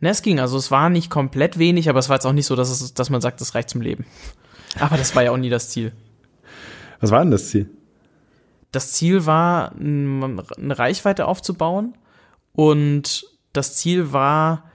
Ne, 0.00 0.08
es 0.08 0.22
ging. 0.22 0.40
Also 0.40 0.56
es 0.56 0.70
war 0.70 0.88
nicht 0.88 1.10
komplett 1.10 1.58
wenig, 1.58 1.90
aber 1.90 1.98
es 1.98 2.08
war 2.08 2.16
jetzt 2.16 2.26
auch 2.26 2.32
nicht 2.32 2.46
so, 2.46 2.56
dass, 2.56 2.70
es, 2.70 2.94
dass 2.94 3.10
man 3.10 3.20
sagt, 3.20 3.40
das 3.40 3.54
reicht 3.54 3.68
zum 3.68 3.82
Leben. 3.82 4.06
Aber 4.78 4.96
das 4.96 5.14
war 5.14 5.24
ja 5.24 5.32
auch 5.32 5.36
nie 5.36 5.50
das 5.50 5.68
Ziel. 5.68 5.92
Was 7.00 7.10
war 7.10 7.20
denn 7.20 7.32
das 7.32 7.48
Ziel? 7.48 7.68
Das 8.72 8.92
Ziel 8.92 9.26
war, 9.26 9.72
eine 9.74 10.44
Reichweite 10.78 11.26
aufzubauen 11.26 11.94
und 12.52 13.26
das 13.52 13.76
Ziel 13.76 14.12
war, 14.12 14.70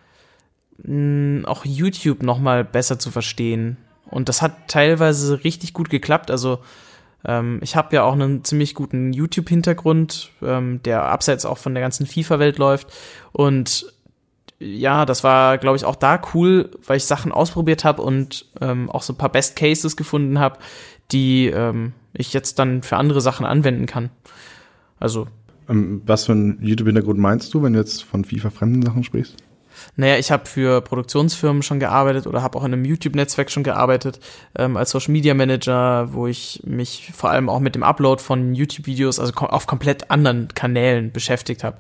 auch 1.46 1.64
YouTube 1.64 2.22
noch 2.24 2.40
mal 2.40 2.66
besser 2.66 3.00
zu 3.00 3.10
verstehen. 3.10 3.78
Und 4.10 4.28
das 4.28 4.42
hat 4.42 4.68
teilweise 4.68 5.46
richtig 5.46 5.72
gut 5.72 5.90
geklappt. 5.90 6.30
Also 6.30 6.60
ähm, 7.26 7.60
ich 7.62 7.76
habe 7.76 7.96
ja 7.96 8.04
auch 8.04 8.14
einen 8.14 8.44
ziemlich 8.44 8.76
guten 8.76 9.14
YouTube-Hintergrund, 9.14 10.32
ähm, 10.42 10.82
der 10.84 11.04
abseits 11.04 11.46
auch 11.46 11.58
von 11.58 11.74
der 11.74 11.82
ganzen 11.82 12.06
FIFA-Welt 12.06 12.58
läuft. 12.58 12.88
Und 13.32 13.94
ja, 14.60 15.06
das 15.06 15.24
war, 15.24 15.58
glaube 15.58 15.76
ich, 15.76 15.86
auch 15.86 15.96
da 15.96 16.22
cool, 16.34 16.72
weil 16.86 16.98
ich 16.98 17.06
Sachen 17.06 17.32
ausprobiert 17.32 17.84
habe 17.84 18.02
und 18.02 18.46
ähm, 18.62 18.90
auch 18.90 19.02
so 19.02 19.14
ein 19.14 19.18
paar 19.18 19.32
Best 19.32 19.56
Cases 19.56 19.98
gefunden 19.98 20.40
habe, 20.40 20.60
die 21.12 21.48
ähm, 21.48 21.94
ich 22.14 22.34
jetzt 22.34 22.60
dann 22.60 22.82
für 22.82 22.98
andere 22.98 23.22
Sachen 23.22 23.46
anwenden 23.46 23.86
kann. 23.86 24.10
Also. 25.00 25.28
Ähm, 25.68 26.02
was 26.06 26.26
für 26.26 26.32
einen 26.32 26.60
YouTube-Hintergrund 26.62 27.20
meinst 27.20 27.54
du, 27.54 27.64
wenn 27.64 27.74
du 27.74 27.80
jetzt 27.80 28.04
von 28.04 28.24
FIFA-fremden 28.24 28.84
Sachen 28.84 29.04
sprichst? 29.04 29.36
Naja, 29.96 30.18
ich 30.18 30.32
habe 30.32 30.46
für 30.46 30.82
Produktionsfirmen 30.82 31.64
schon 31.64 31.80
gearbeitet 31.80 32.28
oder 32.28 32.42
habe 32.42 32.58
auch 32.58 32.64
in 32.64 32.74
einem 32.74 32.86
YouTube-Netzwerk 32.86 33.52
schon 33.52 33.64
gearbeitet 33.64 34.20
ähm, 34.58 34.78
als 34.78 34.92
Social 34.92 35.12
Media 35.12 35.34
Manager, 35.34 36.14
wo 36.14 36.28
ich 36.28 36.62
mich 36.66 37.12
vor 37.16 37.30
allem 37.30 37.50
auch 37.50 37.60
mit 37.60 37.76
dem 37.76 37.84
Upload 37.84 38.22
von 38.22 38.56
YouTube-Videos, 38.56 39.20
also 39.20 39.34
auf 39.34 39.68
komplett 39.68 40.12
anderen 40.12 40.48
Kanälen 40.54 41.12
beschäftigt 41.12 41.64
habe. 41.64 41.78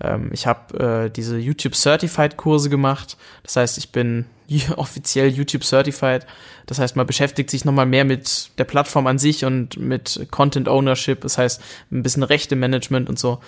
Ähm, 0.00 0.30
ich 0.32 0.46
habe 0.46 1.06
äh, 1.06 1.10
diese 1.10 1.38
YouTube 1.38 1.74
Certified 1.74 2.36
Kurse 2.36 2.70
gemacht. 2.70 3.16
Das 3.42 3.56
heißt, 3.56 3.78
ich 3.78 3.92
bin 3.92 4.26
offiziell 4.76 5.28
YouTube 5.28 5.64
Certified. 5.64 6.26
Das 6.66 6.78
heißt, 6.78 6.96
man 6.96 7.06
beschäftigt 7.06 7.50
sich 7.50 7.64
nochmal 7.64 7.86
mehr 7.86 8.04
mit 8.04 8.50
der 8.58 8.64
Plattform 8.64 9.06
an 9.06 9.18
sich 9.18 9.44
und 9.44 9.78
mit 9.78 10.26
Content 10.30 10.68
Ownership. 10.68 11.20
Das 11.20 11.38
heißt, 11.38 11.62
ein 11.90 12.02
bisschen 12.02 12.22
Rechte 12.22 12.56
Management 12.56 13.08
und 13.08 13.18
so. 13.18 13.40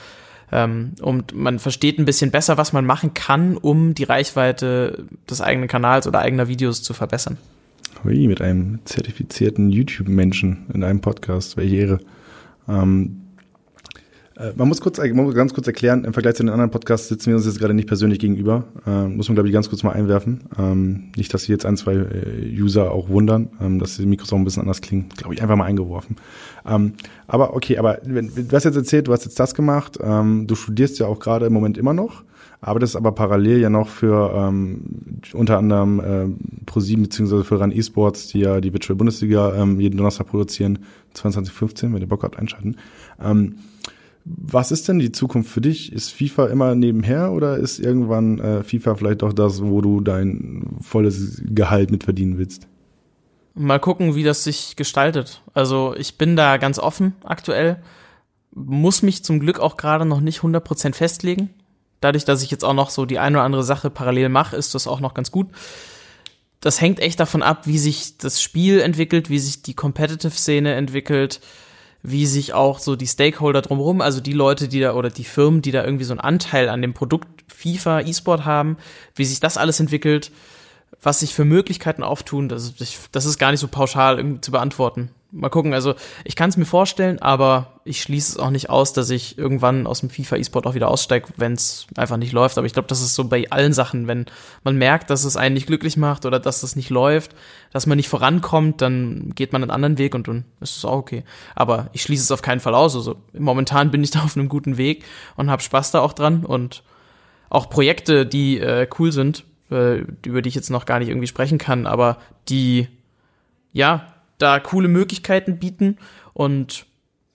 Ähm, 0.50 0.92
und 1.00 1.34
man 1.34 1.58
versteht 1.58 1.98
ein 1.98 2.04
bisschen 2.04 2.30
besser, 2.30 2.56
was 2.56 2.72
man 2.72 2.86
machen 2.86 3.14
kann, 3.14 3.56
um 3.56 3.94
die 3.94 4.04
Reichweite 4.04 5.06
des 5.28 5.40
eigenen 5.40 5.68
Kanals 5.68 6.06
oder 6.06 6.20
eigener 6.20 6.48
Videos 6.48 6.82
zu 6.82 6.94
verbessern. 6.94 7.36
Hui, 8.04 8.28
mit 8.28 8.40
einem 8.40 8.78
zertifizierten 8.84 9.70
YouTube-Menschen 9.70 10.66
in 10.72 10.84
einem 10.84 11.00
Podcast, 11.00 11.56
welche 11.56 11.76
Ehre. 11.76 12.00
Ähm, 12.68 13.22
Äh, 13.22 13.27
man 14.54 14.68
muss 14.68 14.80
kurz, 14.80 14.98
man 14.98 15.24
muss 15.24 15.34
ganz 15.34 15.52
kurz 15.52 15.66
erklären, 15.66 16.04
im 16.04 16.12
Vergleich 16.12 16.36
zu 16.36 16.44
den 16.44 16.50
anderen 16.50 16.70
Podcasts 16.70 17.08
sitzen 17.08 17.26
wir 17.26 17.36
uns 17.36 17.46
jetzt 17.46 17.58
gerade 17.58 17.74
nicht 17.74 17.88
persönlich 17.88 18.20
gegenüber. 18.20 18.64
Äh, 18.86 19.08
muss 19.08 19.28
man, 19.28 19.34
glaube 19.34 19.48
ich, 19.48 19.52
ganz 19.52 19.68
kurz 19.68 19.82
mal 19.82 19.92
einwerfen. 19.92 20.44
Ähm, 20.56 21.10
nicht, 21.16 21.34
dass 21.34 21.42
sich 21.42 21.50
jetzt 21.50 21.66
ein, 21.66 21.76
zwei 21.76 21.94
äh, 21.94 22.60
User 22.60 22.92
auch 22.92 23.08
wundern, 23.08 23.50
ähm, 23.60 23.78
dass 23.78 23.96
die 23.96 24.06
Mikros 24.06 24.32
auch 24.32 24.36
ein 24.36 24.44
bisschen 24.44 24.62
anders 24.62 24.80
klingen. 24.80 25.08
Glaube 25.16 25.34
ich, 25.34 25.42
einfach 25.42 25.56
mal 25.56 25.64
eingeworfen. 25.64 26.16
Ähm, 26.66 26.94
aber 27.26 27.54
okay, 27.54 27.78
aber 27.78 27.98
wenn, 28.04 28.30
du 28.34 28.52
hast 28.52 28.64
jetzt 28.64 28.76
erzählt, 28.76 29.08
du 29.08 29.12
hast 29.12 29.24
jetzt 29.24 29.40
das 29.40 29.54
gemacht. 29.54 29.98
Ähm, 30.00 30.46
du 30.46 30.54
studierst 30.54 30.98
ja 31.00 31.06
auch 31.06 31.18
gerade 31.18 31.46
im 31.46 31.52
Moment 31.52 31.76
immer 31.76 31.92
noch 31.92 32.22
arbeitest 32.60 32.96
aber 32.96 33.12
parallel 33.12 33.60
ja 33.60 33.70
noch 33.70 33.88
für 33.88 34.32
ähm, 34.34 34.80
unter 35.32 35.58
anderem 35.58 36.00
äh, 36.00 36.64
ProSieben 36.66 37.04
beziehungsweise 37.04 37.44
für 37.44 37.60
RAN 37.60 37.72
eSports, 37.72 38.28
die 38.28 38.40
ja 38.40 38.60
die 38.60 38.72
Virtual 38.72 38.96
Bundesliga 38.96 39.54
ähm, 39.54 39.78
jeden 39.78 39.96
Donnerstag 39.96 40.26
produzieren, 40.26 40.80
22.15, 41.14 41.94
wenn 41.94 42.00
ihr 42.00 42.08
Bock 42.08 42.24
habt, 42.24 42.38
einschalten. 42.38 42.76
Was 44.36 44.72
ist 44.72 44.88
denn 44.88 44.98
die 44.98 45.12
Zukunft 45.12 45.50
für 45.50 45.60
dich? 45.60 45.92
Ist 45.92 46.10
FIFA 46.10 46.46
immer 46.46 46.74
nebenher 46.74 47.32
oder 47.32 47.56
ist 47.56 47.78
irgendwann 47.78 48.38
äh, 48.38 48.62
FIFA 48.62 48.96
vielleicht 48.96 49.22
doch 49.22 49.32
das, 49.32 49.62
wo 49.62 49.80
du 49.80 50.00
dein 50.00 50.76
volles 50.82 51.40
Gehalt 51.44 51.90
mitverdienen 51.90 52.36
willst? 52.36 52.66
Mal 53.54 53.80
gucken, 53.80 54.14
wie 54.14 54.22
das 54.22 54.44
sich 54.44 54.76
gestaltet. 54.76 55.42
Also 55.54 55.94
ich 55.96 56.18
bin 56.18 56.36
da 56.36 56.58
ganz 56.58 56.78
offen 56.78 57.14
aktuell, 57.24 57.82
muss 58.54 59.02
mich 59.02 59.24
zum 59.24 59.40
Glück 59.40 59.60
auch 59.60 59.76
gerade 59.76 60.04
noch 60.04 60.20
nicht 60.20 60.40
100% 60.40 60.94
festlegen. 60.94 61.50
Dadurch, 62.00 62.24
dass 62.24 62.42
ich 62.42 62.50
jetzt 62.50 62.64
auch 62.64 62.74
noch 62.74 62.90
so 62.90 63.06
die 63.06 63.18
eine 63.18 63.38
oder 63.38 63.44
andere 63.44 63.64
Sache 63.64 63.90
parallel 63.90 64.28
mache, 64.28 64.56
ist 64.56 64.74
das 64.74 64.86
auch 64.86 65.00
noch 65.00 65.14
ganz 65.14 65.30
gut. 65.30 65.48
Das 66.60 66.80
hängt 66.80 67.00
echt 67.00 67.18
davon 67.18 67.42
ab, 67.42 67.66
wie 67.66 67.78
sich 67.78 68.18
das 68.18 68.42
Spiel 68.42 68.80
entwickelt, 68.80 69.30
wie 69.30 69.38
sich 69.38 69.62
die 69.62 69.74
Competitive-Szene 69.74 70.74
entwickelt, 70.74 71.40
wie 72.02 72.26
sich 72.26 72.52
auch 72.52 72.78
so 72.78 72.96
die 72.96 73.06
Stakeholder 73.06 73.62
drumherum, 73.62 74.00
also 74.00 74.20
die 74.20 74.32
Leute, 74.32 74.68
die 74.68 74.80
da 74.80 74.94
oder 74.94 75.10
die 75.10 75.24
Firmen, 75.24 75.62
die 75.62 75.72
da 75.72 75.84
irgendwie 75.84 76.04
so 76.04 76.12
einen 76.12 76.20
Anteil 76.20 76.68
an 76.68 76.82
dem 76.82 76.94
Produkt 76.94 77.26
FIFA 77.48 78.00
E-Sport 78.00 78.44
haben, 78.44 78.76
wie 79.14 79.24
sich 79.24 79.40
das 79.40 79.56
alles 79.56 79.80
entwickelt, 79.80 80.30
was 81.02 81.20
sich 81.20 81.34
für 81.34 81.44
Möglichkeiten 81.44 82.02
auftun, 82.02 82.48
das, 82.48 82.74
das 83.12 83.26
ist 83.26 83.38
gar 83.38 83.50
nicht 83.50 83.60
so 83.60 83.68
pauschal 83.68 84.18
irgendwie 84.18 84.40
zu 84.40 84.52
beantworten. 84.52 85.10
Mal 85.30 85.50
gucken, 85.50 85.74
also 85.74 85.94
ich 86.24 86.36
kann 86.36 86.48
es 86.48 86.56
mir 86.56 86.64
vorstellen, 86.64 87.20
aber 87.20 87.80
ich 87.84 88.00
schließe 88.00 88.32
es 88.32 88.38
auch 88.38 88.48
nicht 88.48 88.70
aus, 88.70 88.94
dass 88.94 89.10
ich 89.10 89.36
irgendwann 89.36 89.86
aus 89.86 90.00
dem 90.00 90.08
FIFA 90.08 90.36
E-Sport 90.36 90.66
auch 90.66 90.74
wieder 90.74 90.88
aussteige, 90.88 91.28
wenn 91.36 91.52
es 91.52 91.86
einfach 91.96 92.16
nicht 92.16 92.32
läuft. 92.32 92.56
Aber 92.56 92.66
ich 92.66 92.72
glaube, 92.72 92.88
das 92.88 93.02
ist 93.02 93.14
so 93.14 93.24
bei 93.24 93.50
allen 93.50 93.74
Sachen, 93.74 94.06
wenn 94.06 94.24
man 94.64 94.78
merkt, 94.78 95.10
dass 95.10 95.24
es 95.24 95.36
einen 95.36 95.52
nicht 95.52 95.66
glücklich 95.66 95.98
macht 95.98 96.24
oder 96.24 96.40
dass 96.40 96.62
es 96.62 96.76
nicht 96.76 96.88
läuft, 96.88 97.34
dass 97.74 97.86
man 97.86 97.96
nicht 97.96 98.08
vorankommt, 98.08 98.80
dann 98.80 99.32
geht 99.34 99.52
man 99.52 99.62
einen 99.62 99.70
anderen 99.70 99.98
Weg 99.98 100.14
und 100.14 100.28
dann 100.28 100.46
ist 100.60 100.78
es 100.78 100.84
auch 100.86 100.96
okay. 100.96 101.24
Aber 101.54 101.90
ich 101.92 102.00
schließe 102.00 102.22
es 102.22 102.30
auf 102.30 102.40
keinen 102.40 102.60
Fall 102.60 102.74
aus. 102.74 102.96
Also 102.96 103.16
momentan 103.38 103.90
bin 103.90 104.02
ich 104.02 104.10
da 104.12 104.20
auf 104.20 104.34
einem 104.34 104.48
guten 104.48 104.78
Weg 104.78 105.04
und 105.36 105.50
habe 105.50 105.60
Spaß 105.60 105.90
da 105.90 106.00
auch 106.00 106.14
dran 106.14 106.46
und 106.46 106.82
auch 107.50 107.68
Projekte, 107.68 108.24
die 108.24 108.60
äh, 108.60 108.88
cool 108.98 109.12
sind, 109.12 109.44
äh, 109.70 110.04
über 110.24 110.40
die 110.40 110.48
ich 110.48 110.54
jetzt 110.54 110.70
noch 110.70 110.86
gar 110.86 111.00
nicht 111.00 111.08
irgendwie 111.08 111.26
sprechen 111.26 111.58
kann, 111.58 111.86
aber 111.86 112.16
die 112.48 112.88
ja 113.72 114.06
da 114.38 114.60
coole 114.60 114.88
Möglichkeiten 114.88 115.58
bieten 115.58 115.98
und 116.32 116.86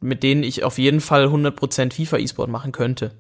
mit 0.02 0.24
denen 0.24 0.44
ich 0.44 0.64
auf 0.64 0.78
jeden 0.78 1.00
Fall 1.00 1.28
100% 1.28 1.94
FIFA 1.94 2.18
E-Sport 2.18 2.50
machen 2.50 2.72
könnte. 2.72 3.12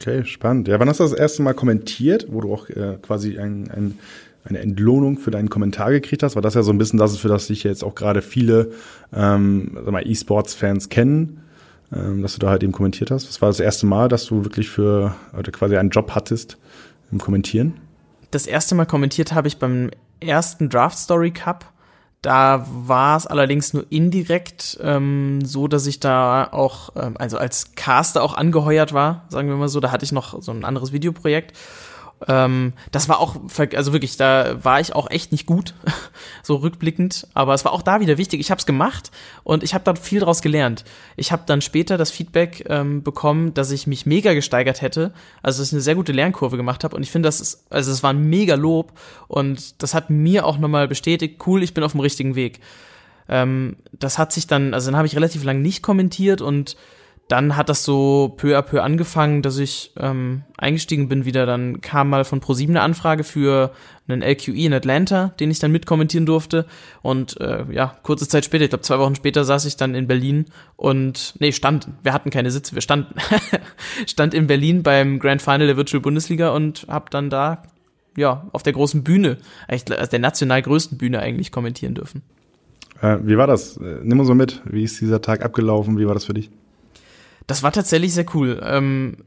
Okay, 0.00 0.24
spannend. 0.24 0.68
Ja, 0.68 0.78
wann 0.78 0.88
hast 0.88 1.00
du 1.00 1.04
das 1.04 1.12
erste 1.12 1.42
Mal 1.42 1.54
kommentiert, 1.54 2.26
wo 2.30 2.40
du 2.40 2.52
auch 2.52 2.68
äh, 2.68 2.98
quasi 3.00 3.38
ein, 3.38 3.70
ein, 3.70 3.98
eine 4.44 4.58
Entlohnung 4.58 5.18
für 5.18 5.30
deinen 5.30 5.48
Kommentar 5.48 5.90
gekriegt 5.90 6.22
hast? 6.22 6.34
War 6.34 6.42
das 6.42 6.54
ja 6.54 6.62
so 6.62 6.72
ein 6.72 6.78
bisschen 6.78 6.98
das, 6.98 7.16
für 7.18 7.28
das 7.28 7.46
sich 7.46 7.64
jetzt 7.64 7.84
auch 7.84 7.94
gerade 7.94 8.22
viele 8.22 8.72
ähm, 9.14 9.76
E-Sports-Fans 10.04 10.88
kennen, 10.88 11.40
ähm, 11.94 12.22
dass 12.22 12.34
du 12.34 12.38
da 12.40 12.50
halt 12.50 12.62
eben 12.62 12.72
kommentiert 12.72 13.10
hast? 13.10 13.28
Das 13.28 13.40
war 13.40 13.48
das 13.48 13.60
erste 13.60 13.86
Mal, 13.86 14.08
dass 14.08 14.26
du 14.26 14.44
wirklich 14.44 14.68
für 14.68 15.14
oder 15.38 15.50
quasi 15.52 15.76
einen 15.76 15.90
Job 15.90 16.12
hattest 16.14 16.58
im 17.12 17.18
Kommentieren? 17.18 17.74
Das 18.30 18.46
erste 18.46 18.74
Mal 18.74 18.86
kommentiert 18.86 19.32
habe 19.32 19.48
ich 19.48 19.58
beim 19.58 19.90
ersten 20.20 20.68
Draft 20.68 20.98
Story 20.98 21.30
Cup 21.30 21.72
da 22.26 22.66
war 22.68 23.16
es 23.16 23.28
allerdings 23.28 23.72
nur 23.72 23.86
indirekt 23.88 24.78
ähm, 24.82 25.44
so, 25.44 25.68
dass 25.68 25.86
ich 25.86 26.00
da 26.00 26.48
auch, 26.50 26.90
ähm, 26.96 27.14
also 27.20 27.38
als 27.38 27.76
Caster 27.76 28.20
auch 28.20 28.34
angeheuert 28.34 28.92
war, 28.92 29.26
sagen 29.28 29.48
wir 29.48 29.54
mal 29.54 29.68
so. 29.68 29.78
Da 29.78 29.92
hatte 29.92 30.04
ich 30.04 30.10
noch 30.10 30.42
so 30.42 30.50
ein 30.50 30.64
anderes 30.64 30.90
Videoprojekt 30.92 31.56
ähm, 32.28 32.72
das 32.92 33.08
war 33.08 33.20
auch, 33.20 33.36
also 33.74 33.92
wirklich, 33.92 34.16
da 34.16 34.64
war 34.64 34.80
ich 34.80 34.94
auch 34.94 35.10
echt 35.10 35.32
nicht 35.32 35.44
gut, 35.44 35.74
so 36.42 36.56
rückblickend. 36.56 37.28
Aber 37.34 37.52
es 37.52 37.64
war 37.64 37.72
auch 37.72 37.82
da 37.82 38.00
wieder 38.00 38.16
wichtig. 38.16 38.40
Ich 38.40 38.50
habe 38.50 38.58
es 38.58 38.66
gemacht 38.66 39.10
und 39.44 39.62
ich 39.62 39.74
habe 39.74 39.84
da 39.84 39.94
viel 39.94 40.20
draus 40.20 40.40
gelernt. 40.40 40.84
Ich 41.16 41.30
habe 41.30 41.42
dann 41.46 41.60
später 41.60 41.98
das 41.98 42.10
Feedback 42.10 42.64
ähm, 42.68 43.02
bekommen, 43.02 43.52
dass 43.52 43.70
ich 43.70 43.86
mich 43.86 44.06
mega 44.06 44.32
gesteigert 44.32 44.80
hätte. 44.80 45.12
Also 45.42 45.60
dass 45.60 45.68
ich 45.68 45.74
eine 45.74 45.82
sehr 45.82 45.94
gute 45.94 46.12
Lernkurve 46.12 46.56
gemacht 46.56 46.84
habe. 46.84 46.96
Und 46.96 47.02
ich 47.02 47.10
finde, 47.10 47.28
das 47.28 47.40
ist, 47.40 47.66
also 47.70 47.92
es 47.92 48.02
war 48.02 48.12
ein 48.12 48.28
mega 48.28 48.54
Lob 48.54 48.92
und 49.28 49.82
das 49.82 49.92
hat 49.92 50.08
mir 50.08 50.46
auch 50.46 50.58
nochmal 50.58 50.88
bestätigt, 50.88 51.42
cool, 51.46 51.62
ich 51.62 51.74
bin 51.74 51.84
auf 51.84 51.92
dem 51.92 52.00
richtigen 52.00 52.34
Weg. 52.34 52.60
Ähm, 53.28 53.76
das 53.92 54.18
hat 54.18 54.32
sich 54.32 54.46
dann, 54.46 54.72
also 54.72 54.90
dann 54.90 54.96
habe 54.96 55.06
ich 55.06 55.16
relativ 55.16 55.44
lang 55.44 55.60
nicht 55.60 55.82
kommentiert 55.82 56.40
und 56.40 56.76
dann 57.28 57.56
hat 57.56 57.68
das 57.68 57.82
so 57.82 58.34
peu 58.36 58.56
à 58.56 58.62
peu 58.62 58.82
angefangen, 58.82 59.42
dass 59.42 59.58
ich 59.58 59.92
ähm, 59.98 60.42
eingestiegen 60.58 61.08
bin 61.08 61.24
wieder. 61.24 61.44
Dann 61.44 61.80
kam 61.80 62.08
mal 62.08 62.24
von 62.24 62.38
ProSieben 62.38 62.76
eine 62.76 62.84
Anfrage 62.84 63.24
für 63.24 63.72
einen 64.06 64.22
LQE 64.22 64.66
in 64.66 64.72
Atlanta, 64.72 65.28
den 65.40 65.50
ich 65.50 65.58
dann 65.58 65.72
mitkommentieren 65.72 66.24
durfte. 66.24 66.66
Und 67.02 67.40
äh, 67.40 67.64
ja, 67.72 67.96
kurze 68.04 68.28
Zeit 68.28 68.44
später, 68.44 68.64
ich 68.64 68.70
glaube 68.70 68.84
zwei 68.84 69.00
Wochen 69.00 69.16
später, 69.16 69.44
saß 69.44 69.64
ich 69.64 69.76
dann 69.76 69.96
in 69.96 70.06
Berlin 70.06 70.46
und 70.76 71.34
nee, 71.40 71.50
stand. 71.50 71.88
Wir 72.04 72.12
hatten 72.12 72.30
keine 72.30 72.52
Sitze, 72.52 72.76
wir 72.76 72.82
standen. 72.82 73.14
stand 74.06 74.32
in 74.32 74.46
Berlin 74.46 74.84
beim 74.84 75.18
Grand 75.18 75.42
Final 75.42 75.66
der 75.66 75.76
Virtual 75.76 76.00
Bundesliga 76.00 76.50
und 76.50 76.86
habe 76.88 77.10
dann 77.10 77.28
da 77.28 77.64
ja 78.16 78.46
auf 78.52 78.62
der 78.62 78.72
großen 78.72 79.02
Bühne, 79.02 79.38
eigentlich 79.66 79.84
der 79.84 80.18
national 80.20 80.62
größten 80.62 80.96
Bühne 80.96 81.18
eigentlich 81.18 81.50
kommentieren 81.50 81.94
dürfen. 81.94 82.22
Äh, 83.02 83.18
wie 83.22 83.36
war 83.36 83.48
das? 83.48 83.78
Äh, 83.78 83.98
nimm 84.04 84.20
uns 84.20 84.28
so 84.28 84.34
mit. 84.34 84.62
Wie 84.64 84.84
ist 84.84 85.00
dieser 85.00 85.20
Tag 85.20 85.44
abgelaufen? 85.44 85.98
Wie 85.98 86.06
war 86.06 86.14
das 86.14 86.24
für 86.24 86.34
dich? 86.34 86.50
Das 87.46 87.62
war 87.62 87.72
tatsächlich 87.72 88.14
sehr 88.14 88.26
cool. 88.34 88.60
Ähm, 88.64 89.24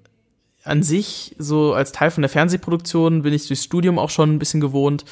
an 0.64 0.84
sich, 0.84 1.36
so 1.38 1.74
als 1.74 1.92
Teil 1.92 2.12
von 2.12 2.22
der 2.22 2.30
Fernsehproduktion, 2.30 3.22
bin 3.22 3.34
ich 3.34 3.48
durchs 3.48 3.64
Studium 3.64 3.98
auch 3.98 4.10
schon 4.10 4.36
ein 4.36 4.40
bisschen 4.40 4.62
gewohnt 4.62 5.06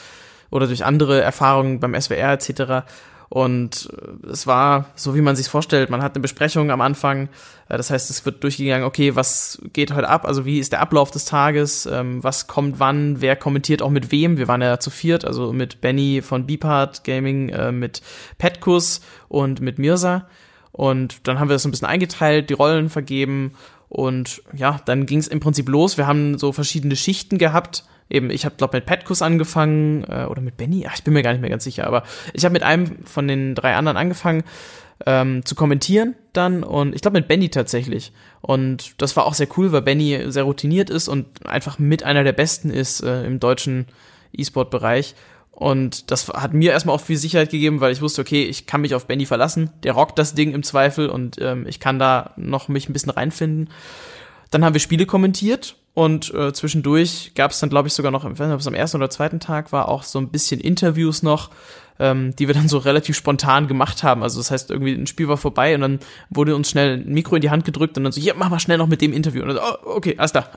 oder 0.52 0.68
durch 0.68 0.86
andere 0.86 1.22
Erfahrungen 1.22 1.80
beim 1.80 2.00
SWR 2.00 2.34
etc. 2.34 2.86
Und 3.30 3.90
äh, 3.92 4.28
es 4.28 4.48
war 4.48 4.86
so, 4.96 5.16
wie 5.16 5.22
man 5.22 5.36
sich 5.36 5.48
vorstellt. 5.48 5.90
Man 5.90 6.02
hat 6.02 6.16
eine 6.16 6.22
Besprechung 6.22 6.72
am 6.72 6.82
Anfang. 6.82 7.30
Äh, 7.68 7.78
das 7.78 7.90
heißt, 7.90 8.10
es 8.10 8.26
wird 8.26 8.44
durchgegangen, 8.44 8.86
okay, 8.86 9.16
was 9.16 9.62
geht 9.74 9.94
heute 9.94 10.08
ab? 10.08 10.26
Also 10.26 10.46
wie 10.46 10.60
ist 10.60 10.72
der 10.72 10.82
Ablauf 10.82 11.12
des 11.12 11.26
Tages? 11.26 11.86
Ähm, 11.86 12.24
was 12.24 12.48
kommt 12.48 12.80
wann? 12.80 13.22
Wer 13.22 13.36
kommentiert 13.36 13.82
auch 13.82 13.90
mit 13.90 14.12
wem? 14.12 14.38
Wir 14.38 14.48
waren 14.48 14.62
ja 14.62 14.80
zu 14.80 14.90
viert, 14.90 15.26
also 15.26 15.52
mit 15.52 15.82
Benny 15.82 16.22
von 16.22 16.46
Beepart 16.46 17.04
Gaming, 17.04 17.50
äh, 17.50 17.72
mit 17.72 18.02
Petkus 18.38 19.02
und 19.28 19.60
mit 19.60 19.80
Mirza. 19.80 20.28
Und 20.72 21.28
dann 21.28 21.40
haben 21.40 21.50
wir 21.50 21.56
das 21.56 21.64
so 21.64 21.70
ein 21.70 21.72
bisschen 21.72 21.88
eingeteilt, 21.88 22.50
die 22.50 22.54
Rollen 22.54 22.90
vergeben 22.90 23.54
und 23.90 24.42
ja, 24.54 24.80
dann 24.86 25.06
ging 25.06 25.20
es 25.20 25.28
im 25.28 25.40
Prinzip 25.40 25.70
los. 25.70 25.98
Wir 25.98 26.08
haben 26.08 26.38
so 26.38 26.52
verschiedene 26.52 26.96
Schichten 26.96 27.38
gehabt. 27.38 27.86
Eben, 28.10 28.30
ich 28.30 28.46
habe 28.46 28.56
glaube 28.56 28.78
mit 28.78 28.86
Petkus 28.86 29.22
angefangen 29.22 30.04
äh, 30.06 30.26
oder 30.26 30.42
mit 30.42 30.58
Benny. 30.58 30.86
Ach, 30.88 30.96
ich 30.96 31.04
bin 31.04 31.14
mir 31.14 31.24
gar 31.24 31.32
nicht 31.32 31.42
mehr 31.42 31.50
ganz 31.50 31.64
sicher, 31.64 31.88
aber 31.88 32.04
ich 32.34 32.44
habe 32.46 32.54
mit 32.54 32.64
einem 32.64 33.06
von 33.06 33.28
den 33.28 33.56
drei 33.56 33.76
anderen 33.76 33.98
angefangen 33.98 34.44
ähm, 35.06 35.46
zu 35.46 35.56
kommentieren 35.56 36.16
dann 36.34 36.64
und 36.64 36.96
ich 36.96 37.02
glaube 37.02 37.20
mit 37.20 37.28
Benny 37.28 37.50
tatsächlich. 37.50 38.14
Und 38.42 39.02
das 39.02 39.16
war 39.16 39.26
auch 39.26 39.34
sehr 39.34 39.48
cool, 39.58 39.72
weil 39.72 39.82
Benny 39.82 40.26
sehr 40.28 40.44
routiniert 40.44 40.90
ist 40.90 41.08
und 41.08 41.46
einfach 41.46 41.80
mit 41.80 42.04
einer 42.04 42.24
der 42.24 42.34
besten 42.34 42.70
ist 42.70 43.02
äh, 43.02 43.26
im 43.26 43.40
deutschen 43.40 43.88
E-Sport-Bereich. 44.34 45.16
Und 45.60 46.12
das 46.12 46.30
hat 46.30 46.54
mir 46.54 46.72
erstmal 46.72 46.96
auch 46.96 47.02
viel 47.02 47.18
Sicherheit 47.18 47.50
gegeben, 47.50 47.82
weil 47.82 47.92
ich 47.92 48.00
wusste, 48.00 48.22
okay, 48.22 48.44
ich 48.44 48.68
kann 48.68 48.82
mich 48.82 48.94
auf 48.94 49.08
Benny 49.08 49.26
verlassen. 49.26 49.72
Der 49.82 49.94
rockt 49.94 50.20
das 50.20 50.36
Ding 50.36 50.54
im 50.54 50.62
Zweifel 50.62 51.10
und 51.10 51.42
ähm, 51.42 51.66
ich 51.66 51.80
kann 51.80 51.98
da 51.98 52.34
noch 52.38 52.68
mich 52.68 52.88
ein 52.88 52.94
bisschen 52.94 53.10
reinfinden. 53.10 53.72
Dann 54.52 54.64
haben 54.64 54.76
wir 54.76 54.80
Spiele 54.80 55.08
kommentiert 55.08 55.76
und 55.96 56.32
äh, 56.32 56.54
zwischendurch 56.54 57.32
gab 57.34 57.50
es 57.50 57.60
dann, 57.60 57.72
glaube 57.72 57.88
ich, 57.88 57.96
sogar 57.96 58.12
noch, 58.12 58.24
ich 58.24 58.38
weiß 58.38 58.46
nicht, 58.46 58.54
ob 58.54 58.60
es 58.60 58.68
am 58.68 58.76
ersten 58.76 58.98
oder 58.98 59.10
zweiten 59.10 59.40
Tag 59.40 59.72
war, 59.72 59.90
auch 59.90 60.04
so 60.04 60.20
ein 60.20 60.30
bisschen 60.30 60.60
Interviews 60.60 61.24
noch, 61.24 61.50
ähm, 61.98 62.36
die 62.36 62.46
wir 62.46 62.54
dann 62.54 62.68
so 62.68 62.78
relativ 62.78 63.18
spontan 63.18 63.68
gemacht 63.68 64.04
haben. 64.04 64.22
Also 64.22 64.40
das 64.40 64.52
heißt, 64.52 64.70
irgendwie 64.70 64.94
ein 64.94 65.08
Spiel 65.08 65.28
war 65.28 65.38
vorbei 65.38 65.74
und 65.74 65.82
dann 65.82 66.00
wurde 66.30 66.56
uns 66.56 66.70
schnell 66.70 66.98
ein 67.00 67.14
Mikro 67.16 67.34
in 67.34 67.42
die 67.42 67.50
Hand 67.50 67.66
gedrückt 67.66 67.98
und 67.98 68.04
dann 68.04 68.14
so, 68.14 68.22
hier, 68.22 68.36
mach 68.36 68.52
mal 68.52 68.60
schnell 68.60 68.78
noch 68.78 68.86
mit 68.86 69.02
dem 69.02 69.12
Interview. 69.12 69.42
Und 69.42 69.48
dann 69.48 69.58
so, 69.58 69.64
oh, 69.64 69.96
okay, 69.96 70.14
alles 70.20 70.34
da. 70.34 70.52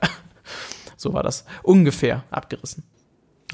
so 0.99 1.15
war 1.15 1.23
das. 1.23 1.47
Ungefähr 1.63 2.25
abgerissen. 2.31 2.85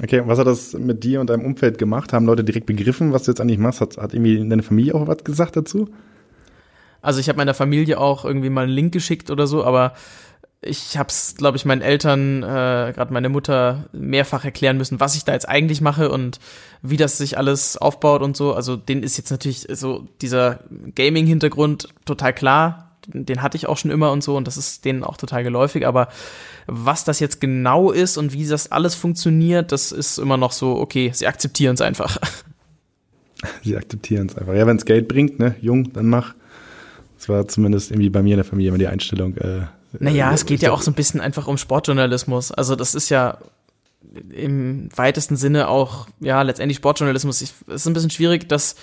Okay, 0.01 0.21
was 0.25 0.37
hat 0.37 0.47
das 0.47 0.73
mit 0.73 1.03
dir 1.03 1.21
und 1.21 1.29
deinem 1.29 1.43
Umfeld 1.43 1.77
gemacht? 1.77 2.13
Haben 2.13 2.25
Leute 2.25 2.43
direkt 2.43 2.67
begriffen, 2.67 3.13
was 3.13 3.23
du 3.23 3.31
jetzt 3.31 3.41
eigentlich 3.41 3.57
machst? 3.57 3.81
Hat, 3.81 3.97
hat 3.97 4.13
irgendwie 4.13 4.47
deine 4.47 4.63
Familie 4.63 4.93
auch 4.93 5.07
was 5.07 5.23
gesagt 5.23 5.55
dazu? 5.55 5.89
Also 7.01 7.19
ich 7.19 7.29
habe 7.29 7.37
meiner 7.37 7.53
Familie 7.53 7.99
auch 7.99 8.25
irgendwie 8.25 8.49
mal 8.49 8.63
einen 8.65 8.73
Link 8.73 8.93
geschickt 8.93 9.31
oder 9.31 9.47
so, 9.47 9.63
aber 9.63 9.93
ich 10.61 10.97
habe 10.97 11.09
es, 11.09 11.35
glaube 11.35 11.57
ich, 11.57 11.65
meinen 11.65 11.81
Eltern, 11.81 12.43
äh, 12.43 12.91
gerade 12.93 13.13
meine 13.13 13.29
Mutter, 13.29 13.85
mehrfach 13.91 14.43
erklären 14.43 14.77
müssen, 14.77 14.99
was 14.99 15.15
ich 15.15 15.23
da 15.23 15.33
jetzt 15.33 15.47
eigentlich 15.47 15.81
mache 15.81 16.09
und 16.11 16.39
wie 16.81 16.97
das 16.97 17.17
sich 17.17 17.37
alles 17.37 17.77
aufbaut 17.77 18.21
und 18.21 18.35
so. 18.35 18.53
Also 18.53 18.75
denen 18.75 19.03
ist 19.03 19.17
jetzt 19.17 19.31
natürlich 19.31 19.67
so 19.71 20.07
dieser 20.21 20.59
Gaming-Hintergrund 20.95 21.89
total 22.05 22.33
klar. 22.33 22.86
Den 23.07 23.41
hatte 23.41 23.57
ich 23.57 23.67
auch 23.67 23.77
schon 23.77 23.91
immer 23.91 24.11
und 24.11 24.23
so 24.23 24.35
und 24.35 24.47
das 24.47 24.57
ist 24.57 24.85
denen 24.85 25.03
auch 25.03 25.17
total 25.17 25.43
geläufig, 25.43 25.87
aber 25.87 26.09
was 26.65 27.03
das 27.03 27.19
jetzt 27.19 27.39
genau 27.39 27.91
ist 27.91 28.17
und 28.17 28.33
wie 28.33 28.45
das 28.45 28.71
alles 28.71 28.95
funktioniert, 28.95 29.71
das 29.71 29.91
ist 29.91 30.17
immer 30.17 30.37
noch 30.37 30.51
so, 30.51 30.77
okay, 30.77 31.11
sie 31.13 31.27
akzeptieren 31.27 31.75
es 31.75 31.81
einfach. 31.81 32.17
Sie 33.63 33.77
akzeptieren 33.77 34.29
es 34.29 34.35
einfach. 34.35 34.55
Ja, 34.55 34.65
wenn 34.65 34.77
es 34.77 34.85
Geld 34.85 35.07
bringt, 35.07 35.37
ne, 35.37 35.53
jung, 35.61 35.93
dann 35.93 36.07
mach. 36.07 36.33
Das 37.17 37.29
war 37.29 37.47
zumindest 37.47 37.91
irgendwie 37.91 38.09
bei 38.09 38.23
mir 38.23 38.31
in 38.31 38.37
der 38.37 38.45
Familie 38.45 38.69
immer 38.69 38.79
die 38.79 38.87
Einstellung. 38.87 39.37
Äh, 39.37 39.67
naja, 39.99 40.31
äh, 40.31 40.33
es 40.33 40.47
geht 40.47 40.63
ja 40.63 40.71
auch 40.71 40.81
so 40.81 40.89
ein 40.89 40.95
bisschen 40.95 41.21
einfach 41.21 41.47
um 41.47 41.57
Sportjournalismus. 41.57 42.51
Also 42.51 42.75
das 42.75 42.95
ist 42.95 43.09
ja 43.09 43.37
im 44.31 44.89
weitesten 44.95 45.35
Sinne 45.35 45.67
auch, 45.67 46.07
ja, 46.19 46.41
letztendlich 46.41 46.77
Sportjournalismus. 46.77 47.41
es 47.41 47.53
ist 47.67 47.87
ein 47.87 47.93
bisschen 47.93 48.09
schwierig, 48.09 48.49
das 48.49 48.75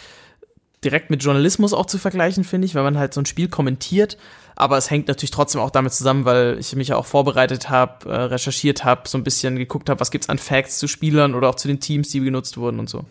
direkt 0.85 1.11
mit 1.11 1.23
Journalismus 1.23 1.73
auch 1.73 1.87
zu 1.87 1.99
vergleichen, 1.99 2.45
finde 2.45 2.67
ich, 2.67 2.75
weil 2.75 2.83
man 2.83 2.99
halt 2.99 3.15
so 3.15 3.21
ein 3.21 3.27
Spiel 3.27 3.49
kommentiert. 3.49 4.17
Aber 4.57 4.79
es 4.79 4.91
hängt 4.91 5.09
natürlich 5.09 5.33
trotzdem 5.33 5.61
auch 5.61 5.71
damit 5.71 5.93
zusammen, 5.93 6.25
weil 6.25 6.59
ich 6.61 6.77
mich 6.77 6.89
ja 6.89 6.97
auch 6.97 7.07
vorbereitet 7.07 7.71
habe, 7.71 8.09
äh, 8.09 8.15
recherchiert 8.15 8.85
habe, 8.85 9.09
so 9.09 9.19
ein 9.19 9.25
bisschen 9.25 9.57
geguckt 9.57 9.91
habe, 9.91 9.99
was 10.01 10.11
gibt's 10.11 10.29
an 10.29 10.39
Facts 10.39 10.79
zu 10.79 10.87
Spielern 10.87 11.35
oder 11.35 11.49
auch 11.49 11.57
zu 11.57 11.67
den 11.67 11.81
Teams, 11.81 12.11
die 12.11 12.21
genutzt 12.21 12.57
wurden 12.57 12.79
und 12.79 12.89
so. 12.89 13.05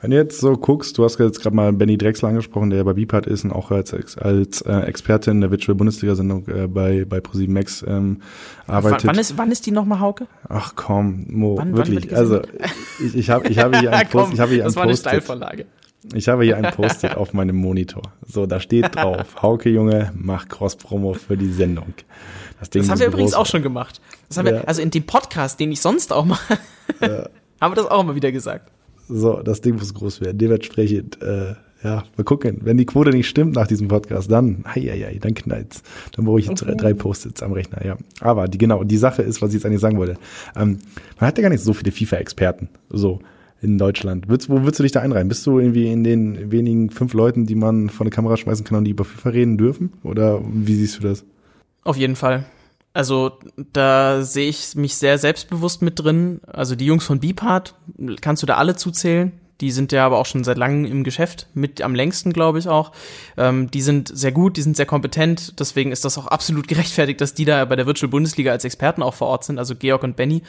Wenn 0.00 0.12
du 0.12 0.16
jetzt 0.16 0.40
so 0.40 0.56
guckst, 0.56 0.96
du 0.96 1.04
hast 1.04 1.18
jetzt 1.18 1.42
gerade 1.42 1.54
mal 1.54 1.74
Benny 1.74 1.98
Drexler 1.98 2.30
angesprochen, 2.30 2.70
der 2.70 2.78
ja 2.78 2.84
bei 2.84 2.94
Bipart 2.94 3.26
ist 3.26 3.44
und 3.44 3.52
auch 3.52 3.70
als, 3.70 3.92
als 4.16 4.62
äh, 4.62 4.72
Experte 4.80 5.30
in 5.30 5.42
der 5.42 5.50
Virtual 5.50 5.76
Bundesliga-Sendung 5.76 6.48
äh, 6.48 6.66
bei, 6.68 7.04
bei 7.04 7.20
ProSieben 7.20 7.52
Max 7.52 7.84
ähm, 7.86 8.22
arbeitet. 8.66 9.06
Wann 9.06 9.18
ist, 9.18 9.36
wann 9.36 9.52
ist 9.52 9.66
die 9.66 9.72
nochmal, 9.72 10.00
Hauke? 10.00 10.26
Ach 10.48 10.72
komm, 10.74 11.26
Mo, 11.28 11.58
wann, 11.58 11.76
wirklich. 11.76 12.10
Wann 12.10 12.16
also 12.16 12.40
ich, 12.98 13.14
ich 13.14 13.28
habe 13.28 13.48
ich 13.48 13.58
hab 13.58 13.76
hier 13.76 13.92
ein 13.92 14.08
Post, 14.08 14.32
ich 14.32 14.40
habe 14.40 14.52
hier 14.52 14.62
ein 14.62 14.68
Das 14.68 14.76
war 14.76 14.84
eine 14.84 14.96
Steilvorlage. 14.96 15.66
Ich 16.14 16.28
habe 16.28 16.44
hier 16.44 16.56
ein 16.56 16.72
Post-it 16.72 17.16
auf 17.16 17.34
meinem 17.34 17.56
Monitor. 17.56 18.02
So, 18.26 18.46
da 18.46 18.58
steht 18.58 18.96
drauf, 18.96 19.36
Hauke 19.42 19.68
Junge, 19.68 20.12
mach 20.14 20.48
Cross-Promo 20.48 21.14
für 21.14 21.36
die 21.36 21.52
Sendung. 21.52 21.92
Das, 22.58 22.70
Ding 22.70 22.82
das 22.82 22.90
haben 22.90 23.00
wir 23.00 23.06
übrigens 23.06 23.34
auch 23.34 23.46
schon 23.46 23.62
gemacht. 23.62 24.00
Das 24.28 24.38
haben 24.38 24.46
ja. 24.46 24.52
wir, 24.52 24.68
also 24.68 24.80
in 24.80 24.90
dem 24.90 25.04
Podcast, 25.04 25.60
den 25.60 25.72
ich 25.72 25.80
sonst 25.80 26.12
auch 26.12 26.24
mache, 26.24 26.58
ja. 27.00 27.28
haben 27.60 27.72
wir 27.72 27.76
das 27.76 27.86
auch 27.86 28.02
immer 28.02 28.14
wieder 28.14 28.32
gesagt. 28.32 28.70
So, 29.08 29.42
das 29.42 29.60
Ding 29.60 29.76
muss 29.76 29.92
groß 29.92 30.20
werden. 30.22 30.38
Dementsprechend, 30.38 31.20
äh, 31.20 31.54
ja, 31.82 32.04
mal 32.16 32.24
gucken. 32.24 32.60
Wenn 32.62 32.78
die 32.78 32.86
Quote 32.86 33.10
nicht 33.10 33.28
stimmt 33.28 33.54
nach 33.54 33.66
diesem 33.66 33.88
Podcast, 33.88 34.30
dann, 34.30 34.64
hei, 34.66 34.80
hei, 34.82 35.00
hei, 35.00 35.18
dann 35.20 35.34
knallt's. 35.34 35.82
Dann 36.12 36.24
brauche 36.24 36.40
ich 36.40 36.48
okay. 36.48 36.64
drei, 36.64 36.74
drei 36.74 36.94
Post-its 36.94 37.42
am 37.42 37.52
Rechner, 37.52 37.84
ja. 37.84 37.96
Aber 38.20 38.48
die, 38.48 38.58
genau, 38.58 38.84
die 38.84 38.98
Sache 38.98 39.22
ist, 39.22 39.42
was 39.42 39.50
ich 39.50 39.54
jetzt 39.54 39.66
eigentlich 39.66 39.80
sagen 39.80 39.98
wollte. 39.98 40.16
Ähm, 40.56 40.78
man 41.18 41.28
hat 41.28 41.36
ja 41.36 41.42
gar 41.42 41.50
nicht 41.50 41.64
so 41.64 41.72
viele 41.74 41.92
FIFA-Experten, 41.92 42.68
so 42.88 43.20
in 43.62 43.78
Deutschland. 43.78 44.28
Würdest, 44.28 44.48
wo 44.48 44.62
würdest 44.62 44.78
du 44.78 44.82
dich 44.82 44.92
da 44.92 45.00
einreihen? 45.00 45.28
Bist 45.28 45.46
du 45.46 45.58
irgendwie 45.58 45.90
in 45.90 46.04
den 46.04 46.50
wenigen 46.50 46.90
fünf 46.90 47.12
Leuten, 47.12 47.46
die 47.46 47.54
man 47.54 47.90
vor 47.90 48.04
eine 48.04 48.10
Kamera 48.10 48.36
schmeißen 48.36 48.64
kann 48.64 48.78
und 48.78 48.84
die 48.84 48.92
über 48.92 49.04
FIFA 49.04 49.30
reden 49.30 49.58
dürfen? 49.58 49.92
Oder 50.02 50.40
wie 50.44 50.74
siehst 50.74 50.98
du 50.98 51.02
das? 51.02 51.24
Auf 51.84 51.96
jeden 51.96 52.16
Fall. 52.16 52.44
Also 52.92 53.38
da 53.72 54.22
sehe 54.22 54.48
ich 54.48 54.74
mich 54.74 54.96
sehr 54.96 55.18
selbstbewusst 55.18 55.82
mit 55.82 55.98
drin. 55.98 56.40
Also 56.46 56.74
die 56.74 56.86
Jungs 56.86 57.04
von 57.04 57.20
Beepart, 57.20 57.74
kannst 58.20 58.42
du 58.42 58.46
da 58.46 58.56
alle 58.56 58.76
zuzählen. 58.76 59.32
Die 59.60 59.70
sind 59.70 59.92
ja 59.92 60.06
aber 60.06 60.18
auch 60.18 60.26
schon 60.26 60.42
seit 60.42 60.56
langem 60.56 60.86
im 60.86 61.04
Geschäft, 61.04 61.46
mit 61.52 61.82
am 61.82 61.94
längsten, 61.94 62.32
glaube 62.32 62.58
ich 62.58 62.68
auch. 62.68 62.92
Ähm, 63.36 63.70
die 63.70 63.82
sind 63.82 64.10
sehr 64.12 64.32
gut, 64.32 64.56
die 64.56 64.62
sind 64.62 64.74
sehr 64.74 64.86
kompetent, 64.86 65.60
deswegen 65.60 65.92
ist 65.92 66.04
das 66.04 66.16
auch 66.16 66.26
absolut 66.26 66.66
gerechtfertigt, 66.68 67.20
dass 67.20 67.34
die 67.34 67.44
da 67.44 67.62
bei 67.66 67.76
der 67.76 67.84
Virtual 67.86 68.08
Bundesliga 68.08 68.52
als 68.52 68.64
Experten 68.64 69.02
auch 69.02 69.12
vor 69.12 69.28
Ort 69.28 69.44
sind, 69.44 69.58
also 69.58 69.74
Georg 69.76 70.02
und 70.02 70.16
Benny. 70.16 70.42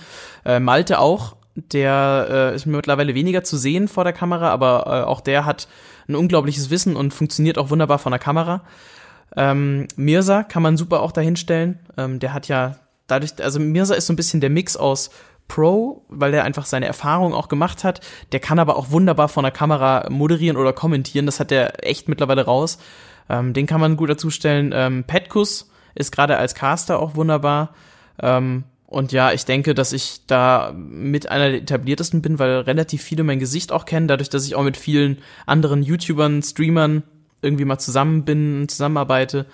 Äh, 0.45 0.62
Malte 0.62 0.99
auch, 0.99 1.36
der 1.55 2.27
äh, 2.29 2.55
ist 2.55 2.65
mittlerweile 2.65 3.15
weniger 3.15 3.43
zu 3.43 3.57
sehen 3.57 3.87
vor 3.87 4.03
der 4.03 4.13
Kamera, 4.13 4.49
aber 4.49 4.85
äh, 4.87 5.07
auch 5.07 5.21
der 5.21 5.45
hat 5.45 5.67
ein 6.07 6.15
unglaubliches 6.15 6.69
Wissen 6.69 6.95
und 6.95 7.13
funktioniert 7.13 7.57
auch 7.57 7.69
wunderbar 7.69 7.99
von 7.99 8.11
der 8.11 8.19
Kamera. 8.19 8.61
Ähm, 9.35 9.87
Mirza 9.95 10.43
kann 10.43 10.63
man 10.63 10.77
super 10.77 11.01
auch 11.01 11.11
dahinstellen. 11.11 11.79
Ähm, 11.97 12.19
der 12.19 12.33
hat 12.33 12.47
ja 12.47 12.75
dadurch, 13.07 13.43
also 13.43 13.59
Mirza 13.59 13.95
ist 13.95 14.07
so 14.07 14.13
ein 14.13 14.17
bisschen 14.17 14.41
der 14.41 14.49
Mix 14.49 14.75
aus 14.77 15.09
Pro, 15.47 16.05
weil 16.07 16.31
der 16.31 16.45
einfach 16.45 16.65
seine 16.65 16.85
Erfahrung 16.85 17.33
auch 17.33 17.49
gemacht 17.49 17.83
hat. 17.83 17.99
Der 18.31 18.39
kann 18.39 18.59
aber 18.59 18.77
auch 18.77 18.91
wunderbar 18.91 19.27
von 19.27 19.43
der 19.43 19.51
Kamera 19.51 20.07
moderieren 20.09 20.55
oder 20.55 20.71
kommentieren. 20.71 21.25
Das 21.25 21.41
hat 21.41 21.51
der 21.51 21.85
echt 21.85 22.07
mittlerweile 22.07 22.45
raus. 22.45 22.77
Ähm, 23.29 23.53
den 23.53 23.67
kann 23.67 23.81
man 23.81 23.97
gut 23.97 24.09
dazustellen. 24.09 24.71
Ähm, 24.73 25.03
Petkus 25.05 25.69
ist 25.93 26.13
gerade 26.13 26.37
als 26.37 26.55
Caster 26.55 26.99
auch 26.99 27.15
wunderbar. 27.15 27.73
Ähm, 28.21 28.63
und 28.91 29.13
ja, 29.13 29.31
ich 29.31 29.45
denke, 29.45 29.73
dass 29.73 29.93
ich 29.93 30.25
da 30.27 30.73
mit 30.75 31.29
einer 31.29 31.49
der 31.49 31.61
etabliertesten 31.61 32.21
bin, 32.21 32.39
weil 32.39 32.59
relativ 32.59 33.01
viele 33.01 33.23
mein 33.23 33.39
Gesicht 33.39 33.71
auch 33.71 33.85
kennen, 33.85 34.09
dadurch, 34.09 34.27
dass 34.27 34.45
ich 34.45 34.55
auch 34.55 34.63
mit 34.63 34.75
vielen 34.75 35.19
anderen 35.45 35.81
YouTubern, 35.81 36.43
Streamern 36.43 37.03
irgendwie 37.41 37.63
mal 37.63 37.79
zusammen 37.79 38.25
bin, 38.25 38.67
zusammenarbeite. 38.67 39.45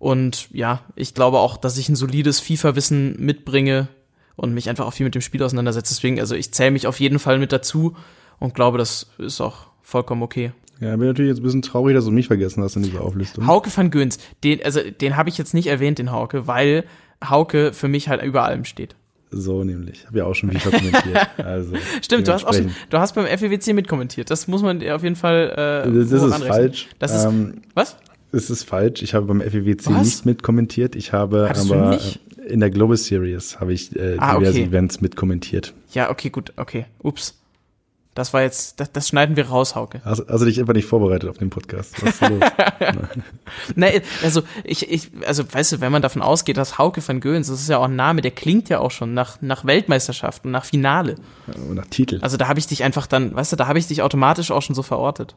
Und 0.00 0.48
ja, 0.52 0.80
ich 0.96 1.14
glaube 1.14 1.38
auch, 1.38 1.58
dass 1.58 1.78
ich 1.78 1.88
ein 1.88 1.94
solides 1.94 2.40
FIFA-Wissen 2.40 3.14
mitbringe 3.20 3.86
und 4.34 4.52
mich 4.52 4.68
einfach 4.68 4.86
auch 4.86 4.92
viel 4.92 5.04
mit 5.04 5.14
dem 5.14 5.22
Spiel 5.22 5.44
auseinandersetze. 5.44 5.94
Deswegen, 5.94 6.18
also 6.18 6.34
ich 6.34 6.52
zähle 6.52 6.72
mich 6.72 6.88
auf 6.88 6.98
jeden 6.98 7.20
Fall 7.20 7.38
mit 7.38 7.52
dazu 7.52 7.96
und 8.40 8.56
glaube, 8.56 8.78
das 8.78 9.06
ist 9.18 9.40
auch 9.40 9.68
vollkommen 9.80 10.24
okay. 10.24 10.50
Ja, 10.80 10.94
bin 10.96 11.06
natürlich 11.06 11.30
jetzt 11.30 11.40
ein 11.40 11.44
bisschen 11.44 11.62
traurig, 11.62 11.94
dass 11.94 12.04
du 12.04 12.10
mich 12.10 12.26
vergessen 12.26 12.62
hast 12.62 12.76
in 12.76 12.82
dieser 12.82 13.00
Auflistung. 13.00 13.46
Hauke 13.46 13.74
van 13.74 13.90
Göns, 13.90 14.18
den, 14.44 14.62
also 14.62 14.80
den 14.82 15.16
habe 15.16 15.28
ich 15.28 15.38
jetzt 15.38 15.54
nicht 15.54 15.68
erwähnt, 15.68 15.98
den 15.98 16.12
Hauke, 16.12 16.46
weil 16.46 16.84
Hauke 17.24 17.72
für 17.72 17.88
mich 17.88 18.08
halt 18.08 18.22
über 18.22 18.44
allem 18.44 18.64
steht. 18.64 18.94
So 19.30 19.64
nämlich. 19.64 20.06
Habe 20.06 20.18
ja 20.18 20.24
auch 20.24 20.34
schon 20.34 20.52
FIFA 20.52 20.70
kommentiert. 20.70 21.28
Also, 21.38 21.74
Stimmt, 22.02 22.28
du 22.28 22.32
hast 22.32 22.44
auch 22.44 22.54
schon, 22.54 22.70
du 22.90 22.98
hast 22.98 23.14
beim 23.14 23.26
FEWC 23.26 23.74
mitkommentiert. 23.74 24.30
Das 24.30 24.48
muss 24.48 24.62
man 24.62 24.86
auf 24.88 25.02
jeden 25.02 25.16
Fall. 25.16 25.84
Äh, 25.86 25.92
das, 25.92 26.10
das 26.10 26.22
ist 26.22 26.44
falsch. 26.44 26.88
Das 26.98 27.14
ist 27.14 27.24
ähm, 27.24 27.62
was? 27.74 27.96
Es 28.32 28.50
ist 28.50 28.64
falsch. 28.64 29.02
Ich 29.02 29.14
habe 29.14 29.26
beim 29.26 29.40
FEWC 29.40 29.86
was? 29.86 30.04
nicht 30.04 30.26
mitkommentiert. 30.26 30.94
Ich 30.96 31.12
habe 31.12 31.48
Hattest 31.48 31.72
aber 31.72 31.98
in 32.46 32.60
der 32.60 32.70
Global 32.70 32.96
Series 32.96 33.60
habe 33.60 33.72
ich 33.72 33.94
äh, 33.96 34.16
ah, 34.18 34.38
diverse 34.38 34.58
okay. 34.58 34.68
Events 34.68 35.00
mitkommentiert. 35.00 35.74
Ja, 35.92 36.10
okay, 36.10 36.30
gut, 36.30 36.52
okay. 36.56 36.86
Ups. 37.02 37.34
Das 38.16 38.32
war 38.32 38.40
jetzt, 38.40 38.80
das, 38.80 38.90
das 38.92 39.08
schneiden 39.08 39.36
wir 39.36 39.48
raus, 39.48 39.74
Hauke. 39.74 40.00
Also, 40.02 40.26
also 40.26 40.46
dich 40.46 40.58
einfach 40.58 40.72
nicht 40.72 40.86
vorbereitet 40.86 41.28
auf 41.28 41.36
den 41.36 41.50
Podcast. 41.50 42.02
Was 42.02 42.14
ist 42.14 42.28
los? 42.28 42.40
nee, 43.76 44.00
also 44.22 44.42
ich, 44.64 44.90
ich, 44.90 45.10
also 45.26 45.44
weißt 45.52 45.72
du, 45.72 45.80
wenn 45.82 45.92
man 45.92 46.00
davon 46.00 46.22
ausgeht, 46.22 46.56
dass 46.56 46.78
Hauke 46.78 47.06
van 47.06 47.20
Göns, 47.20 47.48
das 47.48 47.60
ist 47.60 47.68
ja 47.68 47.76
auch 47.76 47.84
ein 47.84 47.94
Name, 47.94 48.22
der 48.22 48.30
klingt 48.30 48.70
ja 48.70 48.80
auch 48.80 48.90
schon 48.90 49.12
nach, 49.12 49.42
nach 49.42 49.66
Weltmeisterschaften, 49.66 50.50
nach 50.50 50.64
Finale. 50.64 51.16
Und 51.68 51.74
nach 51.74 51.84
Titel. 51.86 52.18
Also 52.22 52.38
da 52.38 52.48
habe 52.48 52.58
ich 52.58 52.66
dich 52.66 52.82
einfach 52.84 53.06
dann, 53.06 53.34
weißt 53.34 53.52
du, 53.52 53.56
da 53.56 53.66
habe 53.66 53.78
ich 53.78 53.86
dich 53.86 54.00
automatisch 54.00 54.50
auch 54.50 54.62
schon 54.62 54.74
so 54.74 54.82
verortet. 54.82 55.36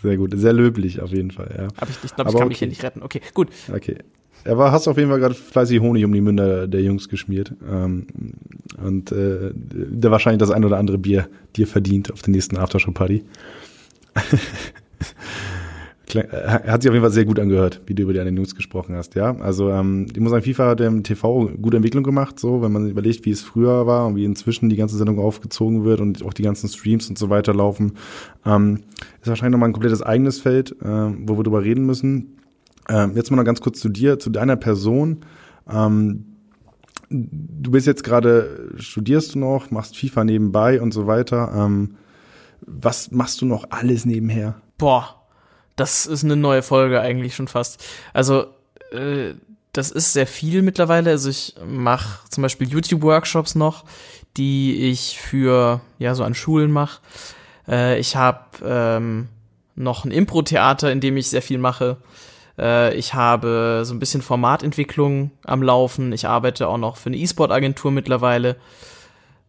Sehr 0.00 0.16
gut, 0.16 0.32
sehr 0.36 0.52
löblich 0.52 1.00
auf 1.00 1.10
jeden 1.10 1.32
Fall, 1.32 1.52
ja. 1.58 1.68
Aber 1.76 1.90
ich, 1.90 1.96
ich 2.04 2.14
glaube, 2.14 2.30
ich 2.30 2.36
kann 2.36 2.44
okay. 2.44 2.48
mich 2.48 2.58
hier 2.60 2.68
nicht 2.68 2.84
retten. 2.84 3.02
Okay, 3.02 3.20
gut. 3.34 3.48
Okay. 3.74 3.98
Er 4.44 4.58
war, 4.58 4.72
hast 4.72 4.86
auf 4.86 4.96
jeden 4.96 5.10
Fall 5.10 5.18
gerade 5.18 5.34
fleißig 5.34 5.80
Honig 5.80 6.04
um 6.04 6.12
die 6.12 6.20
Münder 6.20 6.68
der 6.68 6.82
Jungs 6.82 7.08
geschmiert. 7.08 7.52
Ähm, 7.68 8.06
und 8.82 9.10
äh, 9.12 9.50
der 9.54 10.10
wahrscheinlich 10.10 10.40
das 10.40 10.50
ein 10.50 10.64
oder 10.64 10.78
andere 10.78 10.98
Bier 10.98 11.28
dir 11.56 11.66
verdient 11.66 12.12
auf 12.12 12.22
der 12.22 12.32
nächsten 12.32 12.56
Aftershow-Party. 12.56 13.24
Er 16.14 16.72
hat 16.72 16.82
sich 16.82 16.88
auf 16.88 16.94
jeden 16.94 17.02
Fall 17.02 17.12
sehr 17.12 17.24
gut 17.24 17.40
angehört, 17.40 17.82
wie 17.86 17.94
du 17.94 18.04
über 18.04 18.14
deine 18.14 18.30
News 18.30 18.54
gesprochen 18.54 18.94
hast, 18.94 19.16
ja. 19.16 19.36
Also 19.40 19.70
ähm, 19.70 20.06
ich 20.12 20.20
muss 20.20 20.30
sagen, 20.30 20.44
FIFA 20.44 20.68
hat 20.68 20.80
im 20.80 21.02
TV 21.02 21.50
gute 21.60 21.78
Entwicklung 21.78 22.04
gemacht, 22.04 22.38
so, 22.38 22.62
wenn 22.62 22.72
man 22.72 22.88
überlegt, 22.88 23.26
wie 23.26 23.32
es 23.32 23.42
früher 23.42 23.86
war 23.86 24.06
und 24.06 24.16
wie 24.16 24.24
inzwischen 24.24 24.68
die 24.68 24.76
ganze 24.76 24.96
Sendung 24.96 25.18
aufgezogen 25.18 25.84
wird 25.84 26.00
und 26.00 26.24
auch 26.24 26.32
die 26.32 26.42
ganzen 26.42 26.68
Streams 26.68 27.08
und 27.08 27.18
so 27.18 27.28
weiter 27.28 27.52
laufen. 27.54 27.94
Ähm, 28.44 28.80
ist 29.20 29.28
wahrscheinlich 29.28 29.52
nochmal 29.52 29.70
ein 29.70 29.72
komplettes 29.72 30.02
eigenes 30.02 30.38
Feld, 30.38 30.76
äh, 30.80 30.84
wo 30.84 31.36
wir 31.36 31.42
drüber 31.42 31.64
reden 31.64 31.84
müssen. 31.84 32.36
Ähm, 32.88 33.16
jetzt 33.16 33.30
mal 33.30 33.36
noch 33.36 33.44
ganz 33.44 33.60
kurz 33.60 33.80
zu 33.80 33.88
dir, 33.88 34.18
zu 34.18 34.30
deiner 34.30 34.56
Person. 34.56 35.24
Ähm, 35.68 36.36
du 37.10 37.70
bist 37.70 37.86
jetzt 37.86 38.04
gerade, 38.04 38.72
studierst 38.76 39.34
du 39.34 39.38
noch, 39.38 39.70
machst 39.70 39.96
FIFA 39.96 40.24
nebenbei 40.24 40.80
und 40.80 40.92
so 40.92 41.06
weiter. 41.06 41.52
Ähm, 41.54 41.96
was 42.60 43.10
machst 43.10 43.40
du 43.40 43.46
noch 43.46 43.66
alles 43.70 44.04
nebenher? 44.04 44.60
Boah, 44.78 45.22
das 45.76 46.06
ist 46.06 46.24
eine 46.24 46.36
neue 46.36 46.62
Folge 46.62 47.00
eigentlich 47.00 47.34
schon 47.34 47.48
fast. 47.48 47.84
Also, 48.12 48.46
äh, 48.92 49.34
das 49.72 49.90
ist 49.90 50.14
sehr 50.14 50.26
viel 50.26 50.62
mittlerweile. 50.62 51.10
Also 51.10 51.28
ich 51.28 51.54
mache 51.66 52.28
zum 52.30 52.42
Beispiel 52.42 52.68
YouTube-Workshops 52.68 53.54
noch, 53.54 53.84
die 54.36 54.90
ich 54.90 55.20
für, 55.20 55.80
ja, 55.98 56.14
so 56.14 56.24
an 56.24 56.34
Schulen 56.34 56.70
mache. 56.70 57.00
Äh, 57.68 57.98
ich 57.98 58.16
habe 58.16 58.46
ähm, 58.64 59.28
noch 59.74 60.04
ein 60.04 60.12
Impro-Theater, 60.12 60.90
in 60.90 61.00
dem 61.00 61.16
ich 61.16 61.28
sehr 61.28 61.42
viel 61.42 61.58
mache. 61.58 61.98
Äh, 62.58 62.94
ich 62.94 63.14
habe 63.14 63.82
so 63.84 63.94
ein 63.94 63.98
bisschen 63.98 64.22
Formatentwicklung 64.22 65.30
am 65.44 65.62
Laufen. 65.62 66.12
Ich 66.12 66.26
arbeite 66.26 66.68
auch 66.68 66.78
noch 66.78 66.96
für 66.96 67.08
eine 67.08 67.16
E-Sport-Agentur 67.16 67.90
mittlerweile. 67.90 68.56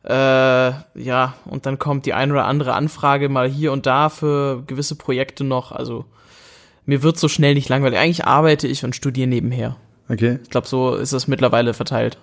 Äh, 0.03 0.11
ja, 0.13 1.33
und 1.45 1.65
dann 1.65 1.79
kommt 1.79 2.05
die 2.05 2.13
ein 2.13 2.31
oder 2.31 2.45
andere 2.45 2.73
Anfrage 2.73 3.29
mal 3.29 3.49
hier 3.49 3.71
und 3.71 3.85
da 3.85 4.09
für 4.09 4.63
gewisse 4.65 4.95
Projekte 4.95 5.43
noch. 5.43 5.71
Also 5.71 6.05
mir 6.85 7.03
wird 7.03 7.17
so 7.17 7.27
schnell 7.27 7.55
nicht 7.55 7.69
langweilig. 7.69 7.99
Eigentlich 7.99 8.25
arbeite 8.25 8.67
ich 8.67 8.85
und 8.85 8.95
studiere 8.95 9.27
nebenher. 9.27 9.75
Okay. 10.09 10.39
Ich 10.43 10.49
glaube, 10.49 10.67
so 10.67 10.95
ist 10.95 11.11
es 11.11 11.27
mittlerweile 11.27 11.73
verteilt. 11.73 12.17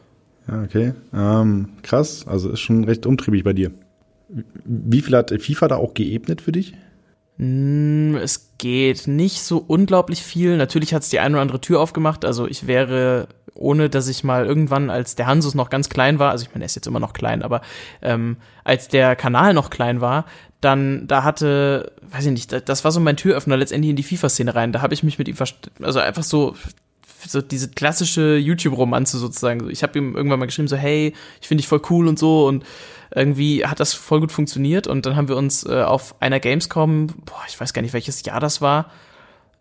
Ja, 0.48 0.62
okay. 0.62 0.94
Ähm, 1.12 1.68
krass. 1.82 2.26
Also 2.26 2.50
ist 2.50 2.60
schon 2.60 2.84
recht 2.84 3.04
umtriebig 3.04 3.44
bei 3.44 3.52
dir. 3.52 3.70
Wie 4.64 5.02
viel 5.02 5.16
hat 5.16 5.30
FIFA 5.30 5.68
da 5.68 5.76
auch 5.76 5.92
geebnet 5.92 6.40
für 6.40 6.52
dich? 6.52 6.74
Hm, 7.38 8.16
es 8.16 8.54
geht 8.58 9.06
nicht 9.06 9.42
so 9.42 9.58
unglaublich 9.58 10.22
viel. 10.22 10.56
Natürlich 10.56 10.94
hat 10.94 11.02
es 11.02 11.08
die 11.08 11.18
eine 11.18 11.34
oder 11.34 11.42
andere 11.42 11.60
Tür 11.60 11.80
aufgemacht. 11.80 12.24
Also 12.24 12.46
ich 12.46 12.66
wäre, 12.66 13.28
ohne 13.54 13.90
dass 13.90 14.08
ich 14.08 14.24
mal 14.24 14.46
irgendwann, 14.46 14.90
als 14.90 15.16
der 15.16 15.26
Hansus 15.26 15.54
noch 15.54 15.70
ganz 15.70 15.88
klein 15.88 16.18
war, 16.18 16.30
also 16.30 16.44
ich 16.44 16.52
meine, 16.52 16.64
er 16.64 16.66
ist 16.66 16.76
jetzt 16.76 16.86
immer 16.86 17.00
noch 17.00 17.12
klein, 17.12 17.42
aber 17.42 17.60
ähm, 18.02 18.36
als 18.62 18.88
der 18.88 19.16
Kanal 19.16 19.52
noch 19.54 19.70
klein 19.70 20.00
war, 20.00 20.26
dann 20.60 21.06
da 21.06 21.24
hatte, 21.24 21.92
weiß 22.02 22.24
ich 22.26 22.32
nicht, 22.32 22.68
das 22.68 22.84
war 22.84 22.92
so 22.92 23.00
mein 23.00 23.16
Türöffner 23.16 23.56
letztendlich 23.56 23.90
in 23.90 23.96
die 23.96 24.02
FIFA-Szene 24.02 24.54
rein. 24.54 24.72
Da 24.72 24.80
habe 24.80 24.94
ich 24.94 25.02
mich 25.02 25.18
mit 25.18 25.28
ihm, 25.28 25.36
also 25.82 26.00
einfach 26.00 26.22
so 26.22 26.54
so 27.26 27.40
diese 27.40 27.68
klassische 27.68 28.36
YouTube-Romanze 28.36 29.18
sozusagen. 29.18 29.70
Ich 29.70 29.82
habe 29.82 29.98
ihm 29.98 30.16
irgendwann 30.16 30.38
mal 30.38 30.46
geschrieben, 30.46 30.68
so, 30.68 30.76
hey, 30.76 31.14
ich 31.40 31.48
finde 31.48 31.62
dich 31.62 31.68
voll 31.68 31.82
cool 31.90 32.08
und 32.08 32.18
so 32.18 32.46
und 32.46 32.64
irgendwie 33.14 33.64
hat 33.64 33.80
das 33.80 33.94
voll 33.94 34.20
gut 34.20 34.32
funktioniert 34.32 34.86
und 34.86 35.06
dann 35.06 35.16
haben 35.16 35.28
wir 35.28 35.36
uns 35.36 35.64
äh, 35.64 35.82
auf 35.82 36.20
einer 36.20 36.40
Gamescom, 36.40 37.08
boah, 37.24 37.42
ich 37.48 37.60
weiß 37.60 37.72
gar 37.72 37.82
nicht, 37.82 37.94
welches 37.94 38.24
Jahr 38.24 38.40
das 38.40 38.60
war, 38.60 38.90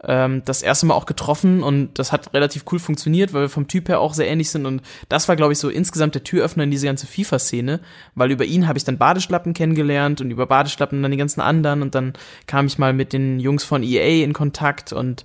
ähm, 0.03 0.41
das 0.45 0.63
erste 0.63 0.85
Mal 0.85 0.95
auch 0.95 1.05
getroffen 1.05 1.61
und 1.61 1.99
das 1.99 2.11
hat 2.11 2.33
relativ 2.33 2.65
cool 2.71 2.79
funktioniert, 2.79 3.33
weil 3.33 3.43
wir 3.43 3.49
vom 3.49 3.67
Typ 3.67 3.89
her 3.89 3.99
auch 3.99 4.13
sehr 4.13 4.27
ähnlich 4.27 4.49
sind 4.49 4.65
und 4.65 4.81
das 5.07 5.27
war, 5.27 5.35
glaube 5.35 5.53
ich, 5.53 5.59
so 5.59 5.69
insgesamt 5.69 6.15
der 6.15 6.23
Türöffner 6.23 6.63
in 6.63 6.71
diese 6.71 6.87
ganze 6.87 7.05
FIFA-Szene, 7.05 7.79
weil 8.15 8.31
über 8.31 8.45
ihn 8.45 8.67
habe 8.67 8.77
ich 8.77 8.85
dann 8.85 8.97
Badeschlappen 8.97 9.53
kennengelernt 9.53 10.19
und 10.19 10.31
über 10.31 10.47
Badeschlappen 10.47 11.01
dann 11.01 11.11
die 11.11 11.17
ganzen 11.17 11.41
anderen 11.41 11.81
und 11.81 11.95
dann 11.95 12.13
kam 12.47 12.65
ich 12.65 12.79
mal 12.79 12.93
mit 12.93 13.13
den 13.13 13.39
Jungs 13.39 13.63
von 13.63 13.83
EA 13.83 14.23
in 14.23 14.33
Kontakt 14.33 14.93
und 14.93 15.23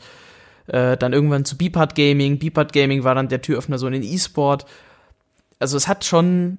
äh, 0.68 0.96
dann 0.96 1.12
irgendwann 1.12 1.44
zu 1.44 1.56
Beepart 1.56 1.94
Gaming. 1.94 2.38
Beepart 2.38 2.72
Gaming 2.72 3.04
war 3.04 3.14
dann 3.14 3.28
der 3.28 3.42
Türöffner 3.42 3.78
so 3.78 3.86
in 3.86 3.94
den 3.94 4.02
E-Sport. 4.02 4.66
Also 5.58 5.76
es 5.76 5.88
hat 5.88 6.04
schon 6.04 6.58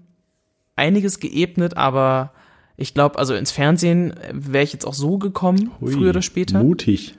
einiges 0.76 1.20
geebnet, 1.20 1.78
aber 1.78 2.34
ich 2.78 2.93
glaube, 2.93 3.20
also 3.20 3.36
ins 3.36 3.51
Fernsehen 3.51 4.14
wäre 4.32 4.64
ich 4.64 4.74
jetzt 4.74 4.86
auch 4.86 4.93
so 4.93 5.18
gekommen, 5.18 5.72
Hui, 5.82 5.91
früher 5.91 6.10
oder 6.12 6.22
später. 6.22 6.64
Mutig. 6.64 7.16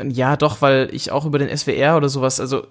Ja, 0.00 0.36
doch, 0.36 0.62
weil 0.62 0.90
ich 0.92 1.10
auch 1.10 1.26
über 1.26 1.38
den 1.38 1.54
SWR 1.56 1.96
oder 1.96 2.08
sowas, 2.08 2.38
also 2.38 2.66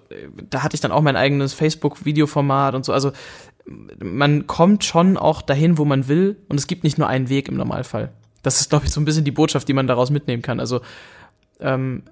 da 0.48 0.62
hatte 0.62 0.74
ich 0.76 0.80
dann 0.80 0.92
auch 0.92 1.02
mein 1.02 1.16
eigenes 1.16 1.52
Facebook-Videoformat 1.52 2.74
und 2.74 2.84
so. 2.84 2.92
Also 2.92 3.12
man 4.02 4.46
kommt 4.46 4.84
schon 4.84 5.18
auch 5.18 5.42
dahin, 5.42 5.76
wo 5.76 5.84
man 5.84 6.08
will 6.08 6.36
und 6.48 6.58
es 6.58 6.66
gibt 6.66 6.84
nicht 6.84 6.96
nur 6.96 7.08
einen 7.08 7.28
Weg 7.28 7.48
im 7.48 7.56
Normalfall. 7.56 8.12
Das 8.42 8.60
ist, 8.60 8.70
glaube 8.70 8.86
ich, 8.86 8.92
so 8.92 9.00
ein 9.00 9.04
bisschen 9.04 9.24
die 9.24 9.30
Botschaft, 9.30 9.68
die 9.68 9.74
man 9.74 9.86
daraus 9.86 10.10
mitnehmen 10.10 10.42
kann. 10.42 10.60
Also 10.60 10.80
ähm, 11.60 12.04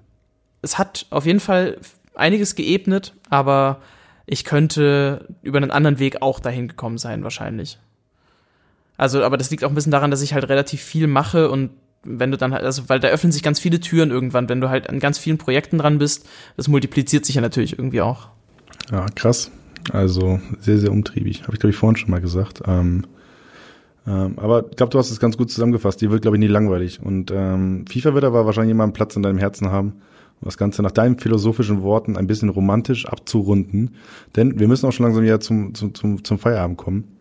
es 0.67 0.77
hat 0.77 1.05
auf 1.11 1.25
jeden 1.25 1.39
Fall 1.39 1.77
einiges 2.13 2.55
geebnet, 2.55 3.13
aber 3.29 3.79
ich 4.25 4.43
könnte 4.43 5.25
über 5.41 5.57
einen 5.57 5.71
anderen 5.71 5.97
Weg 5.97 6.21
auch 6.21 6.41
dahin 6.41 6.67
gekommen 6.67 6.97
sein, 6.97 7.23
wahrscheinlich. 7.23 7.79
Also, 8.97 9.23
aber 9.23 9.37
das 9.37 9.49
liegt 9.49 9.63
auch 9.63 9.69
ein 9.69 9.75
bisschen 9.75 9.93
daran, 9.93 10.11
dass 10.11 10.21
ich 10.21 10.33
halt 10.33 10.49
relativ 10.49 10.81
viel 10.81 11.07
mache 11.07 11.49
und 11.49 11.69
wenn 12.03 12.31
du 12.31 12.37
dann 12.37 12.53
halt, 12.53 12.63
also, 12.63 12.89
weil 12.89 12.99
da 12.99 13.07
öffnen 13.07 13.31
sich 13.31 13.43
ganz 13.43 13.59
viele 13.61 13.79
Türen 13.79 14.11
irgendwann, 14.11 14.49
wenn 14.49 14.59
du 14.59 14.69
halt 14.69 14.89
an 14.89 14.99
ganz 14.99 15.17
vielen 15.17 15.37
Projekten 15.37 15.77
dran 15.77 15.99
bist, 15.99 16.27
das 16.57 16.67
multipliziert 16.67 17.25
sich 17.25 17.35
ja 17.35 17.41
natürlich 17.41 17.77
irgendwie 17.79 18.01
auch. 18.01 18.27
Ja, 18.91 19.05
krass. 19.15 19.51
Also, 19.91 20.41
sehr, 20.59 20.79
sehr 20.79 20.91
umtriebig. 20.91 21.43
Habe 21.43 21.53
ich, 21.53 21.59
glaube 21.59 21.71
ich, 21.71 21.77
vorhin 21.77 21.95
schon 21.95 22.11
mal 22.11 22.21
gesagt. 22.21 22.61
Ähm, 22.65 23.05
ähm, 24.05 24.37
aber 24.37 24.65
ich 24.69 24.75
glaube, 24.75 24.89
du 24.89 24.99
hast 24.99 25.11
es 25.11 25.19
ganz 25.19 25.37
gut 25.37 25.49
zusammengefasst. 25.49 26.01
Die 26.01 26.11
wird, 26.11 26.21
glaube 26.21 26.35
ich, 26.37 26.39
nie 26.39 26.47
langweilig. 26.47 27.01
Und 27.01 27.31
ähm, 27.31 27.85
FIFA 27.89 28.13
wird 28.13 28.25
aber 28.25 28.45
wahrscheinlich 28.45 28.71
immer 28.71 28.83
einen 28.83 28.93
Platz 28.93 29.15
in 29.15 29.23
deinem 29.23 29.37
Herzen 29.37 29.69
haben 29.69 30.01
um 30.41 30.45
das 30.45 30.57
Ganze 30.57 30.83
nach 30.83 30.91
deinen 30.91 31.19
philosophischen 31.19 31.81
Worten 31.81 32.17
ein 32.17 32.27
bisschen 32.27 32.49
romantisch 32.49 33.07
abzurunden. 33.07 33.95
Denn 34.35 34.59
wir 34.59 34.67
müssen 34.67 34.85
auch 34.85 34.91
schon 34.91 35.05
langsam 35.05 35.23
wieder 35.23 35.39
zum, 35.39 35.73
zum, 35.73 35.93
zum, 35.93 36.23
zum 36.23 36.39
Feierabend 36.39 36.77
kommen. 36.77 37.17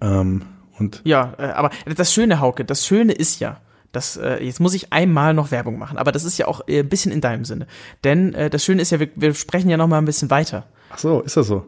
Ähm, 0.00 0.42
und 0.78 1.02
ja, 1.04 1.34
äh, 1.38 1.44
aber 1.44 1.70
das 1.96 2.12
Schöne, 2.12 2.40
Hauke, 2.40 2.64
das 2.64 2.86
Schöne 2.86 3.12
ist 3.12 3.40
ja, 3.40 3.60
das, 3.92 4.16
äh, 4.16 4.42
jetzt 4.42 4.58
muss 4.58 4.74
ich 4.74 4.92
einmal 4.92 5.34
noch 5.34 5.50
Werbung 5.50 5.78
machen, 5.78 5.98
aber 5.98 6.12
das 6.12 6.24
ist 6.24 6.38
ja 6.38 6.48
auch 6.48 6.62
äh, 6.66 6.80
ein 6.80 6.88
bisschen 6.88 7.12
in 7.12 7.20
deinem 7.20 7.44
Sinne. 7.44 7.66
Denn 8.04 8.34
äh, 8.34 8.50
das 8.50 8.64
Schöne 8.64 8.82
ist 8.82 8.90
ja, 8.90 9.00
wir, 9.00 9.08
wir 9.14 9.34
sprechen 9.34 9.68
ja 9.68 9.76
noch 9.76 9.86
mal 9.86 9.98
ein 9.98 10.06
bisschen 10.06 10.30
weiter. 10.30 10.64
Ach 10.90 10.98
so, 10.98 11.20
ist 11.20 11.36
das 11.36 11.46
so? 11.46 11.66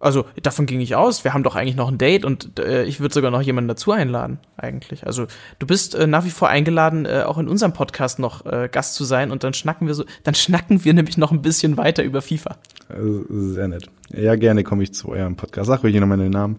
Also 0.00 0.24
davon 0.42 0.64
ging 0.64 0.80
ich 0.80 0.96
aus. 0.96 1.24
Wir 1.24 1.34
haben 1.34 1.42
doch 1.42 1.56
eigentlich 1.56 1.76
noch 1.76 1.88
ein 1.88 1.98
Date 1.98 2.24
und 2.24 2.58
äh, 2.58 2.84
ich 2.84 3.00
würde 3.00 3.12
sogar 3.12 3.30
noch 3.30 3.42
jemanden 3.42 3.68
dazu 3.68 3.92
einladen, 3.92 4.38
eigentlich. 4.56 5.06
Also 5.06 5.26
du 5.58 5.66
bist 5.66 5.94
äh, 5.94 6.06
nach 6.06 6.24
wie 6.24 6.30
vor 6.30 6.48
eingeladen, 6.48 7.04
äh, 7.04 7.22
auch 7.26 7.36
in 7.36 7.48
unserem 7.48 7.74
Podcast 7.74 8.18
noch 8.18 8.46
äh, 8.46 8.70
Gast 8.72 8.94
zu 8.94 9.04
sein 9.04 9.30
und 9.30 9.44
dann 9.44 9.52
schnacken 9.52 9.86
wir 9.86 9.94
so, 9.94 10.04
dann 10.24 10.34
schnacken 10.34 10.84
wir 10.86 10.94
nämlich 10.94 11.18
noch 11.18 11.32
ein 11.32 11.42
bisschen 11.42 11.76
weiter 11.76 12.02
über 12.02 12.22
FIFA. 12.22 12.56
Also, 12.88 13.24
sehr 13.28 13.68
nett. 13.68 13.90
Ja, 14.10 14.36
gerne 14.36 14.64
komme 14.64 14.82
ich 14.82 14.94
zu 14.94 15.10
eurem 15.10 15.36
Podcast. 15.36 15.68
Sag 15.68 15.84
ruhig 15.84 15.94
noch 15.94 16.06
meinen 16.06 16.30
Namen. 16.30 16.58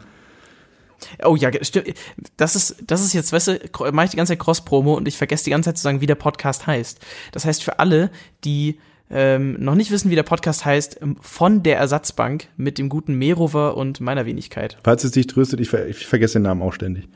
Oh 1.25 1.35
ja, 1.35 1.49
stimmt. 1.63 1.95
Das 2.37 2.55
ist, 2.55 2.75
das 2.85 3.03
ist 3.03 3.13
jetzt, 3.13 3.33
weißt 3.33 3.47
du, 3.47 3.91
mache 3.91 4.05
ich 4.05 4.11
die 4.11 4.17
ganze 4.17 4.33
Zeit 4.33 4.39
Cross-Promo 4.39 4.93
und 4.93 5.07
ich 5.07 5.17
vergesse 5.17 5.45
die 5.45 5.49
ganze 5.49 5.69
Zeit 5.69 5.77
zu 5.77 5.83
sagen, 5.83 5.99
wie 5.99 6.05
der 6.05 6.13
Podcast 6.13 6.67
heißt. 6.67 6.99
Das 7.31 7.45
heißt, 7.45 7.63
für 7.63 7.79
alle, 7.79 8.11
die 8.43 8.77
ähm, 9.12 9.57
noch 9.59 9.76
nicht 9.76 9.91
wissen, 9.91 10.09
wie 10.09 10.16
der 10.16 10.24
Podcast 10.24 10.66
heißt, 10.66 10.99
ähm, 11.01 11.18
von 11.22 11.64
der 11.64 11.78
Ersatzbank 11.78 12.47
mit 12.57 12.78
dem 12.78 12.89
guten 12.89 13.16
Merover 13.16 13.78
und 13.78 13.99
meiner 13.99 14.26
Wenigkeit. 14.26 14.78
Falls 14.84 15.03
es 15.03 15.12
dich 15.12 15.28
tröstet, 15.28 15.59
ich, 15.59 15.70
ver 15.70 15.88
ich 15.88 16.05
vergesse 16.07 16.39
den 16.39 16.43
Namen 16.43 16.62
auch 16.62 16.74
ständig. 16.74 17.07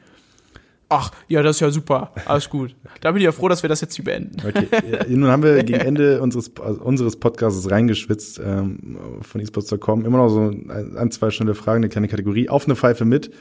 Ach, 0.87 1.11
ja, 1.27 1.41
das 1.41 1.57
ist 1.57 1.59
ja 1.61 1.71
super. 1.71 2.11
Alles 2.25 2.49
gut. 2.49 2.75
Da 3.01 3.11
bin 3.11 3.17
ich 3.17 3.25
ja 3.25 3.31
froh, 3.31 3.49
dass 3.49 3.63
wir 3.63 3.69
das 3.69 3.81
jetzt 3.81 3.95
hier 3.95 4.05
beenden. 4.05 4.37
Okay. 4.47 4.67
Ja, 4.91 5.05
nun 5.07 5.31
haben 5.31 5.41
wir 5.41 5.63
gegen 5.63 5.79
Ende 5.79 6.21
unseres, 6.21 6.51
also 6.61 6.81
unseres 6.81 7.15
Podcasts 7.15 7.69
reingeschwitzt 7.71 8.39
ähm, 8.43 8.97
von 9.21 9.41
esports.com. 9.41 10.05
Immer 10.05 10.19
noch 10.19 10.29
so 10.29 10.41
ein, 10.41 10.95
ein, 10.95 11.09
zwei 11.09 11.31
schnelle 11.31 11.55
Fragen, 11.55 11.77
eine 11.77 11.89
kleine 11.89 12.07
Kategorie. 12.07 12.49
Auf 12.49 12.65
eine 12.65 12.75
Pfeife 12.75 13.03
mit. 13.03 13.31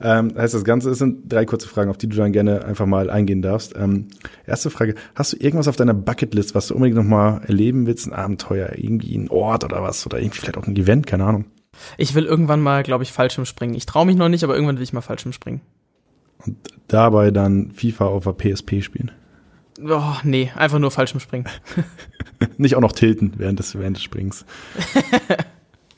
Ähm, 0.00 0.34
heißt 0.36 0.54
das 0.54 0.64
Ganze, 0.64 0.90
es 0.90 0.98
sind 0.98 1.32
drei 1.32 1.44
kurze 1.44 1.68
Fragen, 1.68 1.88
auf 1.88 1.98
die 1.98 2.08
du 2.08 2.16
dann 2.16 2.32
gerne 2.32 2.64
einfach 2.64 2.86
mal 2.86 3.10
eingehen 3.10 3.42
darfst. 3.42 3.76
Ähm, 3.76 4.08
erste 4.44 4.68
Frage, 4.70 4.96
hast 5.14 5.34
du 5.34 5.36
irgendwas 5.36 5.68
auf 5.68 5.76
deiner 5.76 5.94
Bucketlist, 5.94 6.56
was 6.56 6.66
du 6.66 6.74
unbedingt 6.74 6.96
noch 6.96 7.04
mal 7.04 7.42
erleben 7.46 7.86
willst? 7.86 8.08
Ein 8.08 8.12
Abenteuer, 8.12 8.72
irgendwie 8.74 9.16
ein 9.16 9.30
Ort 9.30 9.62
oder 9.62 9.82
was? 9.84 10.04
Oder 10.04 10.18
irgendwie 10.18 10.40
vielleicht 10.40 10.58
auch 10.58 10.66
ein 10.66 10.74
Event, 10.74 11.06
keine 11.06 11.24
Ahnung. 11.24 11.44
Ich 11.96 12.16
will 12.16 12.24
irgendwann 12.24 12.60
mal, 12.60 12.82
glaube 12.82 13.04
ich, 13.04 13.12
Fallschirm 13.12 13.44
springen. 13.44 13.74
Ich 13.74 13.86
traue 13.86 14.04
mich 14.04 14.16
noch 14.16 14.28
nicht, 14.28 14.42
aber 14.42 14.54
irgendwann 14.54 14.76
will 14.76 14.82
ich 14.82 14.92
mal 14.92 15.00
Fallschirm 15.00 15.32
springen 15.32 15.60
und 16.44 16.56
dabei 16.88 17.30
dann 17.30 17.72
FIFA 17.72 18.06
auf 18.06 18.24
der 18.24 18.32
PSP 18.32 18.82
spielen. 18.82 19.10
Oh, 19.86 20.14
nee, 20.24 20.50
einfach 20.56 20.78
nur 20.78 20.90
falsch 20.90 21.14
im 21.14 21.20
Springen. 21.20 21.46
Nicht 22.56 22.74
auch 22.74 22.80
noch 22.80 22.92
tilten 22.92 23.34
während 23.36 23.58
des, 23.58 23.78
während 23.78 23.96
des 23.96 24.02
Springs. 24.02 24.44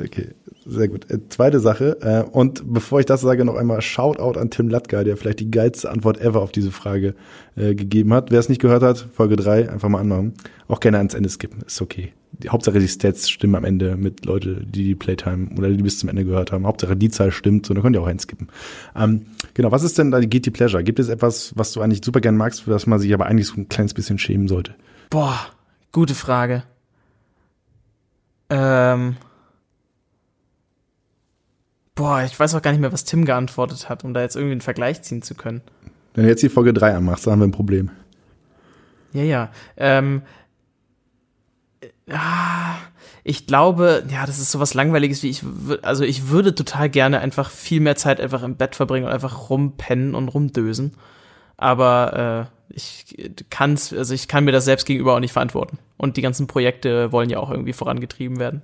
Okay, 0.02 0.28
sehr 0.64 0.88
gut. 0.88 1.10
Äh, 1.10 1.28
zweite 1.28 1.60
Sache. 1.60 1.98
Äh, 2.00 2.22
und 2.30 2.72
bevor 2.72 3.00
ich 3.00 3.04
das 3.04 3.20
sage, 3.20 3.44
noch 3.44 3.56
einmal 3.56 3.82
Shoutout 3.82 4.38
an 4.38 4.48
Tim 4.48 4.70
Latka, 4.70 5.04
der 5.04 5.18
vielleicht 5.18 5.40
die 5.40 5.50
geilste 5.50 5.90
Antwort 5.90 6.18
ever 6.22 6.40
auf 6.40 6.52
diese 6.52 6.70
Frage 6.70 7.14
äh, 7.54 7.74
gegeben 7.74 8.14
hat. 8.14 8.30
Wer 8.30 8.40
es 8.40 8.48
nicht 8.48 8.62
gehört 8.62 8.82
hat, 8.82 9.06
Folge 9.12 9.36
3, 9.36 9.68
einfach 9.70 9.90
mal 9.90 10.00
anmachen. 10.00 10.32
Auch 10.68 10.80
gerne 10.80 10.96
ans 10.96 11.12
Ende 11.12 11.28
skippen, 11.28 11.60
ist 11.66 11.82
okay 11.82 12.14
die 12.42 12.48
Hauptsache 12.48 12.78
die 12.78 12.88
Stats 12.88 13.28
stimmen 13.28 13.54
am 13.54 13.64
Ende 13.64 13.96
mit 13.96 14.24
Leute, 14.24 14.64
die 14.64 14.84
die 14.84 14.94
Playtime 14.94 15.48
oder 15.56 15.70
die 15.70 15.82
bis 15.82 15.98
zum 15.98 16.08
Ende 16.08 16.24
gehört 16.24 16.52
haben. 16.52 16.66
Hauptsache 16.66 16.96
die 16.96 17.10
Zahl 17.10 17.30
stimmt, 17.30 17.66
so, 17.66 17.74
da 17.74 17.80
könnt 17.80 17.96
ihr 17.96 18.02
auch 18.02 18.06
einskippen. 18.06 18.48
Ähm, 18.96 19.26
genau, 19.54 19.70
was 19.72 19.82
ist 19.82 19.98
denn 19.98 20.10
da 20.10 20.20
die 20.20 20.28
Guilty 20.28 20.50
Pleasure? 20.50 20.82
Gibt 20.82 20.98
es 20.98 21.08
etwas, 21.08 21.52
was 21.56 21.72
du 21.72 21.80
eigentlich 21.80 22.04
super 22.04 22.20
gern 22.20 22.36
magst, 22.36 22.62
für 22.62 22.70
das 22.70 22.86
man 22.86 22.98
sich 22.98 23.12
aber 23.14 23.26
eigentlich 23.26 23.46
so 23.46 23.54
ein 23.56 23.68
kleines 23.68 23.94
bisschen 23.94 24.18
schämen 24.18 24.48
sollte? 24.48 24.74
Boah, 25.10 25.38
gute 25.92 26.14
Frage. 26.14 26.64
Ähm. 28.48 29.16
Boah, 31.94 32.22
ich 32.22 32.38
weiß 32.38 32.54
auch 32.54 32.62
gar 32.62 32.70
nicht 32.70 32.80
mehr, 32.80 32.92
was 32.92 33.04
Tim 33.04 33.24
geantwortet 33.24 33.88
hat, 33.88 34.04
um 34.04 34.14
da 34.14 34.22
jetzt 34.22 34.36
irgendwie 34.36 34.52
einen 34.52 34.60
Vergleich 34.60 35.02
ziehen 35.02 35.22
zu 35.22 35.34
können. 35.34 35.60
Wenn 36.14 36.24
du 36.24 36.30
jetzt 36.30 36.42
die 36.42 36.48
Folge 36.48 36.72
3 36.72 36.94
anmachst, 36.94 37.26
dann 37.26 37.32
haben 37.32 37.40
wir 37.40 37.48
ein 37.48 37.52
Problem. 37.52 37.90
Ja, 39.12 39.22
ja. 39.22 39.50
Ähm, 39.76 40.22
ich 43.24 43.46
glaube, 43.46 44.04
ja, 44.10 44.26
das 44.26 44.38
ist 44.38 44.50
sowas 44.50 44.74
langweiliges 44.74 45.22
wie 45.22 45.30
ich 45.30 45.42
also 45.82 46.04
ich 46.04 46.28
würde 46.28 46.54
total 46.54 46.90
gerne 46.90 47.20
einfach 47.20 47.50
viel 47.50 47.80
mehr 47.80 47.96
Zeit 47.96 48.20
einfach 48.20 48.42
im 48.42 48.56
Bett 48.56 48.76
verbringen 48.76 49.06
und 49.06 49.12
einfach 49.12 49.50
rumpennen 49.50 50.14
und 50.14 50.28
rumdösen. 50.28 50.92
Aber 51.56 52.48
äh, 52.48 52.74
ich 52.74 53.16
kann's, 53.50 53.92
also 53.92 54.14
ich 54.14 54.28
kann 54.28 54.44
mir 54.44 54.52
das 54.52 54.64
selbst 54.64 54.86
gegenüber 54.86 55.14
auch 55.14 55.20
nicht 55.20 55.32
verantworten. 55.32 55.78
Und 55.96 56.16
die 56.16 56.22
ganzen 56.22 56.46
Projekte 56.46 57.12
wollen 57.12 57.28
ja 57.28 57.38
auch 57.38 57.50
irgendwie 57.50 57.72
vorangetrieben 57.72 58.38
werden. 58.38 58.62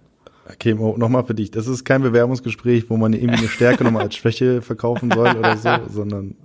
Okay, 0.51 0.75
Mo, 0.75 0.95
nochmal 0.97 1.25
für 1.25 1.35
dich. 1.35 1.51
Das 1.51 1.67
ist 1.67 1.85
kein 1.85 2.03
Bewerbungsgespräch, 2.03 2.89
wo 2.89 2.97
man 2.97 3.13
irgendwie 3.13 3.39
eine 3.39 3.49
Stärke 3.49 3.85
nochmal 3.85 4.05
als 4.05 4.15
Schwäche 4.15 4.63
verkaufen 4.63 5.11
soll 5.11 5.37
oder 5.37 5.57
so, 5.57 5.71
sondern. 5.91 6.37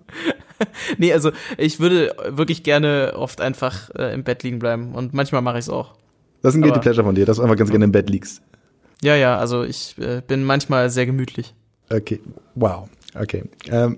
nee, 0.97 1.13
also 1.13 1.31
ich 1.57 1.79
würde 1.79 2.15
wirklich 2.27 2.63
gerne 2.63 3.13
oft 3.15 3.41
einfach 3.41 3.89
äh, 3.95 4.13
im 4.13 4.23
Bett 4.23 4.43
liegen 4.43 4.59
bleiben 4.59 4.93
und 4.95 5.13
manchmal 5.13 5.41
mache 5.41 5.59
ich 5.59 5.65
es 5.65 5.69
auch. 5.69 5.95
Das 6.41 6.53
ist 6.53 6.57
ein 6.57 6.61
Guilty 6.61 6.79
Pleasure 6.79 7.05
von 7.05 7.15
dir, 7.15 7.25
dass 7.25 7.37
du 7.37 7.43
einfach 7.43 7.57
ganz 7.57 7.69
gerne 7.69 7.85
im 7.85 7.91
Bett 7.91 8.09
liegst. 8.09 8.41
Ja, 9.03 9.15
ja, 9.15 9.37
also 9.37 9.63
ich 9.63 9.95
äh, 9.97 10.21
bin 10.25 10.43
manchmal 10.43 10.89
sehr 10.89 11.05
gemütlich. 11.05 11.53
Okay, 11.89 12.21
wow. 12.55 12.87
Okay. 13.15 13.43
Ähm, 13.69 13.97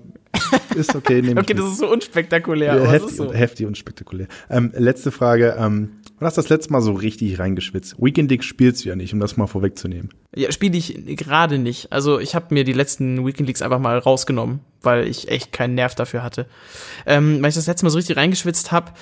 ist 0.74 0.94
okay. 0.94 1.22
Nehme 1.22 1.40
okay, 1.40 1.54
das 1.54 1.72
ist 1.72 1.78
so 1.78 1.90
unspektakulär. 1.90 2.76
Ja, 2.76 2.90
heftig, 2.90 3.16
so. 3.16 3.32
heftig 3.32 3.66
unspektakulär. 3.66 4.26
Ähm, 4.50 4.72
letzte 4.76 5.10
Frage. 5.10 5.56
Ähm, 5.58 5.90
wann 6.18 6.26
hast 6.26 6.36
du 6.36 6.42
das 6.42 6.48
letzte 6.48 6.72
Mal 6.72 6.80
so 6.80 6.92
richtig 6.92 7.38
reingeschwitzt? 7.38 7.96
Weekend 7.98 8.30
League 8.30 8.44
spielst 8.44 8.84
du 8.84 8.88
ja 8.88 8.96
nicht, 8.96 9.12
um 9.12 9.20
das 9.20 9.36
mal 9.36 9.46
vorwegzunehmen. 9.46 10.10
Ja, 10.34 10.50
spiele 10.52 10.76
ich 10.76 11.16
gerade 11.16 11.58
nicht. 11.58 11.92
Also 11.92 12.18
ich 12.18 12.34
habe 12.34 12.52
mir 12.52 12.64
die 12.64 12.72
letzten 12.72 13.24
Weekend 13.24 13.46
Leagues 13.46 13.62
einfach 13.62 13.78
mal 13.78 13.98
rausgenommen, 13.98 14.60
weil 14.82 15.06
ich 15.06 15.28
echt 15.28 15.52
keinen 15.52 15.74
Nerv 15.74 15.94
dafür 15.94 16.22
hatte. 16.22 16.46
Ähm, 17.06 17.40
weil 17.40 17.50
ich 17.50 17.54
das 17.54 17.66
letzte 17.66 17.84
Mal 17.84 17.90
so 17.90 17.98
richtig 17.98 18.16
reingeschwitzt 18.16 18.72
habe, 18.72 18.92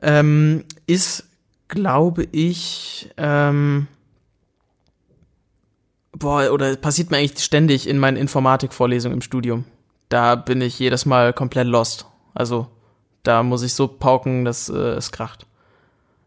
ähm, 0.00 0.64
ist, 0.86 1.24
glaube 1.72 2.28
ich, 2.32 3.10
ähm, 3.16 3.88
boah, 6.12 6.52
oder 6.52 6.76
passiert 6.76 7.10
mir 7.10 7.16
eigentlich 7.16 7.42
ständig 7.42 7.88
in 7.88 7.98
meinen 7.98 8.18
Informatikvorlesungen 8.18 9.18
im 9.18 9.22
Studium. 9.22 9.64
Da 10.10 10.34
bin 10.34 10.60
ich 10.60 10.78
jedes 10.78 11.06
Mal 11.06 11.32
komplett 11.32 11.66
lost. 11.66 12.06
Also, 12.34 12.68
da 13.22 13.42
muss 13.42 13.62
ich 13.62 13.72
so 13.72 13.88
pauken, 13.88 14.44
dass 14.44 14.68
äh, 14.68 14.74
es 14.74 15.12
kracht. 15.12 15.46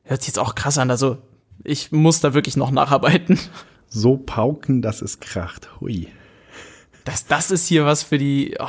Hört 0.03 0.21
sich 0.21 0.29
jetzt 0.29 0.39
auch 0.39 0.55
krass 0.55 0.79
an, 0.79 0.89
also 0.89 1.17
ich 1.63 1.91
muss 1.91 2.19
da 2.19 2.33
wirklich 2.33 2.57
noch 2.57 2.71
nacharbeiten. 2.71 3.39
So 3.87 4.17
pauken, 4.17 4.81
dass 4.81 5.01
es 5.01 5.21
kracht. 5.21 5.69
Hui. 5.79 6.09
Das, 7.05 7.27
das 7.27 7.49
ist 7.49 7.67
hier 7.67 7.85
was 7.85 8.03
für 8.03 8.17
die. 8.17 8.57
Oh, 8.59 8.65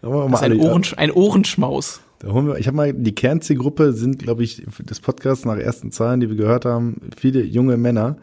Das 0.00 0.40
ist 0.40 0.42
ein, 0.42 0.58
Ohren, 0.60 0.82
ein 0.96 1.10
Ohrenschmaus. 1.10 2.00
Da 2.20 2.32
holen 2.32 2.46
wir, 2.46 2.58
ich 2.58 2.66
habe 2.66 2.76
mal, 2.76 2.92
die 2.92 3.14
Kernzielgruppe 3.14 3.94
sind, 3.94 4.18
glaube 4.18 4.44
ich, 4.44 4.62
des 4.78 5.00
Podcasts 5.00 5.46
nach 5.46 5.56
ersten 5.56 5.90
Zahlen, 5.90 6.20
die 6.20 6.28
wir 6.28 6.36
gehört 6.36 6.66
haben, 6.66 7.00
viele 7.16 7.42
junge 7.42 7.78
Männer. 7.78 8.18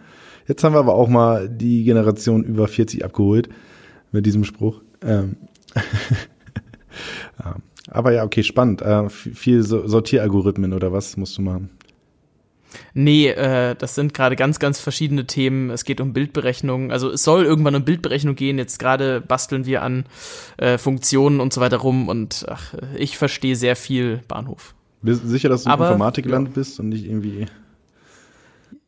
Jetzt 0.48 0.64
haben 0.64 0.76
wir 0.76 0.80
aber 0.80 0.94
auch 0.94 1.10
mal 1.10 1.50
die 1.50 1.84
Generation 1.84 2.44
über 2.44 2.68
40 2.68 3.04
abgeholt 3.04 3.50
mit 4.12 4.26
diesem 4.26 4.44
Spruch. 4.44 4.82
Ähm. 5.02 5.36
ja. 7.44 7.56
Aber 7.90 8.12
ja, 8.12 8.26
okay, 8.26 8.44
spannend. 8.44 8.82
Äh, 8.82 9.08
viel 9.10 9.64
Sortieralgorithmen 9.64 10.74
oder 10.74 10.92
was 10.92 11.16
musst 11.16 11.38
du 11.38 11.42
machen? 11.42 11.70
Nee, 12.94 13.30
äh, 13.30 13.76
das 13.76 13.96
sind 13.96 14.14
gerade 14.14 14.36
ganz, 14.36 14.60
ganz 14.60 14.80
verschiedene 14.80 15.28
Themen. 15.28 15.70
Es 15.70 15.86
geht 15.86 16.02
um 16.02 16.14
Bildberechnung. 16.14 16.92
Also 16.92 17.12
es 17.12 17.24
soll 17.24 17.46
irgendwann 17.46 17.76
um 17.76 17.86
Bildberechnung 17.86 18.36
gehen. 18.36 18.58
Jetzt 18.58 18.80
gerade 18.80 19.22
basteln 19.22 19.66
wir 19.66 19.82
an 19.82 20.06
äh, 20.58 20.78
Funktionen 20.78 21.40
und 21.40 21.54
so 21.54 21.62
weiter 21.62 21.78
rum 21.78 22.08
und 22.08 22.46
ach, 22.50 22.74
ich 22.96 23.18
verstehe 23.18 23.56
sehr 23.56 23.76
viel 23.76 24.22
Bahnhof. 24.28 24.74
Bist 25.02 25.24
du 25.24 25.28
sicher, 25.28 25.50
dass 25.50 25.64
du 25.64 25.70
Aber, 25.70 25.86
in 25.86 25.92
Informatik 25.94 26.26
ja. 26.26 26.30
gelandet 26.30 26.54
bist 26.56 26.80
und 26.80 26.90
nicht 26.90 27.06
irgendwie. 27.06 27.46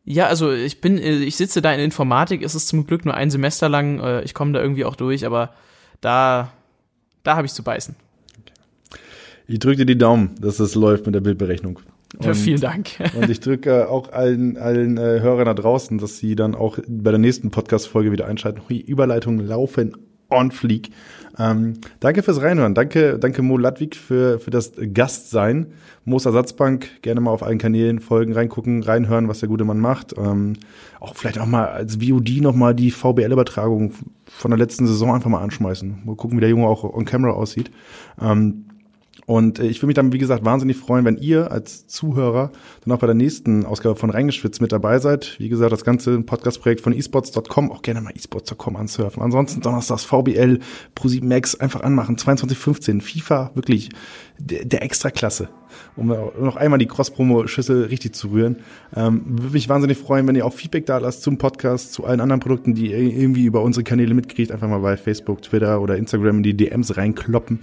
Ja, 0.06 0.26
also 0.26 0.52
ich 0.52 0.82
bin, 0.82 0.98
äh, 0.98 1.18
ich 1.18 1.36
sitze 1.36 1.62
da 1.62 1.72
in 1.72 1.80
Informatik. 1.80 2.42
Es 2.42 2.56
ist 2.56 2.68
zum 2.68 2.88
Glück 2.88 3.06
nur 3.06 3.14
ein 3.14 3.30
Semester 3.30 3.70
lang. 3.70 4.00
Äh, 4.00 4.22
ich 4.24 4.34
komme 4.34 4.54
da 4.54 4.62
irgendwie 4.62 4.86
auch 4.86 4.96
durch, 4.96 5.26
aber 5.26 5.54
da, 6.02 6.52
da 7.24 7.36
habe 7.36 7.46
ich 7.46 7.54
zu 7.54 7.64
beißen. 7.64 7.96
Ich 9.48 9.60
drücke 9.60 9.78
dir 9.78 9.86
die 9.86 9.98
Daumen, 9.98 10.36
dass 10.40 10.60
es 10.60 10.76
läuft 10.76 11.06
mit 11.06 11.16
der 11.16 11.22
Bildberechnung. 11.22 11.80
Ja, 12.22 12.34
vielen 12.34 12.60
Dank. 12.60 12.90
Und 13.16 13.30
ich 13.30 13.40
drücke 13.40 13.90
auch 13.90 14.12
allen, 14.12 14.58
allen 14.58 14.98
äh, 14.98 15.20
Hörern 15.22 15.46
da 15.46 15.54
draußen, 15.54 16.00
dass 16.00 16.18
sie 16.18 16.36
dann 16.36 16.56
auch 16.56 16.80
bei 16.88 17.12
der 17.12 17.20
nächsten 17.20 17.52
Podcast-Folge 17.52 18.12
wieder 18.12 18.26
einschalten. 18.26 18.62
Hui, 18.68 18.80
Überleitungen 18.80 19.46
laufen 19.46 19.96
on 20.30 20.52
fleek. 20.52 20.90
Ähm, 21.38 21.76
danke 22.00 22.24
fürs 22.24 22.42
Reinhören. 22.42 22.76
Danke, 22.76 23.18
danke 23.18 23.42
Mo 23.42 23.58
Ladwig 23.58 23.96
für, 23.96 24.40
für 24.40 24.52
das 24.52 24.74
Gastsein. 24.94 25.68
Moos 26.06 26.26
Ersatzbank, 26.26 27.02
gerne 27.02 27.22
mal 27.22 27.32
auf 27.32 27.44
allen 27.44 27.58
Kanälen 27.58 28.00
folgen, 28.00 28.34
reingucken, 28.34 28.84
reinhören, 28.84 29.28
was 29.28 29.40
der 29.40 29.50
gute 29.50 29.64
Mann 29.64 29.80
macht. 29.80 30.16
Ähm, 30.18 30.54
auch 31.00 31.16
vielleicht 31.16 31.40
auch 31.40 31.46
mal 31.46 31.68
als 31.68 31.98
VOD 31.98 32.42
nochmal 32.42 32.76
die 32.76 32.92
VBL-Übertragung 32.92 33.94
von 34.26 34.52
der 34.52 34.58
letzten 34.58 34.88
Saison 34.88 35.14
einfach 35.14 35.30
mal 35.30 35.42
anschmeißen. 35.42 36.02
Mal 36.04 36.16
gucken, 36.16 36.38
wie 36.38 36.42
der 36.42 36.50
Junge 36.50 36.68
auch 36.68 36.84
on 36.84 37.06
camera 37.06 37.34
aussieht. 37.34 37.72
Ähm, 38.22 38.66
und 39.26 39.60
äh, 39.60 39.68
ich 39.68 39.80
würde 39.80 39.88
mich 39.88 39.96
dann, 39.96 40.14
wie 40.14 40.18
gesagt, 40.18 40.46
wahnsinnig 40.46 40.78
freuen, 40.78 41.06
wenn 41.06 41.18
ihr 41.18 41.52
als 41.52 41.88
Zuhörer 41.88 42.52
dann 42.84 42.94
auch 42.94 43.00
bei 43.00 43.08
der 43.08 43.16
nächsten 43.16 43.66
Ausgabe 43.66 43.96
von 43.96 44.10
Reingeschwitzt 44.10 44.62
mit 44.62 44.72
dabei 44.72 45.00
seid. 45.00 45.36
Wie 45.40 45.50
gesagt, 45.50 45.72
das 45.72 45.84
ganze 45.84 46.20
Podcast-Projekt 46.22 46.82
von 46.82 46.94
esports.com, 46.94 47.72
auch 47.72 47.82
gerne 47.82 48.02
mal 48.02 48.14
esports.com 48.16 48.76
ansurfen. 48.76 49.22
Ansonsten 49.22 49.62
donnerstags 49.62 50.04
VBL, 50.04 50.60
Pro7 50.96 51.26
Max 51.26 51.56
einfach 51.56 51.82
anmachen, 51.82 52.18
2215, 52.18 53.02
FIFA, 53.02 53.52
wirklich 53.54 53.90
der, 54.38 54.66
der 54.66 54.84
Extraklasse. 54.84 55.50
Um 55.96 56.08
noch 56.08 56.56
einmal 56.56 56.80
die 56.80 56.88
Cross-Promo-Schüssel 56.88 57.86
richtig 57.86 58.16
zu 58.16 58.30
rühren. 58.30 58.58
Ähm, 58.96 59.22
würde 59.26 59.54
mich 59.54 59.70
wahnsinnig 59.70 59.98
freuen, 59.98 60.28
wenn 60.28 60.36
ihr 60.36 60.46
auch 60.46 60.54
Feedback 60.54 60.86
da 60.86 60.98
lasst 60.98 61.22
zum 61.22 61.38
Podcast, 61.38 61.94
zu 61.94 62.06
allen 62.06 62.22
anderen 62.22 62.40
Produkten, 62.40 62.74
die 62.74 62.92
ihr 62.92 62.98
irgendwie 62.98 63.46
über 63.46 63.62
unsere 63.62 63.84
Kanäle 63.84 64.14
mitkriegt. 64.14 64.52
Einfach 64.52 64.68
mal 64.68 64.80
bei 64.80 64.98
Facebook, 64.98 65.42
Twitter 65.42 65.82
oder 65.82 65.98
Instagram 65.98 66.38
in 66.38 66.44
die 66.44 66.58
DMs 66.58 66.98
reinkloppen. 66.98 67.60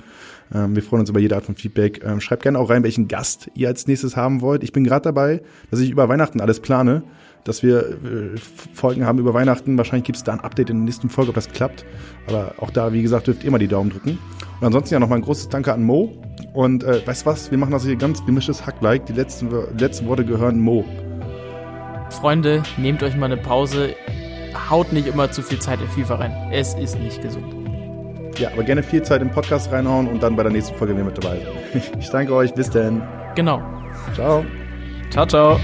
Ähm, 0.55 0.74
wir 0.74 0.82
freuen 0.82 1.01
uns 1.01 1.11
über 1.11 1.20
jede 1.20 1.34
Art 1.34 1.44
von 1.44 1.55
Feedback. 1.55 2.05
Ähm, 2.05 2.20
schreibt 2.20 2.42
gerne 2.42 2.59
auch 2.59 2.70
rein, 2.70 2.82
welchen 2.82 3.09
Gast 3.09 3.51
ihr 3.55 3.68
als 3.68 3.86
nächstes 3.86 4.16
haben 4.16 4.40
wollt. 4.40 4.62
Ich 4.62 4.72
bin 4.72 4.84
gerade 4.84 5.03
dabei, 5.03 5.42
dass 5.70 5.80
ich 5.80 5.90
über 5.90 6.09
Weihnachten 6.09 6.40
alles 6.40 6.61
plane, 6.61 7.03
dass 7.44 7.62
wir 7.62 7.80
äh, 7.80 8.36
Folgen 8.74 9.07
haben 9.07 9.18
über 9.18 9.34
Weihnachten. 9.34 9.76
Wahrscheinlich 9.76 10.05
gibt 10.05 10.16
es 10.16 10.24
da 10.24 10.32
ein 10.32 10.40
Update 10.40 10.70
in 10.70 10.78
der 10.78 10.84
nächsten 10.84 11.09
Folge, 11.09 11.30
ob 11.30 11.34
das 11.34 11.49
klappt. 11.49 11.84
Aber 12.26 12.55
auch 12.59 12.70
da, 12.70 12.92
wie 12.92 13.03
gesagt, 13.03 13.26
dürft 13.26 13.42
ihr 13.42 13.49
immer 13.49 13.59
die 13.59 13.68
Daumen 13.68 13.90
drücken. 13.90 14.18
Und 14.61 14.66
ansonsten 14.66 14.94
ja 14.94 15.01
nochmal 15.01 15.18
ein 15.18 15.22
großes 15.24 15.49
Danke 15.49 15.72
an 15.72 15.82
Mo. 15.82 16.12
Und 16.55 16.84
äh, 16.84 17.07
weißt 17.07 17.26
was, 17.26 17.51
wir 17.51 17.59
machen 17.59 17.72
das 17.72 17.84
hier 17.84 17.97
ganz 17.97 18.24
gemischtes 18.24 18.66
Hack-like. 18.66 19.07
Die 19.07 19.12
letzten, 19.12 19.51
die 19.51 19.82
letzten 19.82 20.07
Worte 20.07 20.24
gehören 20.24 20.61
Mo. 20.61 20.84
Freunde, 22.11 22.62
nehmt 22.76 23.03
euch 23.03 23.16
mal 23.16 23.26
eine 23.26 23.36
Pause. 23.36 23.94
Haut 24.70 24.92
nicht 24.92 25.07
immer 25.07 25.30
zu 25.30 25.42
viel 25.42 25.59
Zeit 25.59 25.80
in 25.80 25.88
FIFA 25.88 26.14
rein. 26.16 26.32
Es 26.53 26.74
ist 26.74 26.99
nicht 26.99 27.20
gesund. 27.20 27.55
Ja, 28.39 28.51
aber 28.53 28.62
gerne 28.64 28.82
viel 28.82 29.03
Zeit 29.03 29.22
im 29.22 29.30
Podcast 29.30 29.70
reinhauen 29.72 30.07
und 30.09 30.22
dann 30.22 30.37
bei 30.37 30.43
der 30.43 30.53
nächsten 30.53 30.76
Folge 30.76 30.95
wieder 30.95 31.05
mit 31.05 31.22
dabei. 31.22 31.39
Ich 31.99 32.11
danke 32.11 32.34
euch. 32.34 32.53
Bis 32.53 32.70
dann. 32.70 33.03
Genau. 33.34 33.62
Ciao. 34.14 34.45
Ciao, 35.11 35.26
ciao. 35.26 35.61